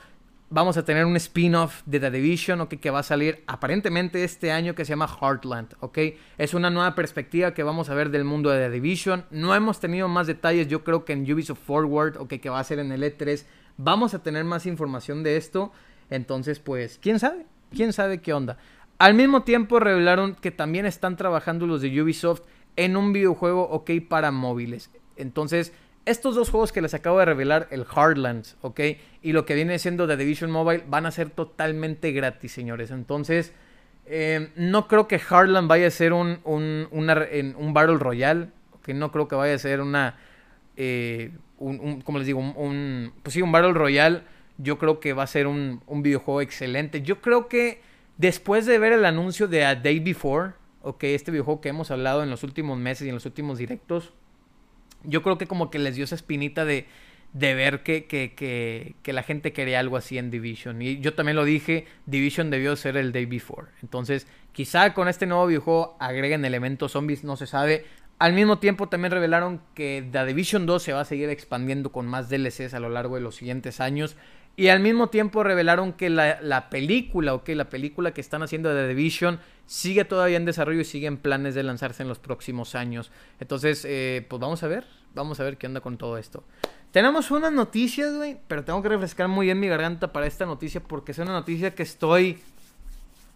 [0.51, 4.51] vamos a tener un spin-off de The Division, ok, que va a salir aparentemente este
[4.51, 5.99] año que se llama Heartland, ok.
[6.39, 9.25] Es una nueva perspectiva que vamos a ver del mundo de The Division.
[9.31, 12.65] No hemos tenido más detalles, yo creo que en Ubisoft Forward, ok, que va a
[12.65, 13.45] ser en el E3,
[13.77, 15.73] vamos a tener más información de esto.
[16.11, 17.47] Entonces, pues, ¿quién sabe?
[17.73, 18.59] ¿Quién sabe qué onda?
[18.99, 22.43] Al mismo tiempo revelaron que también están trabajando los de Ubisoft
[22.77, 24.91] en un videojuego ok para móviles.
[25.17, 25.73] Entonces,
[26.07, 28.81] estos dos juegos que les acabo de revelar, el Hardlands, ok,
[29.23, 32.91] y lo que viene siendo The Division Mobile, van a ser totalmente gratis, señores.
[32.91, 33.53] Entonces,
[34.07, 39.13] eh, no creo que Hardland vaya a ser un, un, un Battle Royale, ok, no
[39.13, 40.17] creo que vaya a ser una,
[40.77, 44.23] eh, un, como les digo, un, pues sí, un Battle Royale
[44.63, 47.03] yo creo que va a ser un, videojuego excelente.
[47.03, 47.81] Yo creo que
[48.19, 52.23] después de ver el anuncio de A Day Before, ok, este videojuego que hemos hablado
[52.23, 54.13] en los últimos meses y en los últimos directos,
[55.05, 56.87] yo creo que como que les dio esa espinita de,
[57.33, 60.83] de ver que, que, que, que, la gente quería algo así en Division.
[60.83, 63.69] Y yo también lo dije, Division debió ser el Day Before.
[63.83, 67.85] Entonces, quizá con este nuevo videojuego agreguen elementos zombies, no se sabe.
[68.19, 72.07] Al mismo tiempo también revelaron que The Division 2 se va a seguir expandiendo con
[72.07, 74.17] más DLCs a lo largo de los siguientes años.
[74.61, 78.83] Y al mismo tiempo revelaron que la, película, ok, la película que están haciendo de
[78.83, 82.75] The Division sigue todavía en desarrollo y sigue en planes de lanzarse en los próximos
[82.75, 83.11] años.
[83.39, 84.85] Entonces, eh, pues vamos a ver,
[85.15, 86.45] vamos a ver qué onda con todo esto.
[86.91, 90.83] Tenemos unas noticias, güey, pero tengo que refrescar muy bien mi garganta para esta noticia
[90.83, 92.39] porque es una noticia que estoy,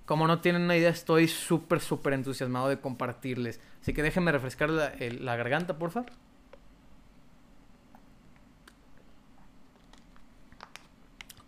[0.04, 3.60] como no tienen una idea, estoy súper, súper entusiasmado de compartirles.
[3.80, 6.12] Así que déjenme refrescar la, la garganta, por favor.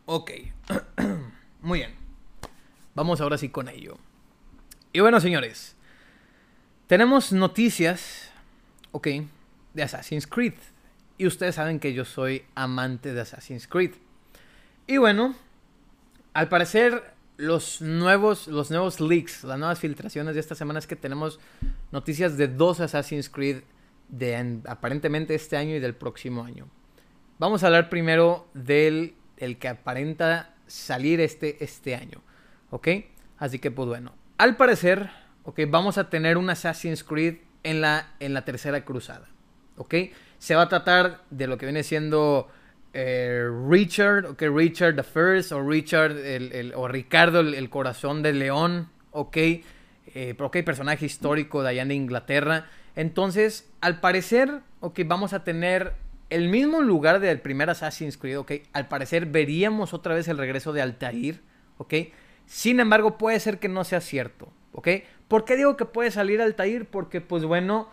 [0.06, 0.30] Ok.
[1.60, 1.94] Muy bien.
[2.94, 3.98] Vamos ahora sí con ello.
[4.92, 5.74] Y bueno, señores.
[6.86, 8.30] Tenemos noticias,
[8.92, 9.08] ok,
[9.74, 10.54] de Assassin's Creed.
[11.18, 13.94] Y ustedes saben que yo soy amante de Assassin's Creed.
[14.86, 15.34] Y bueno,
[16.32, 20.94] al parecer los nuevos, los nuevos leaks, las nuevas filtraciones de esta semana es que
[20.94, 21.40] tenemos
[21.90, 23.62] noticias de dos Assassin's Creed
[24.08, 26.68] de aparentemente este año y del próximo año.
[27.40, 32.22] Vamos a hablar primero del el que aparenta salir este, este año.
[32.70, 32.88] ¿Ok?
[33.38, 35.10] Así que pues bueno, al parecer,
[35.44, 39.28] ok, vamos a tener un Assassin's Creed en la, en la tercera cruzada.
[39.76, 39.94] ¿Ok?
[40.38, 42.48] Se va a tratar de lo que viene siendo
[42.98, 48.88] eh, Richard, ok, Richard the First, o Richard, el, o Ricardo, el, corazón del león,
[49.10, 52.66] ok, eh, ok, personaje histórico de allá de Inglaterra.
[52.94, 55.92] Entonces, al parecer, ok, vamos a tener
[56.30, 60.72] el mismo lugar del primer Assassin's Creed, ok, al parecer veríamos otra vez el regreso
[60.72, 61.40] de Altair,
[61.78, 61.94] ok.
[62.46, 64.88] Sin embargo, puede ser que no sea cierto, ok.
[65.28, 66.86] ¿Por qué digo que puede salir Altair?
[66.86, 67.88] Porque, pues bueno,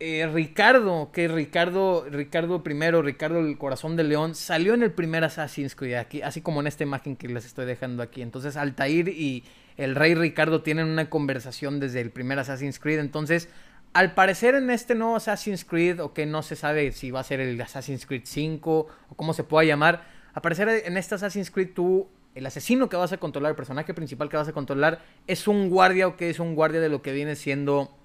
[0.00, 5.24] eh, Ricardo, que Ricardo, Ricardo I, Ricardo el Corazón de León, salió en el primer
[5.24, 8.22] Assassin's Creed, aquí, así como en esta imagen que les estoy dejando aquí.
[8.22, 9.44] Entonces, Altair y
[9.76, 13.48] el rey Ricardo tienen una conversación desde el primer Assassin's Creed, entonces
[13.92, 17.24] al parecer en este nuevo Assassin's Creed, o que no se sabe si va a
[17.24, 21.50] ser el Assassin's Creed 5 o cómo se pueda llamar, al parecer en este Assassin's
[21.50, 25.00] Creed tú, el asesino que vas a controlar, el personaje principal que vas a controlar,
[25.26, 27.96] es un guardia o que es un guardia de lo que viene siendo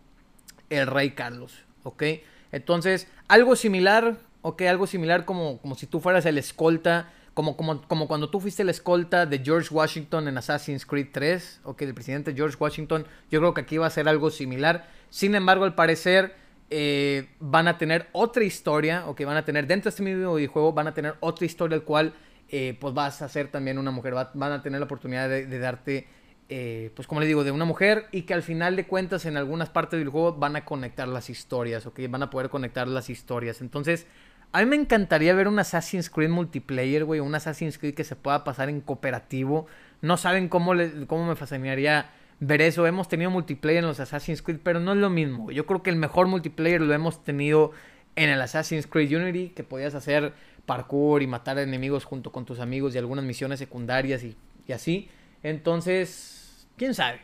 [0.70, 2.04] el rey Carlos, ¿ok?
[2.52, 4.64] Entonces, algo similar, ¿ok?
[4.64, 8.64] Algo similar como, como si tú fueras el escolta como, como, como, cuando tú fuiste
[8.64, 13.06] la escolta de George Washington en Assassin's Creed 3, o que el presidente George Washington,
[13.32, 14.88] yo creo que aquí va a ser algo similar.
[15.10, 16.36] Sin embargo, al parecer,
[16.70, 20.36] eh, van a tener otra historia, o que van a tener dentro de este mismo
[20.36, 22.14] videojuego, van a tener otra historia, el cual
[22.50, 26.08] eh, pues vas a ser también una mujer, van a tener la oportunidad de, darte,
[26.50, 29.38] eh, pues como le digo, de una mujer y que al final de cuentas en
[29.38, 33.10] algunas partes del juego van a conectar las historias, ok, van a poder conectar las
[33.10, 33.62] historias.
[33.62, 34.06] Entonces,
[34.54, 38.16] a mí me encantaría ver un Assassin's Creed multiplayer, güey, un Assassin's Creed que se
[38.16, 39.66] pueda pasar en cooperativo.
[40.02, 42.86] No saben cómo, le, cómo me fascinaría ver eso.
[42.86, 45.50] Hemos tenido multiplayer en los Assassin's Creed, pero no es lo mismo.
[45.50, 47.72] Yo creo que el mejor multiplayer lo hemos tenido
[48.16, 50.34] en el Assassin's Creed Unity, que podías hacer
[50.68, 54.38] parkour y matar enemigos junto con tus amigos y algunas misiones secundarias y,
[54.72, 55.10] así.
[55.42, 57.22] Entonces, quién sabe.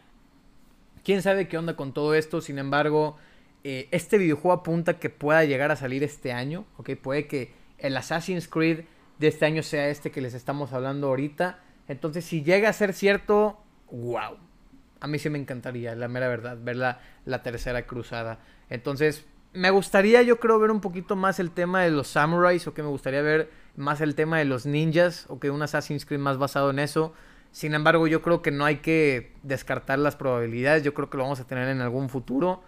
[1.03, 2.41] Quién sabe qué onda con todo esto.
[2.41, 3.17] Sin embargo,
[3.64, 6.66] eh, este videojuego apunta que pueda llegar a salir este año.
[6.78, 6.91] ¿ok?
[7.01, 8.86] Puede que el Assassin's Creed
[9.20, 11.60] de este año sea este que les estamos hablando ahorita.
[11.88, 13.60] Entonces, si llega a ser cierto,
[13.91, 14.38] wow.
[15.01, 18.39] A mí sí me encantaría, la mera verdad, ver la, la tercera cruzada.
[18.70, 22.74] Entonces, me gustaría, yo creo, ver un poquito más el tema de los samuráis, o
[22.74, 26.20] que me gustaría ver más el tema de los ninjas, o que un Assassin's Creed
[26.20, 27.14] más basado en eso.
[27.51, 31.24] Sin embargo, yo creo que no hay que descartar las probabilidades, yo creo que lo
[31.24, 32.62] vamos a tener en algún futuro.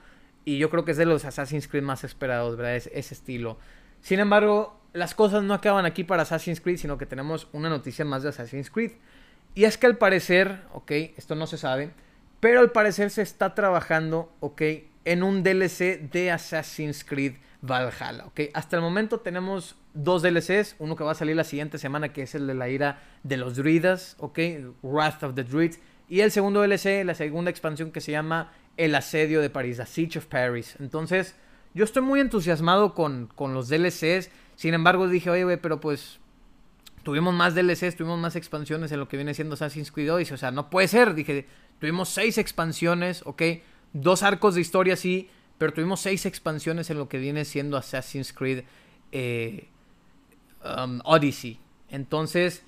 [0.45, 2.75] Y yo creo que es de los Assassin's Creed más esperados, ¿verdad?
[2.75, 3.57] Es, ese estilo.
[4.01, 8.05] Sin embargo, las cosas no acaban aquí para Assassin's Creed, sino que tenemos una noticia
[8.05, 8.93] más de Assassin's Creed.
[9.53, 11.91] Y es que al parecer, ok, esto no se sabe,
[12.39, 14.61] pero al parecer se está trabajando, ok,
[15.05, 18.25] en un DLC de Assassin's Creed Valhalla.
[18.25, 18.41] ¿ok?
[18.53, 22.23] Hasta el momento tenemos dos DLCs, uno que va a salir la siguiente semana que
[22.23, 24.39] es el de la ira de los druidas, ¿ok?
[24.81, 25.79] Wrath of the Druids.
[26.09, 29.85] Y el segundo DLC, la segunda expansión que se llama El Asedio de París, The
[29.85, 30.75] Siege of Paris.
[30.79, 31.35] Entonces,
[31.73, 34.29] yo estoy muy entusiasmado con, con los DLCs.
[34.55, 36.19] Sin embargo, dije, oye, güey, pero pues
[37.03, 40.35] tuvimos más DLCs, tuvimos más expansiones en lo que viene siendo Assassin's Creed Odyssey.
[40.35, 41.13] O sea, no puede ser.
[41.13, 41.47] Dije,
[41.79, 43.41] tuvimos seis expansiones, ¿ok?
[43.93, 48.33] dos arcos de historia sí, pero tuvimos seis expansiones en lo que viene siendo Assassin's
[48.33, 48.63] Creed
[49.11, 49.67] eh,
[50.63, 51.59] um, Odyssey.
[51.89, 52.63] Entonces,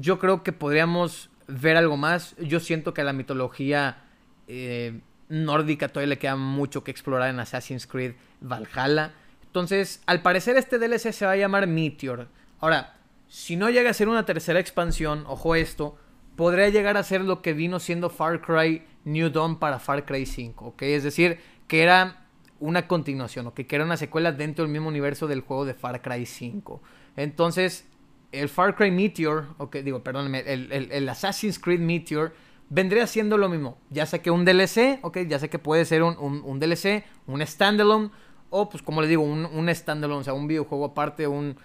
[0.00, 2.36] yo creo que podríamos ver algo más.
[2.38, 4.04] Yo siento que la mitología
[4.46, 5.00] eh,
[5.30, 8.12] nórdica todavía le queda mucho que explorar en Assassin's Creed
[8.42, 9.14] Valhalla.
[9.46, 12.28] Entonces, al parecer este DLC se va a llamar Meteor.
[12.60, 15.96] Ahora, si no llega a ser una tercera expansión, ojo esto,
[16.36, 20.26] podría llegar a ser lo que vino siendo Far Cry New Dawn para Far Cry
[20.26, 20.82] 5, ¿ok?
[20.82, 22.26] Es decir, que era
[22.58, 23.60] una continuación, ¿ok?
[23.66, 26.82] Que era una secuela dentro del mismo universo del juego de Far Cry 5.
[27.16, 27.86] Entonces,
[28.32, 32.32] el Far Cry Meteor, ok, digo, perdónenme, el, Assassin's Creed Meteor
[32.70, 33.76] vendría siendo lo mismo.
[33.90, 37.46] Ya sé que un DLC, ok, ya sé que puede ser un, un, DLC, un
[37.46, 38.10] standalone,
[38.48, 41.56] o pues como le digo, un, un standalone, o sea, un videojuego aparte, un,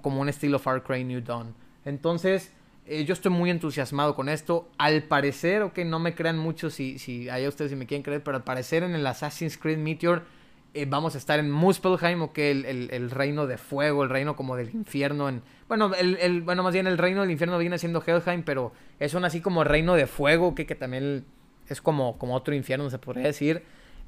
[0.00, 1.54] como un estilo Far Cry New Dawn.
[1.84, 2.52] Entonces,
[2.86, 4.70] eh, yo estoy muy entusiasmado con esto.
[4.78, 8.22] Al parecer, ok, no me crean mucho si, si hay ustedes si me quieren creer,
[8.22, 10.22] pero al parecer en el Assassin's Creed Meteor
[10.74, 14.56] eh, vamos a estar en Muspelheim, ok, el, el, reino de fuego, el reino como
[14.56, 15.28] del infierno.
[15.28, 19.14] En, bueno, el, bueno, más bien el reino del infierno viene siendo Helheim, pero es
[19.14, 21.24] un así como reino de fuego, que, que también
[21.68, 23.62] es como, como otro infierno, se podría decir.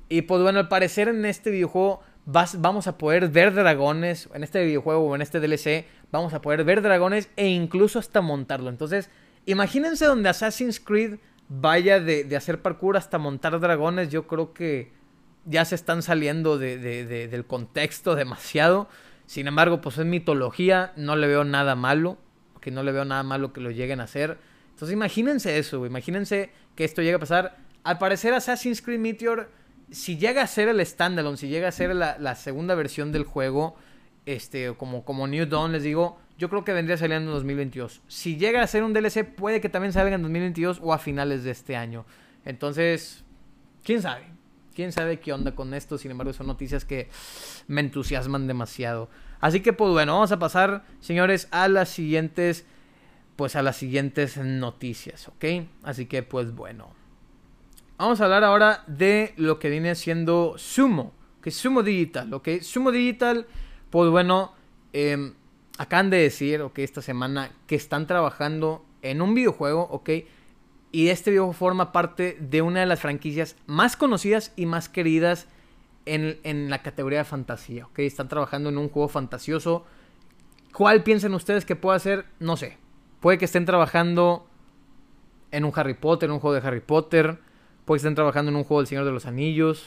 [0.08, 4.64] Y pues bueno, al parecer en este videojuego vamos a poder ver dragones, en este
[4.64, 8.70] videojuego o en este DLC, vamos a poder ver dragones e incluso hasta montarlo.
[8.70, 9.10] Entonces,
[9.46, 14.92] imagínense donde Assassin's Creed vaya de, hacer parkour hasta montar dragones, yo creo que
[15.46, 18.88] ya se están saliendo de, del contexto demasiado.
[19.26, 22.18] Sin embargo, pues es mitología, no le veo nada malo,
[22.60, 24.38] que no le veo nada malo que lo lleguen a hacer.
[24.70, 27.56] Entonces imagínense eso, imagínense que esto llegue a pasar.
[27.84, 29.48] Al parecer Assassin's Creed Meteor
[29.90, 33.76] si llega a ser el standalone, si llega a ser la, segunda versión del juego,
[34.26, 38.02] este, como, como New Dawn, les digo, yo creo que vendría saliendo en 2022.
[38.08, 41.44] Si llega a ser un DLC, puede que también salga en 2022 o a finales
[41.44, 42.06] de este año.
[42.44, 43.24] Entonces,
[43.82, 44.33] quién sabe.
[44.74, 45.98] Quién sabe qué onda con esto.
[45.98, 47.08] Sin embargo, son noticias que
[47.66, 49.08] me entusiasman demasiado.
[49.40, 52.66] Así que, pues bueno, vamos a pasar, señores, a las siguientes.
[53.36, 55.66] Pues a las siguientes noticias, ¿ok?
[55.82, 56.92] Así que, pues bueno.
[57.96, 62.60] Vamos a hablar ahora de lo que viene siendo Sumo, que es Sumo Digital, ¿ok?
[62.60, 63.46] Sumo Digital,
[63.90, 64.52] pues bueno,
[64.92, 65.32] eh,
[65.78, 70.10] acaban de decir, ok, esta semana que están trabajando en un videojuego, ok,
[70.94, 75.48] y este videojuego forma parte de una de las franquicias más conocidas y más queridas
[76.06, 79.84] en, en la categoría de fantasía, ok, están trabajando en un juego fantasioso.
[80.72, 82.26] ¿Cuál piensan ustedes que pueda ser?
[82.38, 82.78] No sé.
[83.18, 84.46] Puede que estén trabajando
[85.50, 87.38] en un Harry Potter, en un juego de Harry Potter
[87.84, 89.84] Puede que estén trabajando en un juego del Señor de los Anillos.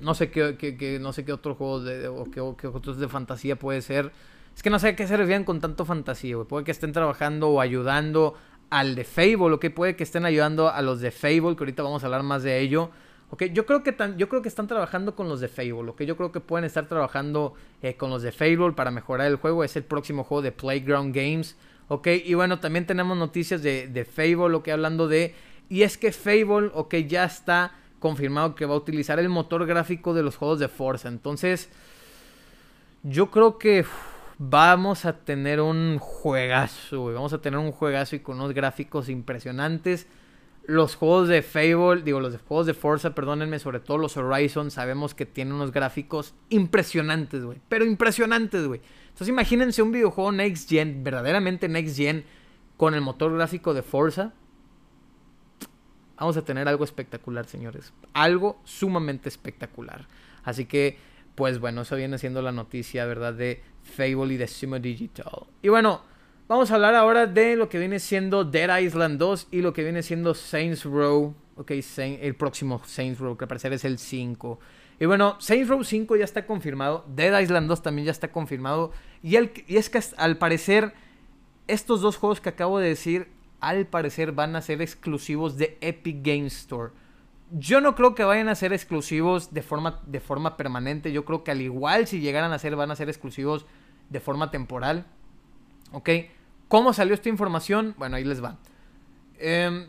[0.00, 4.12] No sé qué, no sé qué otro juego de, de fantasía puede ser.
[4.54, 6.36] Es que no sé a qué se refieren con tanto fantasía.
[6.44, 8.34] Puede que estén trabajando o ayudando
[8.70, 11.82] al de Fable, o que puede que estén ayudando a los de Fable, que ahorita
[11.82, 12.90] vamos a hablar más de ello.
[13.30, 15.90] Ok, yo creo que yo creo que están trabajando con los de Fable.
[15.90, 19.36] Ok, yo creo que pueden estar trabajando eh, con los de Fable para mejorar el
[19.36, 19.64] juego.
[19.64, 21.56] Es el próximo juego de Playground Games.
[21.88, 25.34] Ok, y bueno, también tenemos noticias de, de Fable, que hablando de.
[25.68, 30.14] Y es que Fable, ok, ya está confirmado que va a utilizar el motor gráfico
[30.14, 31.08] de los juegos de Forza.
[31.08, 31.68] Entonces,
[33.02, 33.84] yo creo que
[34.38, 40.06] vamos a tener un juegazo, Vamos a tener un juegazo y con unos gráficos impresionantes.
[40.64, 45.14] Los juegos de Fable, digo, los juegos de Forza, perdónenme, sobre todo los Horizon, sabemos
[45.14, 47.58] que tienen unos gráficos impresionantes, güey.
[47.68, 48.82] Pero impresionantes, güey.
[49.08, 52.24] Entonces imagínense un videojuego Next Gen, verdaderamente Next Gen,
[52.76, 54.34] con el motor gráfico de Forza.
[56.18, 57.92] Vamos a tener algo espectacular, señores.
[58.12, 60.06] Algo sumamente espectacular.
[60.44, 60.98] Así que,
[61.38, 63.32] pues bueno, eso viene siendo la noticia, ¿verdad?
[63.32, 65.46] De Fable y de Sumo Digital.
[65.62, 66.02] Y bueno,
[66.48, 69.84] vamos a hablar ahora de lo que viene siendo Dead Island 2 y lo que
[69.84, 71.36] viene siendo Saints Row.
[71.54, 74.58] Ok, el próximo Saints Row, que al parecer es el 5.
[74.98, 77.04] Y bueno, Saints Row 5 ya está confirmado.
[77.06, 78.90] Dead Island 2 también ya está confirmado.
[79.22, 80.92] Y, y es que al parecer,
[81.68, 83.28] estos dos juegos que acabo de decir,
[83.60, 86.90] al parecer van a ser exclusivos de Epic Games Store.
[87.50, 91.12] Yo no creo que vayan a ser exclusivos de forma, de forma permanente.
[91.12, 93.66] Yo creo que al igual si llegaran a ser, van a ser exclusivos
[94.10, 95.06] de forma temporal.
[95.92, 96.10] ¿Ok?
[96.68, 97.94] ¿Cómo salió esta información?
[97.96, 98.58] Bueno, ahí les va.
[99.38, 99.86] Em,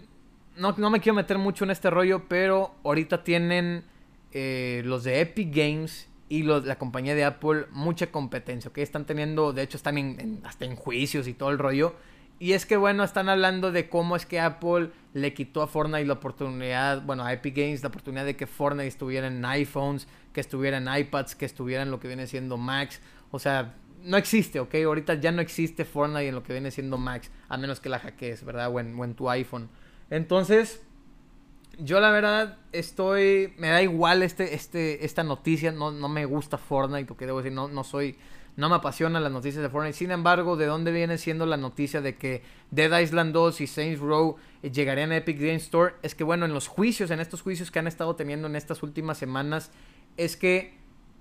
[0.55, 3.83] no, no, me quiero meter mucho en este rollo, pero ahorita tienen
[4.31, 8.77] eh, los de Epic Games y la compañía de Apple mucha competencia, ¿ok?
[8.77, 11.95] Están teniendo, de hecho están en, hasta en juicios y todo el rollo.
[12.39, 16.05] Y es que bueno, están hablando de cómo es que Apple le quitó a Fortnite
[16.05, 20.39] la oportunidad, bueno, a Epic Games la oportunidad de que Fortnite estuviera en iPhones, que
[20.39, 23.01] estuviera en iPads, que estuviera en lo que viene siendo Macs.
[23.31, 24.73] O sea, no existe, ¿ok?
[24.85, 27.99] Ahorita ya no existe Fortnite en lo que viene siendo Macs, a menos que la
[27.99, 28.73] hackees, ¿verdad?
[28.73, 29.69] O en, tu iPhone.
[30.09, 30.81] Entonces,
[31.77, 36.57] yo la verdad estoy, me da igual este, este, esta noticia, no, no me gusta
[36.57, 38.17] Fortnite, porque debo decir, no, no soy,
[38.59, 39.97] no me apasiona las noticias de Fortnite.
[39.97, 44.01] Sin embargo, ¿de dónde viene siendo la noticia de que Dead Island 2 y Saints
[44.01, 45.95] Row llegarían a Epic Games Store?
[46.03, 48.83] Es que bueno, en los juicios, en estos juicios que han estado teniendo en estas
[48.83, 49.71] últimas semanas,
[50.17, 50.73] es que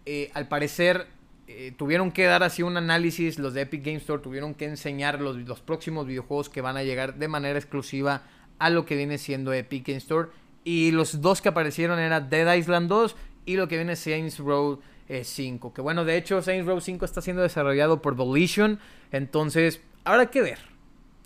[0.04, 1.06] eh, al parecer
[1.46, 5.20] eh, tuvieron que dar así un análisis, los de Epic Games Store tuvieron que enseñar
[5.20, 8.24] los, los, próximos videojuegos que van a llegar de manera exclusiva
[8.58, 10.30] a lo que viene siendo Epic Games Store.
[10.64, 13.14] Y los dos que aparecieron eran Dead Island 2
[13.46, 14.80] y lo que viene Saints Row
[15.22, 15.68] 5.
[15.68, 18.78] Eh, que bueno, de hecho Saints Row 5 está siendo desarrollado por Volition.
[19.12, 20.58] Entonces, habrá que ver.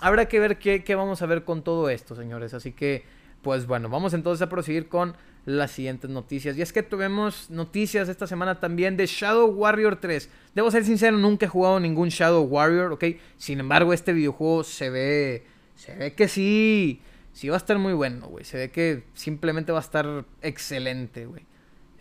[0.01, 2.55] Habrá que ver qué, qué vamos a ver con todo esto, señores.
[2.55, 3.05] Así que,
[3.43, 5.15] pues bueno, vamos entonces a proseguir con
[5.45, 6.57] las siguientes noticias.
[6.57, 10.31] Y es que tuvimos noticias esta semana también de Shadow Warrior 3.
[10.55, 13.05] Debo ser sincero, nunca he jugado ningún Shadow Warrior, ¿ok?
[13.37, 15.47] Sin embargo, este videojuego se ve...
[15.75, 17.01] Se ve que sí...
[17.33, 18.45] Sí va a estar muy bueno, güey.
[18.45, 21.47] Se ve que simplemente va a estar excelente, güey.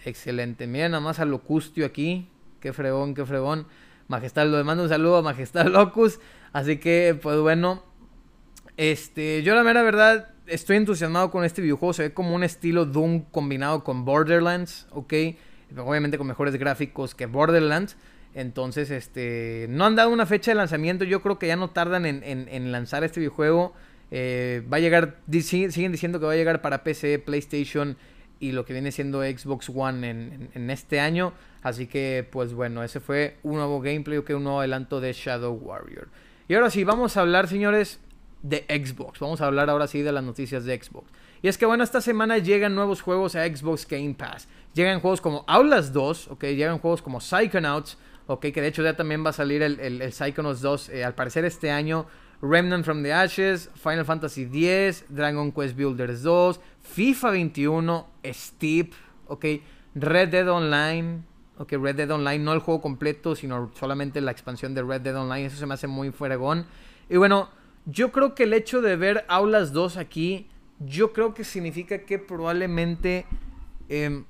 [0.06, 0.68] Excelente.
[0.68, 2.28] Mira nada más a Locustio aquí.
[2.60, 3.68] Qué fregón, qué fregón.
[4.08, 6.20] Majestad, lo mando un saludo a Majestad Locus.
[6.54, 7.84] Así que, pues bueno.
[8.78, 11.94] Este, yo la mera verdad estoy entusiasmado con este videojuego.
[11.94, 15.14] Se ve como un estilo Doom combinado con Borderlands, ¿ok?
[15.78, 17.96] Obviamente con mejores gráficos que Borderlands.
[18.34, 21.04] Entonces, este, no han dado una fecha de lanzamiento.
[21.04, 23.74] Yo creo que ya no tardan en, lanzar este videojuego.
[24.10, 27.98] Eh, va a llegar, siguen diciendo que va a llegar para PC, PlayStation
[28.42, 31.32] y lo que viene siendo Xbox One en, este año.
[31.62, 35.54] Así que, pues bueno, ese fue un nuevo gameplay, que un nuevo adelanto de Shadow
[35.54, 36.10] Warrior.
[36.48, 38.00] Y ahora sí, vamos a hablar, señores,
[38.42, 39.20] de Xbox.
[39.20, 41.12] Vamos a hablar ahora sí de las noticias de Xbox.
[41.44, 44.48] Y es que bueno, esta semana llegan nuevos juegos a Xbox Game Pass.
[44.74, 47.98] Llegan juegos como Aulas 2, ok, llegan juegos como Psychonauts,
[48.28, 51.14] ok, que de hecho ya también va a salir el, el, Psychonauts 2 eh, al
[51.14, 52.08] parecer este año.
[52.42, 58.94] Remnant from the Ashes, Final Fantasy X, Dragon Quest Builders 2, FIFA 21, Steep,
[59.28, 59.46] ok,
[59.96, 61.24] Red Dead Online,
[61.58, 65.16] ok, Red Dead Online, no el juego completo, sino solamente la expansión de Red Dead
[65.16, 66.66] Online, eso se me hace muy fueregón.
[67.10, 67.50] Y bueno,
[67.86, 70.48] yo creo que el hecho de ver Aulas 2 aquí,
[70.80, 73.26] yo creo que significa que probablemente
[73.90, 74.26] em,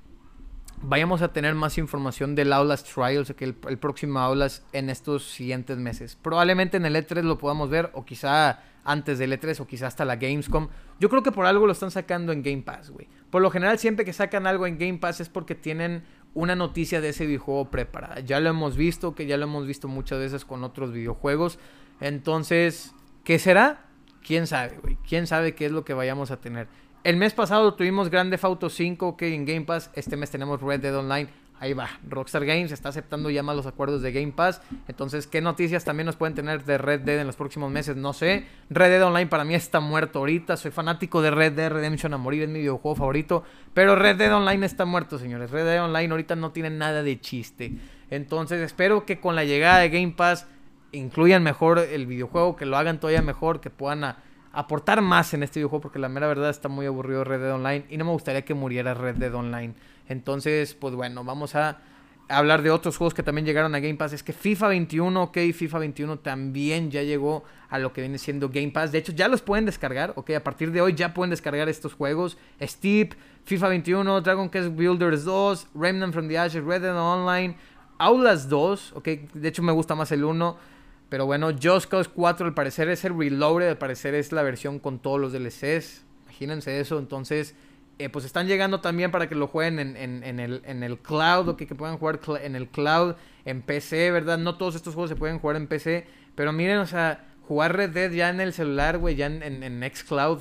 [0.82, 5.78] vayamos a tener más información del Aulas Trials, que el, próximo Aulas en estos siguientes
[5.78, 6.16] meses.
[6.20, 10.04] Probablemente en el E3 lo podamos ver, o quizá antes del E3, o quizá hasta
[10.04, 10.68] la Gamescom.
[10.98, 13.08] Yo creo que por algo lo están sacando en Game Pass, güey.
[13.30, 16.02] Por lo general, siempre que sacan algo en Game Pass es porque tienen
[16.34, 18.20] una noticia de ese videojuego preparada.
[18.20, 21.58] Ya lo hemos visto, que ya lo hemos visto muchas veces con otros videojuegos.
[22.00, 22.94] Entonces,
[23.24, 23.84] ¿Qué será?
[24.26, 24.96] ¿Quién sabe, güey?
[25.08, 26.66] ¿Quién sabe qué es lo que vayamos a tener?
[27.04, 29.90] El mes pasado tuvimos Grande Auto 5, que en Game Pass.
[29.94, 31.28] Este mes tenemos Red Dead Online.
[31.58, 31.90] ahí va.
[32.08, 34.62] Rockstar Games está aceptando ya más los acuerdos de Game Pass.
[34.86, 37.96] Entonces, ¿qué noticias también nos pueden tener de Red Dead en los próximos meses?
[37.96, 38.46] No sé.
[38.70, 40.56] Red Dead Online para mí está muerto ahorita.
[40.56, 43.42] Soy fanático de Red Dead Redemption a morir, es mi videojuego favorito.
[43.74, 45.50] Pero Red Dead Online está muerto, señores.
[45.50, 47.72] Red Dead Online ahorita no tiene nada de chiste.
[48.10, 50.46] Entonces, espero que con la llegada de Game Pass
[50.92, 54.14] incluyan mejor el videojuego, que lo hagan todavía mejor, que puedan
[54.52, 57.86] aportar más en este videojuego, porque la mera verdad está muy aburrido Red Dead Online
[57.88, 59.74] y no me gustaría que muriera Red Dead Online.
[60.08, 61.80] Entonces, pues bueno, vamos a
[62.28, 64.12] hablar de otros juegos que también llegaron a Game Pass.
[64.12, 68.48] Es que FIFA 21, ok, FIFA 21 también ya llegó a lo que viene siendo
[68.48, 68.92] Game Pass.
[68.92, 71.94] De hecho, ya los pueden descargar, ok, a partir de hoy ya pueden descargar estos
[71.94, 72.36] juegos.
[72.60, 73.14] Steep,
[73.44, 77.56] FIFA 21, Dragon Quest Builders 2, Remnant from the Ashes, Red Dead Online,
[77.98, 79.04] Aulas 2, ok,
[79.34, 80.71] de hecho me gusta más el 1.
[81.12, 84.78] Pero bueno, Just Cause 4 al parecer es el Reloaded, al parecer es la versión
[84.78, 86.06] con todos los DLCs.
[86.22, 87.54] Imagínense eso, entonces
[87.98, 91.56] eh, pues están llegando también para que lo jueguen en, el, en el cloud, o
[91.58, 94.38] que, puedan jugar en el cloud, en PC, ¿verdad?
[94.38, 97.90] No todos estos juegos se pueden jugar en PC, pero miren, o sea, jugar Red
[97.90, 100.38] Dead ya en el celular, güey, ya en, en, en Xcloud,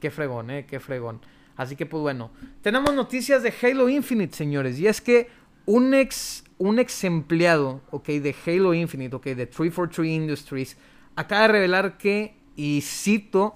[0.00, 0.66] qué fregón, ¿eh?
[0.68, 1.22] Qué fregón.
[1.56, 2.30] Así que pues bueno,
[2.60, 5.30] tenemos noticias de Halo Infinite, señores, y es que
[5.64, 10.76] un ex, un ex empleado, de Halo Infinite, ok, de 343 Industries,
[11.16, 13.54] acaba de revelar que, y cito,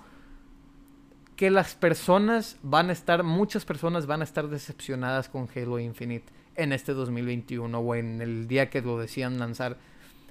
[1.37, 6.33] que las personas van a estar, muchas personas van a estar decepcionadas con Halo Infinite
[6.55, 9.77] en este 2021 o en el día que lo decían lanzar.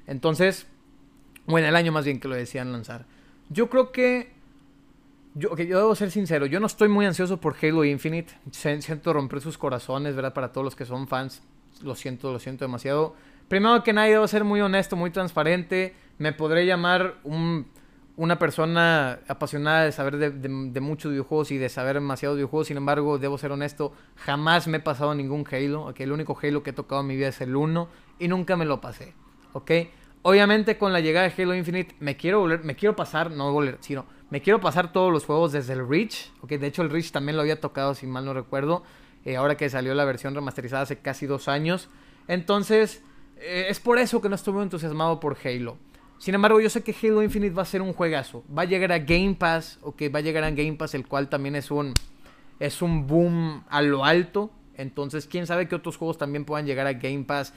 [0.07, 0.65] Entonces,
[1.45, 3.05] o en el año más bien que lo decían lanzar.
[3.49, 4.31] Yo creo que,
[5.35, 8.33] yo, yo debo ser sincero, yo no estoy muy ansioso por Halo Infinite.
[8.49, 10.33] Siento romper sus corazones, ¿verdad?
[10.33, 11.43] Para todos los que son fans,
[11.81, 13.15] lo siento, lo siento demasiado.
[13.47, 15.95] Primero que nada, debo ser muy honesto, muy transparente.
[16.17, 17.67] Me podré llamar un
[18.15, 22.67] una persona apasionada de saber de, muchos videojuegos y de saber demasiados videojuegos.
[22.67, 25.87] Sin embargo, debo ser honesto, jamás me he pasado ningún Halo.
[25.87, 27.87] Okay, el único Halo que he tocado en mi vida es el 1
[28.19, 29.13] y nunca me lo pasé.
[29.53, 29.71] ¿Ok?
[30.21, 33.77] Obviamente con la llegada de Halo Infinite me quiero volver, me quiero pasar, no volver,
[33.81, 36.31] sino me quiero pasar todos los juegos desde el Reach.
[36.41, 36.51] ¿Ok?
[36.51, 38.83] De hecho el Reach también lo había tocado, si mal no recuerdo.
[39.25, 41.89] Eh, ahora que salió la versión remasterizada hace casi dos años.
[42.27, 43.01] Entonces,
[43.37, 45.77] eh, es por eso que no estuve entusiasmado por Halo.
[46.17, 48.43] Sin embargo, yo sé que Halo Infinite va a ser un juegazo.
[48.55, 51.27] Va a llegar a Game Pass, ok, va a llegar a Game Pass, el cual
[51.27, 51.93] también es un,
[52.59, 54.51] es un boom a lo alto.
[54.75, 57.53] Entonces, quién sabe qué otros juegos también puedan llegar a Game Pass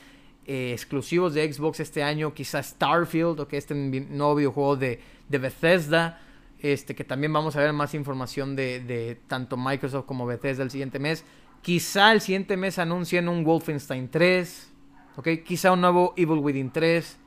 [0.46, 2.34] eh, exclusivos de Xbox este año.
[2.34, 6.20] Quizás Starfield, ok, este nuevo videojuego de, de Bethesda.
[6.58, 10.70] Este, que también vamos a ver más información de, de, tanto Microsoft como Bethesda el
[10.70, 11.24] siguiente mes.
[11.66, 14.72] Quizá el siguiente mes anuncien un Wolfenstein 3.
[15.16, 17.18] Ok, quizá un nuevo Evil Within 3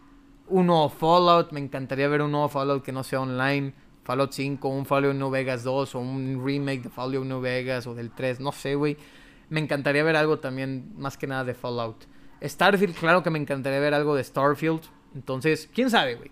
[0.48, 1.52] un nuevo Fallout.
[1.52, 3.74] Me encantaría ver un nuevo Fallout que no sea online.
[4.06, 7.94] Fallout 5, un Fallout New Vegas 2 o un remake de Fallout New Vegas o
[7.94, 8.96] del 3, no sé, güey.
[9.50, 12.06] Me encantaría ver algo también, más que nada, de Fallout.
[12.42, 14.84] Starfield, claro que me encantaría ver algo de Starfield.
[15.16, 16.32] Entonces, quién sabe, güey.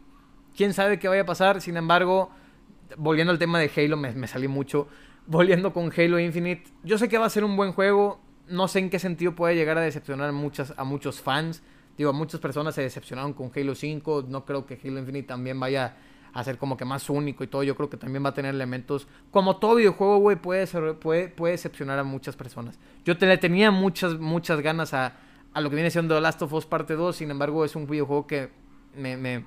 [0.55, 1.59] Quién sabe qué vaya a pasar.
[1.59, 2.31] Sin embargo,
[2.95, 4.87] volviendo al tema de Halo, me, me salí mucho.
[5.27, 8.21] Volviendo con Halo Infinite, yo sé que va a ser un buen juego.
[8.47, 11.61] No sé en qué sentido puede llegar a decepcionar muchas, a muchos fans.
[11.97, 14.25] Digo, muchas personas se decepcionaron con Halo 5.
[14.29, 15.97] No creo que Halo Infinite también vaya
[16.31, 17.61] a ser como que más único y todo.
[17.63, 19.05] Yo creo que también va a tener elementos.
[19.29, 22.79] Como todo videojuego, güey, puede, puede, puede decepcionar a muchas personas.
[23.03, 25.17] Yo le tenía muchas, muchas ganas a,
[25.51, 27.13] a lo que viene siendo The Last of Us Parte 2.
[27.13, 28.49] Sin embargo, es un videojuego que
[28.95, 29.43] me, me,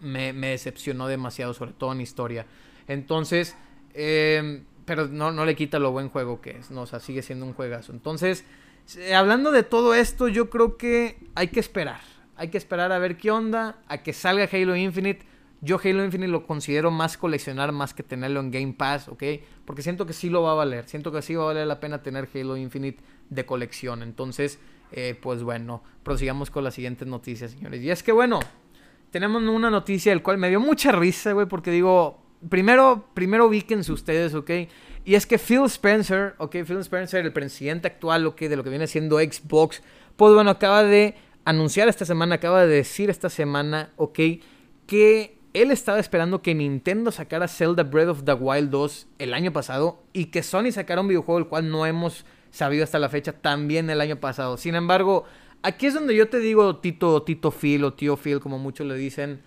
[0.00, 2.44] me, me decepcionó demasiado, sobre todo en historia.
[2.86, 3.56] Entonces,
[3.94, 6.70] eh, pero no, no le quita lo buen juego que es.
[6.70, 7.92] No, o sea, sigue siendo un juegazo.
[7.92, 8.44] Entonces.
[8.96, 12.00] Eh, hablando de todo esto, yo creo que hay que esperar.
[12.36, 15.24] Hay que esperar a ver qué onda, a que salga Halo Infinite.
[15.60, 19.22] Yo Halo Infinite lo considero más coleccionar más que tenerlo en Game Pass, ¿ok?
[19.64, 20.86] Porque siento que sí lo va a valer.
[20.88, 24.02] Siento que sí va a valer la pena tener Halo Infinite de colección.
[24.02, 24.58] Entonces,
[24.92, 27.82] eh, pues bueno, prosigamos con las siguientes noticias, señores.
[27.82, 28.40] Y es que bueno,
[29.10, 33.92] tenemos una noticia del cual me dio mucha risa, güey, porque digo, primero, primero ubíquense
[33.92, 34.50] ustedes, ¿ok?
[35.04, 38.70] Y es que Phil Spencer, ok, Phil Spencer, el presidente actual, ok, de lo que
[38.70, 39.82] viene siendo Xbox,
[40.16, 41.14] pues bueno, acaba de
[41.44, 44.18] anunciar esta semana, acaba de decir esta semana, ok,
[44.86, 49.52] que él estaba esperando que Nintendo sacara Zelda Breath of the Wild 2 el año
[49.52, 53.32] pasado y que Sony sacara un videojuego el cual no hemos sabido hasta la fecha
[53.32, 54.56] también el año pasado.
[54.56, 55.24] Sin embargo,
[55.62, 58.96] aquí es donde yo te digo Tito, Tito Phil o Tío Phil, como muchos le
[58.96, 59.42] dicen.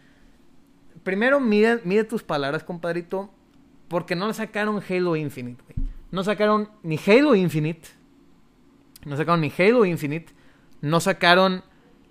[1.03, 3.29] Primero, mide, tus palabras, compadrito.
[3.87, 5.87] Porque no sacaron Halo Infinite, güey.
[6.11, 7.89] No sacaron ni Halo Infinite.
[9.05, 10.33] No sacaron ni Halo Infinite.
[10.81, 11.63] No sacaron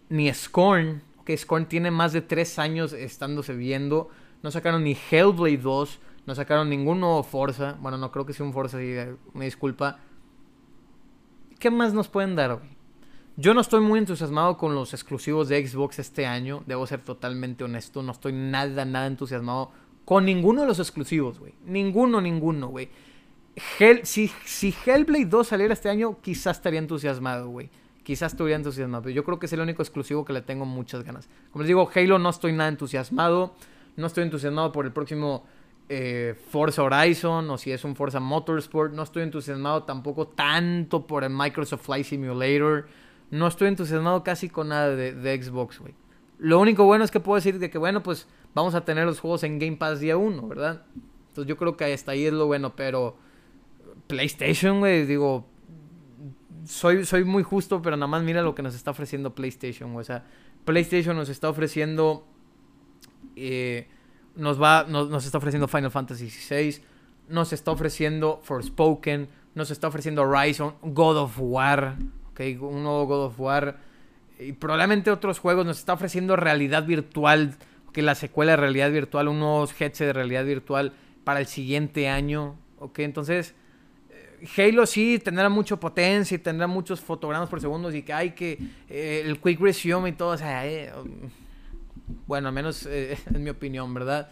[0.09, 1.03] ni Scorn.
[1.25, 4.11] Que Scorn tiene más de tres años estándose viendo.
[4.43, 6.01] No sacaron ni Hellblade 2.
[6.27, 7.77] No sacaron ningún nuevo Forza.
[7.81, 8.79] Bueno, no creo que sea un Forza,
[9.35, 9.99] me disculpa.
[11.59, 12.76] ¿Qué más nos pueden dar, güey?
[13.39, 17.65] Yo no estoy muy entusiasmado con los exclusivos de Xbox este año, debo ser totalmente
[17.65, 19.73] honesto, no estoy nada, nada entusiasmado
[20.07, 21.53] con ninguno de los exclusivos, güey.
[21.67, 22.89] Ninguno, ninguno, güey.
[24.05, 27.69] si, si Hellblade 2 saliera este año, quizás estaría entusiasmado, güey.
[28.03, 31.03] Quizás estaría entusiasmado, pero yo creo que es el único exclusivo que le tengo muchas
[31.03, 31.29] ganas.
[31.51, 33.55] Como les digo, Halo no estoy nada entusiasmado.
[33.97, 35.45] No estoy entusiasmado por el próximo
[35.89, 38.95] eh, Forza Horizon o si es un Forza Motorsport.
[38.95, 42.87] No estoy entusiasmado tampoco tanto por el Microsoft Flight Simulator.
[43.31, 45.95] No estoy entusiasmado casi con nada de, Xbox, güey.
[46.39, 49.21] Lo único bueno es que puedo decir de que, bueno, pues vamos a tener los
[49.21, 50.85] juegos en Game Pass día 1, ¿verdad?
[51.29, 53.17] Entonces yo creo que hasta ahí es lo bueno, pero
[54.07, 55.47] PlayStation, güey, digo,
[56.67, 60.03] soy, soy muy justo, pero nada más mira lo que nos está ofreciendo PlayStation, güey.
[60.03, 60.25] O sea,
[60.65, 62.27] PlayStation nos está ofreciendo...
[63.35, 63.89] Eh,
[64.37, 66.83] nos, va, nos, está ofreciendo Final Fantasy VI,
[67.29, 71.97] nos está ofreciendo Forspoken, nos está ofreciendo Horizon, God of War,
[72.37, 73.79] okay, un nuevo God of War,
[74.39, 77.55] y probablemente otros juegos, nos está ofreciendo realidad virtual,
[77.95, 80.93] que la secuela de realidad virtual, un nuevo headset de realidad virtual
[81.25, 83.55] para el siguiente año, ok, entonces...
[84.11, 88.33] Eh, Halo sí tendrá mucha potencia y tendrá muchos fotogramas por segundo y que hay
[88.33, 90.93] que eh, el quick resume y todo, eh,
[92.27, 94.29] bueno, al menos eh, es mi opinión, ¿verdad?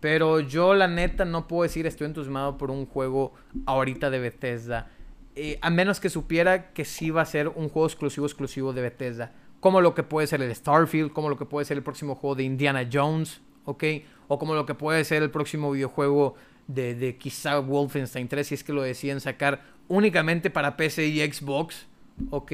[0.00, 3.34] Pero yo la neta no puedo decir estoy entusiasmado por un juego
[3.66, 4.90] ahorita de Bethesda.
[5.36, 8.82] Eh, a menos que supiera que sí va a ser un juego exclusivo exclusivo de
[8.82, 9.32] Bethesda.
[9.60, 12.36] Como lo que puede ser el Starfield, como lo que puede ser el próximo juego
[12.36, 13.84] de Indiana Jones, ¿ok?
[14.28, 16.34] O como lo que puede ser el próximo videojuego
[16.66, 21.32] de, de quizá Wolfenstein 3, si es que lo deciden sacar únicamente para PC y
[21.32, 21.86] Xbox,
[22.30, 22.52] ¿ok?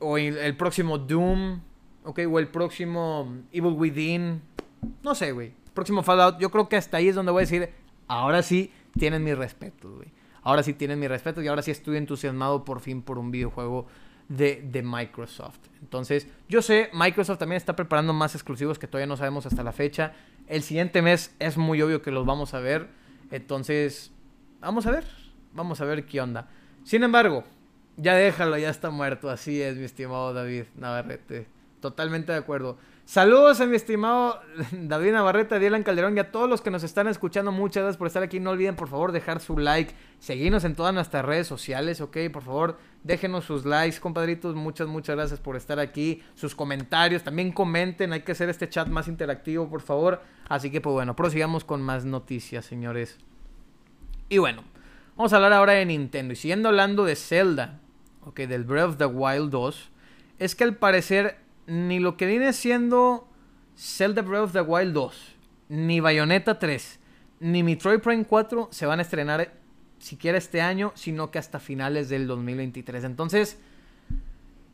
[0.00, 1.60] O el próximo Doom,
[2.04, 4.42] Ok, o el próximo Evil Within.
[5.02, 5.52] No sé, güey.
[5.72, 6.38] Próximo Fallout.
[6.38, 7.70] Yo creo que hasta ahí es donde voy a decir,
[8.06, 10.08] ahora sí tienen mi respeto, güey.
[10.44, 13.86] Ahora sí tienen mi respeto y ahora sí estoy entusiasmado por fin por un videojuego
[14.28, 15.58] de, de, Microsoft.
[15.80, 19.72] Entonces, yo sé, Microsoft también está preparando más exclusivos que todavía no sabemos hasta la
[19.72, 20.12] fecha.
[20.46, 22.88] El siguiente mes es muy obvio que los vamos a ver.
[23.30, 24.12] Entonces,
[24.60, 25.04] vamos a ver.
[25.52, 26.48] Vamos a ver qué onda.
[26.84, 27.44] Sin embargo,
[27.96, 29.30] ya déjalo, ya está muerto.
[29.30, 31.46] Así es, mi estimado David Navarrete.
[31.80, 32.78] Totalmente de acuerdo.
[33.06, 34.40] Saludos a mi estimado
[34.72, 37.52] David Navarrete, Dylan Calderón y a todos los que nos están escuchando.
[37.52, 38.40] Muchas gracias por estar aquí.
[38.40, 39.94] No olviden, por favor, dejar su like.
[40.18, 42.16] Seguirnos en todas nuestras redes sociales, ¿ok?
[42.32, 44.54] Por favor, déjenos sus likes, compadritos.
[44.54, 46.22] Muchas, muchas gracias por estar aquí.
[46.34, 48.14] Sus comentarios, también comenten.
[48.14, 50.22] Hay que hacer este chat más interactivo, por favor.
[50.48, 53.18] Así que, pues bueno, prosigamos con más noticias, señores.
[54.30, 54.64] Y bueno,
[55.14, 56.32] vamos a hablar ahora de Nintendo.
[56.32, 57.80] Y siguiendo hablando de Zelda,
[58.22, 58.40] ¿ok?
[58.40, 59.90] Del Breath of the Wild 2.
[60.38, 63.28] Es que al parecer ni lo que viene siendo
[63.76, 65.36] Zelda Breath of the Wild 2,
[65.68, 67.00] ni Bayonetta 3,
[67.40, 69.52] ni Metroid Prime 4 se van a estrenar
[69.98, 73.04] siquiera este año, sino que hasta finales del 2023.
[73.04, 73.58] Entonces,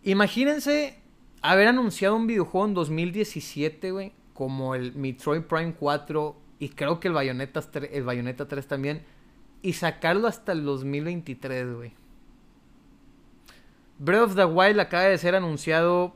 [0.03, 0.99] imagínense
[1.43, 7.09] haber anunciado un videojuego en 2017, güey, como el Metroid Prime 4 y creo que
[7.09, 9.03] el Bayonetta, el Bayonetta 3 también,
[9.63, 11.93] y sacarlo hasta el 2023, güey.
[13.99, 16.15] Breath of the Wild acaba de ser anunciado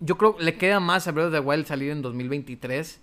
[0.00, 3.00] yo creo que le queda más a Breath of the Wild salir en 2023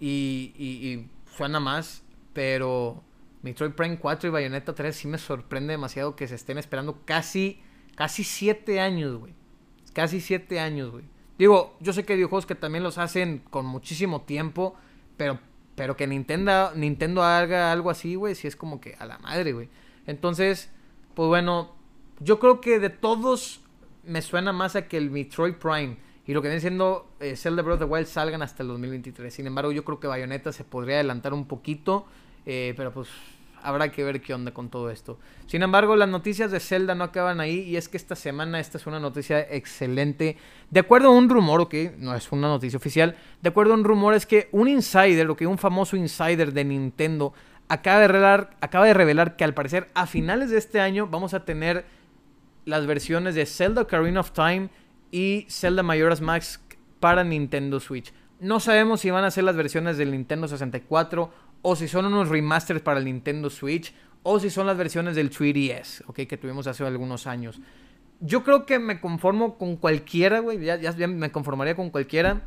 [0.00, 2.02] y, y, suena más,
[2.32, 3.02] pero
[3.42, 7.60] Metroid Prime 4 y Bayonetta 3 sí me sorprende demasiado que se estén esperando casi,
[7.94, 9.34] casi 7 años, güey.
[9.92, 11.04] Casi 7 años, güey.
[11.38, 14.74] Digo, yo sé que hay videojuegos que también los hacen con muchísimo tiempo,
[15.16, 15.38] pero,
[15.76, 19.52] pero que Nintendo, Nintendo haga algo así, güey, sí es como que a la madre,
[19.52, 19.68] güey.
[20.06, 20.70] Entonces,
[21.14, 21.76] pues bueno,
[22.20, 23.60] yo creo que de todos
[24.04, 25.96] me suena más a que el Metroid Prime
[26.28, 29.32] y lo que viene siendo eh, Zelda Breath of the Wild salgan hasta el 2023.
[29.32, 32.04] Sin embargo, yo creo que Bayonetta se podría adelantar un poquito,
[32.44, 33.08] eh, pero pues
[33.62, 35.18] habrá que ver qué onda con todo esto.
[35.46, 38.76] Sin embargo, las noticias de Zelda no acaban ahí y es que esta semana esta
[38.76, 40.36] es una noticia excelente.
[40.68, 43.84] De acuerdo a un rumor, ok, no es una noticia oficial, de acuerdo a un
[43.84, 47.32] rumor es que un insider, o que un famoso insider de Nintendo
[47.68, 51.32] acaba de revelar, acaba de revelar que al parecer a finales de este año vamos
[51.32, 51.86] a tener
[52.66, 54.68] las versiones de Zelda Ocarina of Time
[55.10, 56.60] y Zelda Majora's Mask
[57.00, 58.12] para Nintendo Switch.
[58.40, 61.32] No sabemos si van a ser las versiones del Nintendo 64
[61.62, 65.30] o si son unos remasters para el Nintendo Switch o si son las versiones del
[65.30, 66.20] 3DS, ¿ok?
[66.28, 67.60] Que tuvimos hace algunos años.
[68.20, 70.60] Yo creo que me conformo con cualquiera, güey.
[70.60, 72.42] Ya, me conformaría con cualquiera.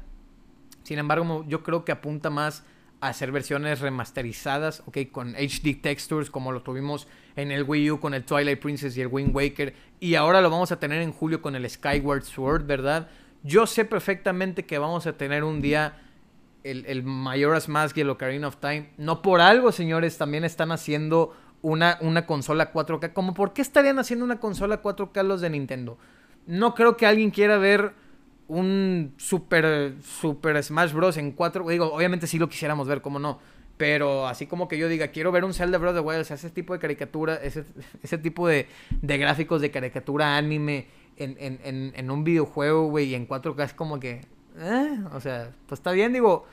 [0.83, 2.65] Sin embargo, yo creo que apunta más
[3.09, 4.97] hacer versiones remasterizadas, ¿ok?
[5.11, 9.01] Con HD textures como lo tuvimos en el Wii U con el Twilight Princess y
[9.01, 9.73] el Wind Waker.
[9.99, 13.09] Y ahora lo vamos a tener en julio con el Skyward Sword, ¿verdad?
[13.43, 16.01] Yo sé perfectamente que vamos a tener un día
[16.63, 18.91] el, el Majora's Mask y el Ocarina of Time.
[18.97, 23.13] No por algo, señores, también están haciendo una, una consola 4K.
[23.13, 25.97] Como por qué estarían haciendo una consola 4K los de Nintendo?
[26.45, 27.93] no creo que alguien quiera ver
[28.51, 31.15] un super, super Smash Bros.
[31.15, 31.67] en 4.
[31.69, 33.39] Digo, obviamente sí lo quisiéramos ver, cómo no.
[33.77, 36.35] Pero así como que yo diga, quiero ver un Zelda of the Wild, o sea,
[36.35, 37.63] ese tipo de caricatura, ese,
[38.03, 38.67] ese tipo de,
[39.01, 43.63] de gráficos de caricatura anime en, en, en, en un videojuego, güey, y en 4K
[43.63, 44.21] es como que,
[44.59, 46.45] eh, o sea, pues está bien, digo,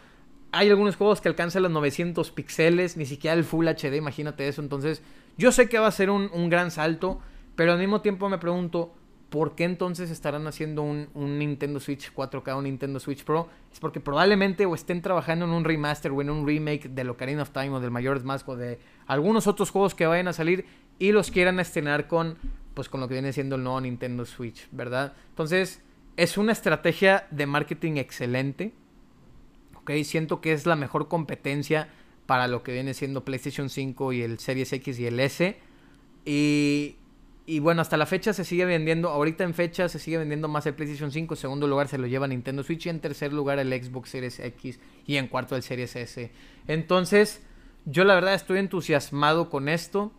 [0.52, 4.62] hay algunos juegos que alcanzan los 900 píxeles, ni siquiera el Full HD, imagínate eso.
[4.62, 5.02] Entonces,
[5.36, 7.20] yo sé que va a ser un, un gran salto,
[7.56, 8.94] pero al mismo tiempo me pregunto,
[9.30, 13.48] ¿por qué entonces estarán haciendo un, Nintendo Switch 4K, un Nintendo Switch Pro?
[13.72, 17.42] Es porque probablemente o estén trabajando en un remaster o en un remake de Ocarina
[17.42, 20.64] of Time o del Majora's Mask o de algunos otros juegos que vayan a salir
[20.98, 22.36] y los quieran estrenar con,
[22.74, 25.12] pues, con lo que viene siendo el nuevo Nintendo Switch, ¿verdad?
[25.30, 25.82] Entonces,
[26.16, 28.72] es una estrategia de marketing excelente.
[29.76, 29.92] ¿Ok?
[30.02, 31.88] Siento que es la mejor competencia
[32.26, 35.56] para lo que viene siendo PlayStation 5 y el Series X y el S.
[36.24, 36.96] Y
[37.48, 40.66] y bueno, hasta la fecha se sigue vendiendo, ahorita en fecha se sigue vendiendo más
[40.66, 43.58] el PlayStation 5, en segundo lugar se lo lleva Nintendo Switch y en tercer lugar
[43.58, 46.30] el Xbox Series X y en cuarto el Series S.
[46.66, 47.42] Entonces,
[47.86, 50.12] yo la verdad estoy entusiasmado con esto.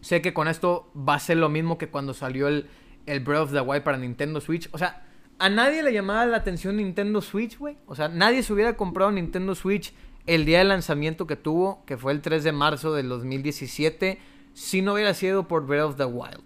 [0.00, 2.70] Sé que con esto va a ser lo mismo que cuando salió el,
[3.04, 4.70] el Breath of the Wild para Nintendo Switch.
[4.72, 5.06] O sea,
[5.38, 7.76] a nadie le llamaba la atención Nintendo Switch, güey.
[7.84, 9.92] O sea, nadie se hubiera comprado Nintendo Switch
[10.24, 14.82] el día de lanzamiento que tuvo, que fue el 3 de marzo del 2017 si
[14.82, 16.42] no hubiera sido por Breath of the Wild.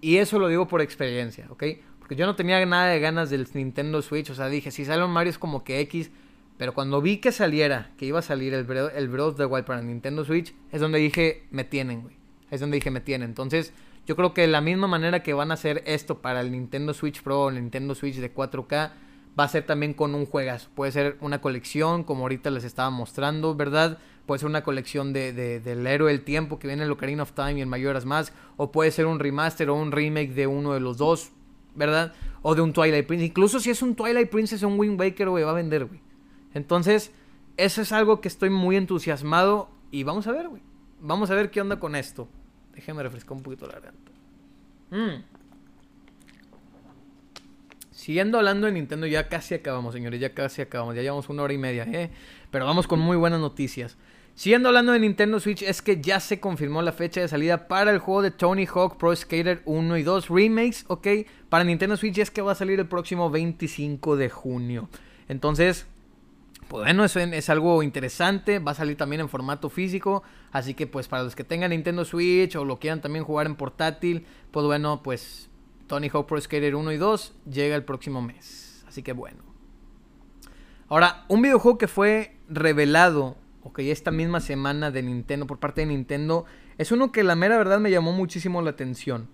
[0.00, 1.64] Y eso lo digo por experiencia, ¿ok?
[1.98, 4.30] Porque yo no tenía nada de ganas del Nintendo Switch.
[4.30, 6.12] O sea, dije, si sale un Mario es como que X.
[6.58, 9.82] Pero cuando vi que saliera, que iba a salir el Breath, of the Wild para
[9.82, 12.14] Nintendo Switch, es donde dije, me tienen, güey.
[12.52, 13.30] Es donde dije, me tienen.
[13.30, 13.72] Entonces,
[14.06, 16.94] yo creo que de la misma manera que van a hacer esto para el Nintendo
[16.94, 18.92] Switch Pro o el Nintendo Switch de 4K,
[19.38, 20.68] va a ser también con un juegazo.
[20.76, 23.98] Puede ser una colección, como ahorita les estaba mostrando, ¿verdad?
[24.26, 27.54] Puede ser una colección de, del héroe del tiempo que viene el Ocarina of Time
[27.54, 28.32] y el Majora's Mask.
[28.56, 31.32] O puede ser un remaster o un remake de uno de los dos,
[31.74, 32.12] ¿verdad?
[32.42, 33.28] O de un Twilight Princess.
[33.28, 36.00] Incluso si es un Twilight Princess o un Wind Waker, güey, va a vender, güey.
[36.54, 37.12] Entonces,
[37.56, 39.70] eso es algo que estoy muy entusiasmado.
[39.90, 40.62] Y vamos a ver, güey.
[41.00, 42.28] Vamos a ver qué onda con esto.
[42.74, 44.12] Déjeme refrescar un poquito la garganta.
[44.90, 45.32] Mmm.
[47.90, 51.52] Siguiendo hablando de Nintendo, ya casi acabamos, señores, ya casi acabamos, ya llevamos una hora
[51.52, 52.10] y media, ¿eh?
[52.50, 53.96] Pero vamos con muy buenas noticias.
[54.34, 57.90] Siguiendo hablando de Nintendo Switch, es que ya se confirmó la fecha de salida para
[57.90, 61.06] el juego de Tony Hawk Pro Skater 1 y 2 remakes, ¿ok?
[61.48, 64.88] Para Nintendo Switch es que va a salir el próximo 25 de junio.
[65.28, 65.86] Entonces,
[66.68, 70.86] pues bueno, eso es algo interesante, va a salir también en formato físico, así que
[70.86, 74.64] pues para los que tengan Nintendo Switch o lo quieran también jugar en portátil, pues
[74.64, 75.50] bueno, pues
[75.86, 78.82] Tony Hawk Pro Skater 1 y 2 llega el próximo mes.
[78.88, 79.44] Así que bueno.
[80.88, 85.88] Ahora, un videojuego que fue revelado, ok, esta misma semana de Nintendo, por parte de
[85.88, 86.44] Nintendo,
[86.78, 89.28] es uno que la mera verdad me llamó muchísimo la atención.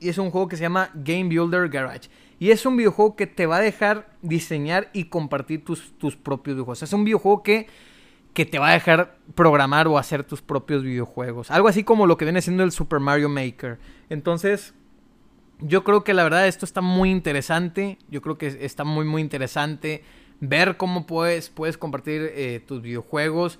[0.00, 2.08] Y es un juego que se llama Game Builder Garage.
[2.38, 6.54] Y es un videojuego que te va a dejar diseñar y compartir tus, tus propios
[6.54, 6.82] videojuegos.
[6.84, 7.66] Es un videojuego que,
[8.32, 11.50] que te va a dejar programar o hacer tus propios videojuegos.
[11.50, 13.78] Algo así como lo que viene siendo el Super Mario Maker.
[14.08, 14.74] Entonces,
[15.60, 17.98] yo creo que la verdad esto está muy interesante.
[18.08, 20.04] Yo creo que está muy, muy interesante
[20.40, 23.58] ver cómo puedes, puedes compartir eh, tus videojuegos.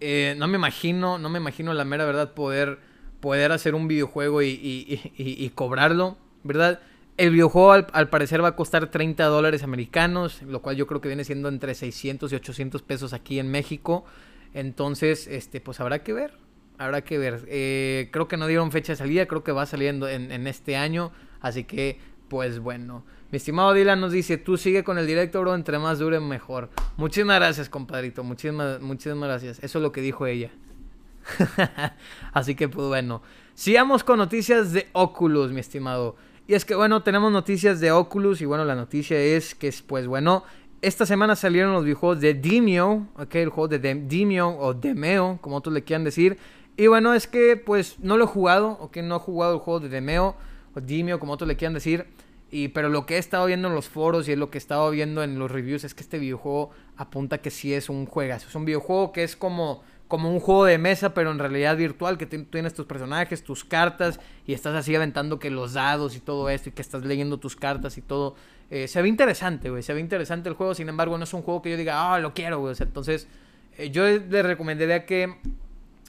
[0.00, 2.78] Eh, no me imagino, no me imagino la mera verdad poder,
[3.20, 6.80] poder hacer un videojuego y, cobrarlo, ¿verdad?
[7.16, 11.08] El videojuego al, parecer va a costar 30 dólares americanos, lo cual yo creo que
[11.08, 14.04] viene siendo entre 600 y 800 pesos aquí en México.
[14.54, 16.32] Entonces, este, pues habrá que ver,
[16.78, 17.44] habrá que ver.
[17.48, 20.76] Eh, creo que no dieron fecha de salida, creo que va saliendo en, en este
[20.76, 21.12] año.
[21.40, 23.04] Así que, pues bueno.
[23.32, 26.68] Mi estimado Dylan nos dice, tú sigue con el directo, bro, entre más dure mejor.
[26.98, 29.58] Muchísimas gracias, compadrito, muchísimas, muchísimas gracias.
[29.62, 30.50] Eso es lo que dijo ella.
[32.34, 33.22] Así que, pues bueno.
[33.54, 36.16] Sigamos con noticias de Oculus, mi estimado.
[36.46, 40.06] Y es que, bueno, tenemos noticias de Oculus y bueno, la noticia es que, pues
[40.06, 40.44] bueno,
[40.82, 45.56] esta semana salieron los videojuegos de Demio, ok, el juego de Demio o Demeo, como
[45.56, 46.36] otros le quieran decir.
[46.76, 49.80] Y bueno, es que, pues, no lo he jugado, ok, no he jugado el juego
[49.80, 50.36] de Demeo
[50.74, 52.06] o Dimio, como otros le quieran decir.
[52.54, 54.90] Y, pero lo que he estado viendo en los foros y lo que he estado
[54.90, 58.46] viendo en los reviews es que este videojuego apunta que sí es un juegazo.
[58.46, 62.18] Es un videojuego que es como, como un juego de mesa, pero en realidad virtual,
[62.18, 66.50] que tienes tus personajes, tus cartas, y estás así aventando que los dados y todo
[66.50, 68.36] esto, y que estás leyendo tus cartas y todo.
[68.70, 69.82] Eh, se ve interesante, güey.
[69.82, 72.18] Se ve interesante el juego, sin embargo, no es un juego que yo diga, ah,
[72.18, 72.76] lo quiero, güey.
[72.80, 73.28] entonces,
[73.78, 75.36] eh, yo les recomendaría que,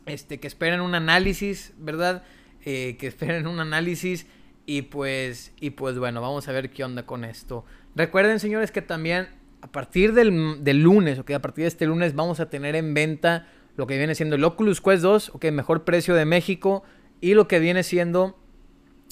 [0.06, 2.24] este, que esperen un análisis, ¿verdad?
[2.66, 4.28] Eh, que esperen un análisis
[4.66, 7.66] y pues, y pues bueno, vamos a ver qué onda con esto.
[7.96, 9.30] Recuerden, señores, que también
[9.62, 12.94] a partir del, del lunes, ok, a partir de este lunes vamos a tener en
[12.94, 16.84] venta lo que viene siendo el Oculus Quest 2, ok, mejor precio de México,
[17.22, 18.38] y lo que viene siendo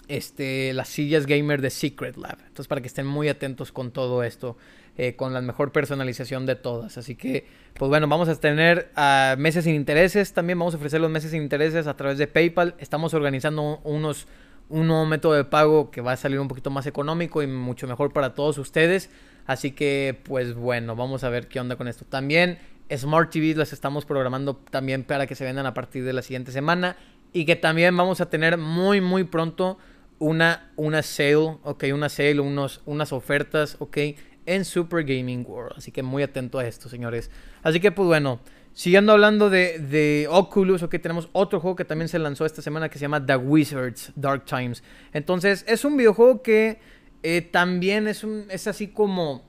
[0.08, 2.38] este, las sillas gamer de Secret Lab.
[2.40, 4.58] Entonces, para que estén muy atentos con todo esto,
[4.98, 6.98] eh, con la mejor personalización de todas.
[6.98, 8.92] Así que, pues bueno, vamos a tener
[9.38, 10.34] meses sin intereses.
[10.34, 12.76] También vamos a ofrecer los meses sin intereses a través de PayPal.
[12.78, 14.28] Estamos organizando unos,
[14.72, 17.88] un nuevo método de pago que va a salir un poquito más económico y mucho
[17.88, 19.10] mejor para todos ustedes.
[19.46, 22.06] Así que, pues bueno, vamos a ver qué onda con esto.
[22.06, 22.58] También
[22.96, 26.52] Smart TVs las estamos programando también para que se vendan a partir de la siguiente
[26.52, 26.98] semana.
[27.34, 29.78] Y que también vamos a tener muy, muy pronto
[30.20, 33.98] una, una sale, ok, una sale, unos, unas ofertas, ok,
[34.46, 35.74] en Super Gaming World.
[35.78, 37.32] Así que muy atento a esto, señores.
[37.64, 38.40] Así que, pues bueno,
[38.74, 42.90] siguiendo hablando de, de Oculus, ok, tenemos otro juego que también se lanzó esta semana
[42.90, 44.84] que se llama The Wizards Dark Times.
[45.14, 46.80] Entonces, es un videojuego que
[47.24, 49.44] eh, también es, un, es así como,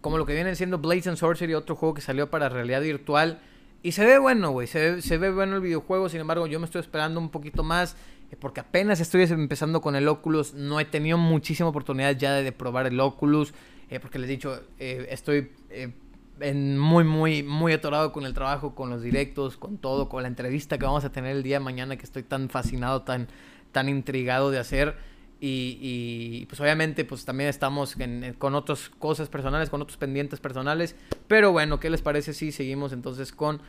[0.00, 3.40] como lo que viene siendo Blades and Sorcery, otro juego que salió para realidad virtual.
[3.82, 6.66] Y se ve bueno, güey, se se ve bueno el videojuego, sin embargo yo me
[6.66, 7.96] estoy esperando un poquito más.
[8.30, 12.52] Eh, porque apenas estoy empezando con el Oculus, no he tenido muchísima oportunidad ya de,
[12.52, 13.54] probar el Oculus,
[13.88, 15.50] eh, porque les he dicho, estoy
[16.54, 20.78] muy, muy, muy atorado con el trabajo, con los directos, con todo, con la entrevista
[20.78, 23.28] que vamos a tener el día de mañana, que estoy tan fascinado, tan,
[23.72, 24.96] tan intrigado de hacer.
[25.40, 27.96] Y, y pues obviamente pues también estamos
[28.38, 30.96] con otras cosas personales, con otros pendientes personales.
[31.26, 33.60] Pero bueno, ¿qué les parece si seguimos entonces con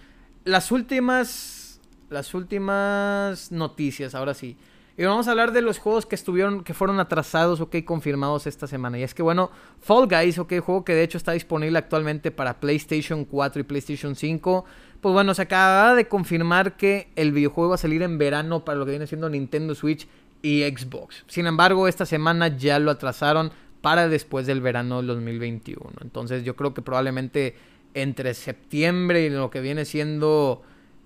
[0.45, 1.69] las últimas
[2.09, 4.57] las últimas noticias, ahora sí.
[4.99, 8.67] Y vamos a hablar de los juegos que estuvieron, que fueron atrasados, ok, confirmados esta
[8.67, 8.99] semana.
[8.99, 9.49] Y es que bueno,
[9.79, 14.13] Fall Guys, ok, juego que de hecho está disponible actualmente para PlayStation 4 y PlayStation
[14.17, 14.65] 5.
[14.99, 18.77] Pues bueno, se acaba de confirmar que el videojuego va a salir en verano para
[18.77, 20.05] lo que viene siendo Nintendo Switch
[20.41, 21.23] y Xbox.
[21.27, 25.91] Sin embargo, esta semana ya lo atrasaron para después del verano del 2021.
[26.01, 27.55] Entonces yo creo que probablemente
[27.93, 30.61] entre septiembre y lo que viene siendo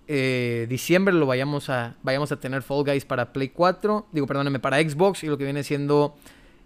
[0.08, 4.60] eh, diciembre lo vayamos a, vayamos a tener Fall Guys para Play 4, digo, perdónenme,
[4.60, 6.16] para Xbox y lo que viene siendo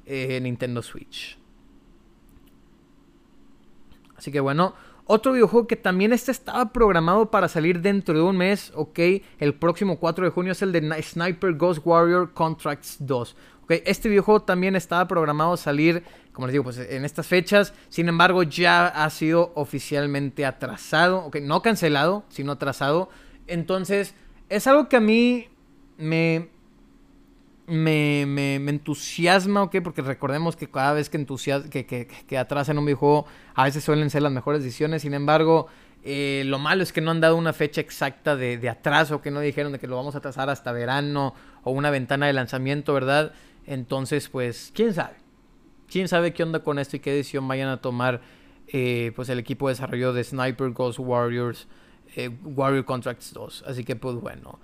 [0.06, 1.38] eh, Nintendo Switch.
[4.16, 4.74] Así que bueno,
[5.06, 9.00] otro videojuego que también este estaba programado para salir dentro de un mes, ok,
[9.40, 13.36] el próximo 4 de junio es el de Sniper Ghost Warrior Contracts 2.
[13.64, 17.74] Okay, este videojuego también estaba programado a salir, como les digo, pues en estas fechas.
[17.90, 21.20] Sin embargo, ya ha sido oficialmente atrasado.
[21.26, 23.10] Ok, no cancelado, sino atrasado.
[23.48, 24.14] Entonces,
[24.50, 25.48] es algo que a mí
[25.98, 26.50] me,
[27.68, 29.78] me, me, entusiasma, ¿ok?
[29.84, 33.26] Porque recordemos que cada vez que, que, que, que atrasan un videojuego,
[33.56, 35.02] a veces suelen ser las mejores decisiones.
[35.02, 35.68] Sin embargo,
[36.04, 39.32] eh, lo malo es que no han dado una fecha exacta de, de, atraso, que
[39.32, 41.34] no dijeron de que lo vamos a atrasar hasta verano
[41.64, 43.34] o una ventana de lanzamiento, ¿verdad?
[43.66, 45.16] Entonces, pues, quién sabe.
[45.90, 48.22] Quién sabe qué onda con esto y qué decisión vayan a tomar
[48.68, 51.68] eh, pues el equipo de desarrollo de Sniper Ghost Warriors
[52.18, 53.66] eh, Warrior Contracts 2.
[53.68, 54.60] Así que pues bueno.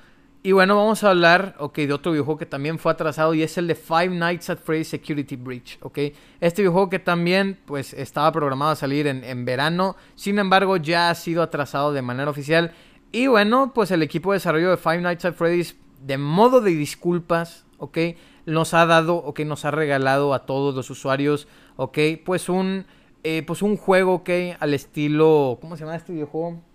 [0.45, 3.57] Y bueno, vamos a hablar, ok, de otro videojuego que también fue atrasado y es
[3.57, 5.99] el de Five Nights at Freddy's Security Breach, ok.
[6.41, 11.09] Este videojuego que también, pues, estaba programado a salir en, en verano, sin embargo, ya
[11.09, 12.73] ha sido atrasado de manera oficial.
[13.13, 16.71] Y bueno, pues el equipo de desarrollo de Five Nights at Freddy's, de modo de
[16.71, 17.97] disculpas, ok,
[18.45, 21.47] nos ha dado, ok, nos ha regalado a todos los usuarios,
[21.77, 22.85] ok, pues un,
[23.23, 26.72] eh, pues un juego, ok, al estilo, ¿cómo se llama este videojuego?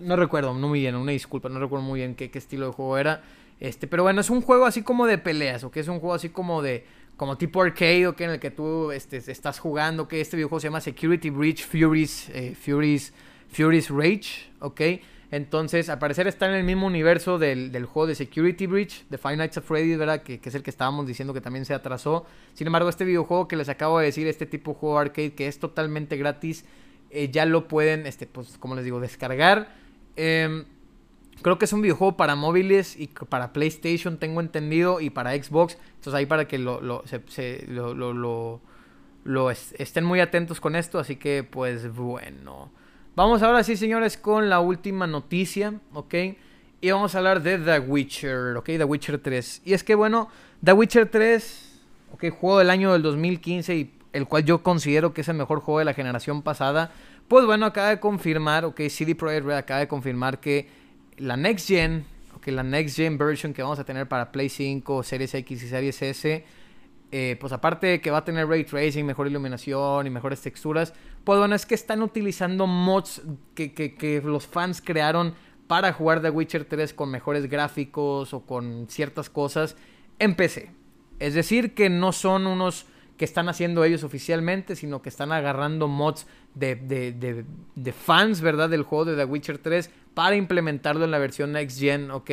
[0.00, 2.98] No recuerdo, no muy bien, una disculpa, no recuerdo muy bien qué, estilo de juego
[2.98, 3.22] era.
[3.60, 6.14] Este, pero bueno, es un juego así como de peleas, o que es un juego
[6.14, 10.06] así como de como tipo arcade, o que en el que tú este, estás jugando,
[10.06, 13.12] que este videojuego se llama Security Breach Furies, eh, Furies,
[13.50, 14.80] Furies Rage, ¿ok?
[15.30, 19.36] Entonces, al parecer está en el mismo universo del, juego de Security Breach, de Five
[19.36, 20.22] Nights at Freddy's, ¿verdad?
[20.22, 22.24] Que, es el que estábamos diciendo que también se atrasó.
[22.54, 25.46] Sin embargo, este videojuego que les acabo de decir, este tipo de juego arcade que
[25.46, 26.64] es totalmente gratis,
[27.10, 29.74] eh, ya lo pueden, este, pues, como les digo, descargar
[30.20, 30.64] Em,
[31.42, 35.78] creo que es un videojuego para móviles y para PlayStation, tengo entendido, y para Xbox.
[35.94, 37.04] Entonces ahí para que lo, lo,
[39.24, 40.98] lo, estén muy atentos con esto.
[40.98, 42.70] Así que pues bueno.
[43.14, 46.14] Vamos ahora sí, señores, con la última noticia, ¿ok?
[46.80, 48.64] Y vamos a hablar de The Witcher, ¿ok?
[48.64, 49.62] The Witcher 3.
[49.64, 50.28] Y es que bueno,
[50.64, 51.80] The Witcher 3,
[52.12, 52.30] ¿ok?
[52.30, 55.80] Juego del año del 2015 y el cual yo considero que es el mejor juego
[55.80, 56.92] de la generación pasada.
[57.28, 60.66] Pues bueno, acaba de confirmar, ok, CD Projekt Red acaba de confirmar que
[61.18, 65.02] la Next Gen, ok, la Next Gen version que vamos a tener para Play 5,
[65.02, 66.44] Series X y Series S,
[67.12, 70.94] eh, pues aparte de que va a tener ray tracing, mejor iluminación y mejores texturas,
[71.24, 73.20] pues bueno, es que están utilizando mods
[73.54, 75.34] que los fans crearon
[75.66, 79.76] para jugar The Witcher 3 con mejores gráficos o con ciertas cosas
[80.18, 80.70] en PC.
[81.18, 82.86] Es decir, que no son unos
[83.18, 88.70] que están haciendo ellos oficialmente, sino que están agarrando mods de, de, de, fans, ¿verdad?
[88.70, 92.30] Del juego de The Witcher 3 para implementarlo en la versión Next Gen, ¿ok?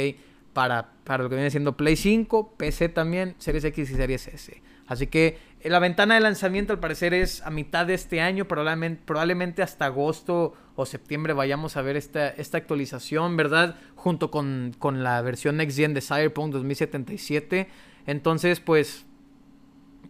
[0.55, 4.61] para, para lo que viene siendo Play 5, PC también, Series X y Series S.
[4.87, 8.47] Así que eh, la ventana de lanzamiento al parecer es a mitad de este año,
[8.47, 13.75] probablemente, probablemente hasta agosto o septiembre vayamos a ver esta, esta actualización, ¿verdad?
[13.95, 17.67] Junto con, con la versión Next Gen de Cyberpunk 2077.
[18.07, 19.05] Entonces, pues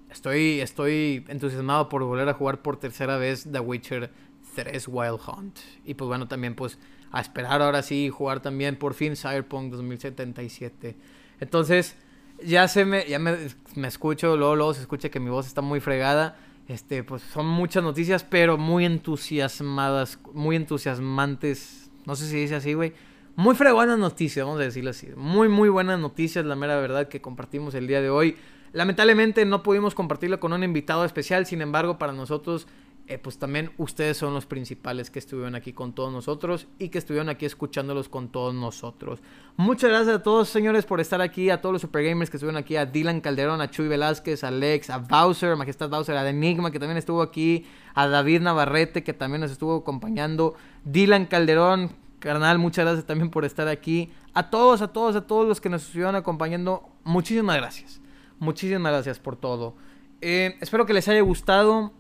[0.10, 4.12] estoy, estoy entusiasmado por volver a jugar por tercera vez The Witcher
[4.56, 5.60] 3 Wild Hunt.
[5.86, 6.80] Y pues bueno, también pues
[7.12, 10.96] a esperar ahora sí jugar también por fin Cyberpunk 2077.
[11.40, 11.96] Entonces,
[12.44, 13.38] ya se me, ya me,
[13.76, 16.38] me, escucho, luego, luego se escucha que mi voz está muy fregada.
[16.68, 21.92] Este, pues son muchas noticias, pero muy entusiasmadas, muy entusiasmantes.
[22.06, 22.94] No sé si dice así, güey.
[23.36, 25.10] Muy fregonas noticias, vamos a decirlo así.
[25.16, 28.38] Muy, muy buenas noticias, la mera verdad, que compartimos el día de hoy.
[28.76, 32.68] Lamentablemente no pudimos compartirlo con un invitado especial, sin embargo, para nosotros
[33.08, 36.98] eh, pues también ustedes son los principales que estuvieron aquí con todos nosotros y que
[36.98, 39.22] estuvieron aquí escuchándolos con todos nosotros.
[39.56, 42.58] Muchas gracias a todos, señores, por estar aquí, a todos los super gamers que estuvieron
[42.58, 46.70] aquí, a Dylan Calderón, a Chuy Velázquez, a Alex, a Bowser, Majestad Bowser, a Enigma,
[46.70, 52.58] que también estuvo aquí, a David Navarrete, que también nos estuvo acompañando, Dylan Calderón, carnal,
[52.58, 54.12] muchas gracias también por estar aquí.
[54.34, 58.02] A todos, a todos, a todos los que nos estuvieron acompañando, muchísimas gracias.
[58.46, 59.76] Muchísimas gracias por todo.
[60.22, 61.92] Eh, espero que les haya gustado.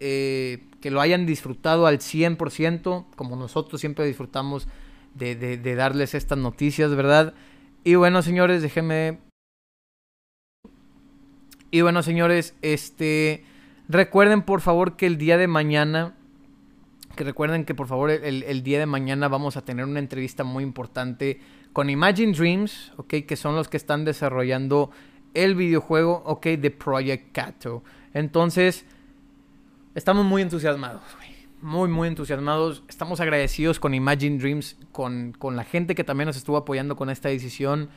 [0.00, 4.68] Eh, que lo hayan disfrutado al 100%, como nosotros siempre disfrutamos
[5.14, 7.34] de, darles estas noticias, ¿verdad?
[7.82, 9.18] Y bueno, señores, déjenme...
[11.70, 13.44] Y bueno, señores, este...
[13.88, 16.14] Recuerden, por favor, que el día de mañana...
[17.16, 20.44] Que recuerden que, por favor, el, el día de mañana vamos a tener una entrevista
[20.44, 21.40] muy importante
[21.72, 23.14] con Imagine Dreams, ¿ok?
[23.26, 24.92] Que son los que están desarrollando
[25.44, 26.46] el videojuego, ¿ok?
[26.46, 27.82] De Project Cato.
[28.14, 28.84] Entonces...
[29.94, 31.02] Estamos muy entusiasmados.
[31.60, 32.84] Muy, muy entusiasmados.
[32.88, 37.10] Estamos agradecidos con Imagine Dreams, con, con, la gente que también nos estuvo apoyando con
[37.10, 37.88] esta decisión.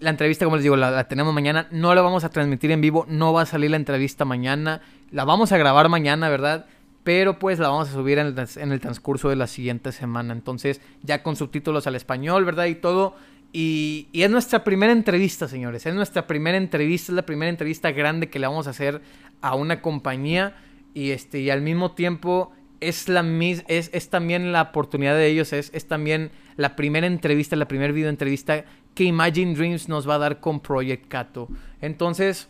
[0.00, 1.66] La entrevista, como les digo, la, tenemos mañana.
[1.70, 3.06] No la vamos a transmitir en vivo.
[3.08, 4.82] No va a salir la entrevista mañana.
[5.10, 6.66] La vamos a grabar mañana, ¿verdad?
[7.02, 10.34] Pero pues la vamos a subir en el, en el transcurso de la siguiente semana.
[10.34, 12.66] Entonces, ya con subtítulos al español, ¿verdad?
[12.66, 13.16] Y todo.
[13.52, 15.84] Y, es nuestra primera entrevista, señores.
[15.86, 17.12] Es nuestra primera entrevista.
[17.12, 19.02] Es la primera entrevista grande que le vamos a hacer
[19.40, 20.54] a una compañía
[20.94, 23.24] y este y al mismo tiempo es la
[23.68, 27.92] es, es también la oportunidad de ellos es, es también la primera entrevista la primera
[27.92, 28.64] video entrevista
[28.94, 31.48] que Imagine Dreams nos va a dar con Project Cato
[31.80, 32.48] entonces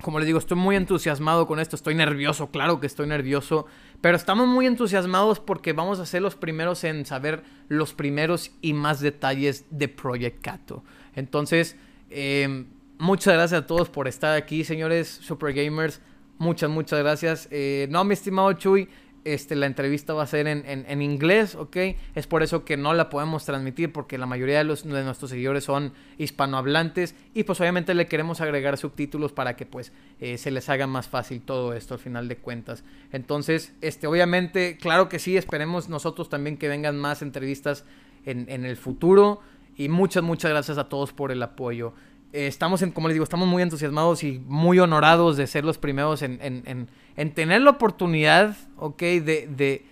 [0.00, 3.66] como les digo estoy muy entusiasmado con esto estoy nervioso claro que estoy nervioso
[4.00, 8.72] pero estamos muy entusiasmados porque vamos a ser los primeros en saber los primeros y
[8.72, 11.76] más detalles de Project Cato entonces
[12.10, 12.64] eh,
[12.98, 16.00] muchas gracias a todos por estar aquí señores super gamers
[16.40, 17.48] Muchas, muchas gracias.
[17.50, 18.88] Eh, no, mi estimado Chuy,
[19.24, 21.76] este, la entrevista va a ser en, en, inglés, ¿ok?
[22.14, 25.30] Es por eso que no la podemos transmitir porque la mayoría de, los, de nuestros
[25.30, 30.50] seguidores son hispanohablantes y pues obviamente le queremos agregar subtítulos para que pues eh, se
[30.50, 32.84] les haga más fácil todo esto al final de cuentas.
[33.12, 37.84] Entonces, este, obviamente, claro que sí, esperemos nosotros también que vengan más entrevistas
[38.24, 39.40] en, en el futuro
[39.76, 41.94] y muchas, muchas gracias a todos por el apoyo.
[42.32, 45.78] Eh, estamos, en, como les digo, estamos muy entusiasmados y muy honorados de ser los
[45.78, 49.84] primeros en, en, en, tener la oportunidad, ok, de, de,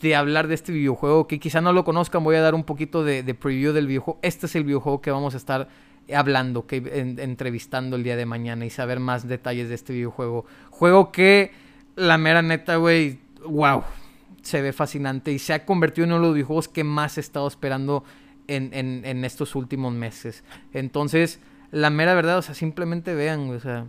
[0.00, 3.04] de, hablar de este videojuego, que quizá no lo conozcan, voy a dar un poquito
[3.04, 4.18] de, de, preview del videojuego.
[4.22, 5.68] Este es el videojuego que vamos a estar
[6.12, 6.78] hablando, que
[7.18, 10.46] entrevistando el día de mañana y saber más detalles de este videojuego.
[10.70, 11.52] Juego que,
[11.94, 13.84] la mera neta, güey, wow,
[14.42, 17.20] se ve fascinante y se ha convertido en uno de los videojuegos que más he
[17.20, 18.02] estado esperando
[18.48, 20.42] en, en, en estos últimos meses.
[20.72, 21.38] Entonces,
[21.70, 23.86] la mera verdad, o sea, simplemente vean, o sea,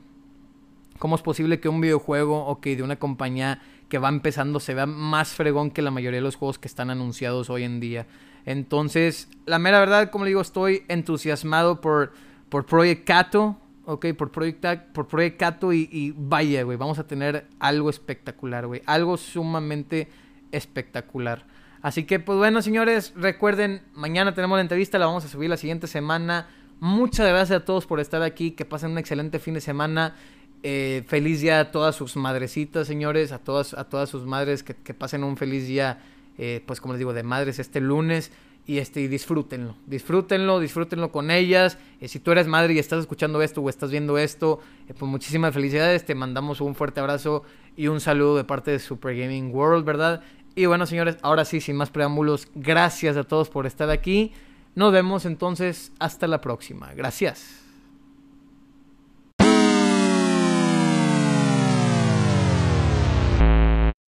[1.00, 3.60] cómo es posible que un videojuego o que de una compañía
[3.90, 6.90] que va empezando se vea más fregón que la mayoría de los juegos que están
[6.90, 8.08] anunciados hoy en día.
[8.46, 12.14] Entonces, la mera verdad, como le digo, estoy entusiasmado por,
[12.50, 17.48] por Project Cato, ok, por Project, por Project y, y vaya, güey, vamos a tener
[17.60, 20.08] algo espectacular, güey, algo sumamente
[20.52, 21.46] espectacular.
[21.82, 25.58] Así que, pues bueno, señores, recuerden, mañana tenemos la entrevista, la vamos a subir la
[25.58, 26.48] siguiente semana.
[26.82, 28.52] Muchas gracias a todos por estar aquí.
[28.52, 30.16] Que pasen un excelente fin de semana.
[30.64, 33.32] Eh, feliz día a todas sus madrecitas, señores.
[33.32, 34.64] A todas, a todas sus madres.
[34.64, 36.00] Que, pasen un feliz día,
[36.40, 38.32] eh, pues como les digo, de madres este lunes.
[38.66, 39.76] Y este, y disfrútenlo.
[39.86, 41.78] Disfrútenlo, disfrútenlo con ellas.
[42.00, 45.54] Eh, si tú eres madre y estás escuchando esto o estás viendo esto, pues muchísimas
[45.54, 46.04] felicidades.
[46.04, 47.44] Te mandamos un fuerte abrazo
[47.78, 50.24] y un saludo de parte de Super Gaming World, ¿verdad?
[50.56, 54.34] Y bueno, señores, ahora sí, sin más preámbulos, gracias a todos por estar aquí.
[54.76, 56.94] Nos vemos entonces hasta la próxima.
[56.94, 57.61] Gracias.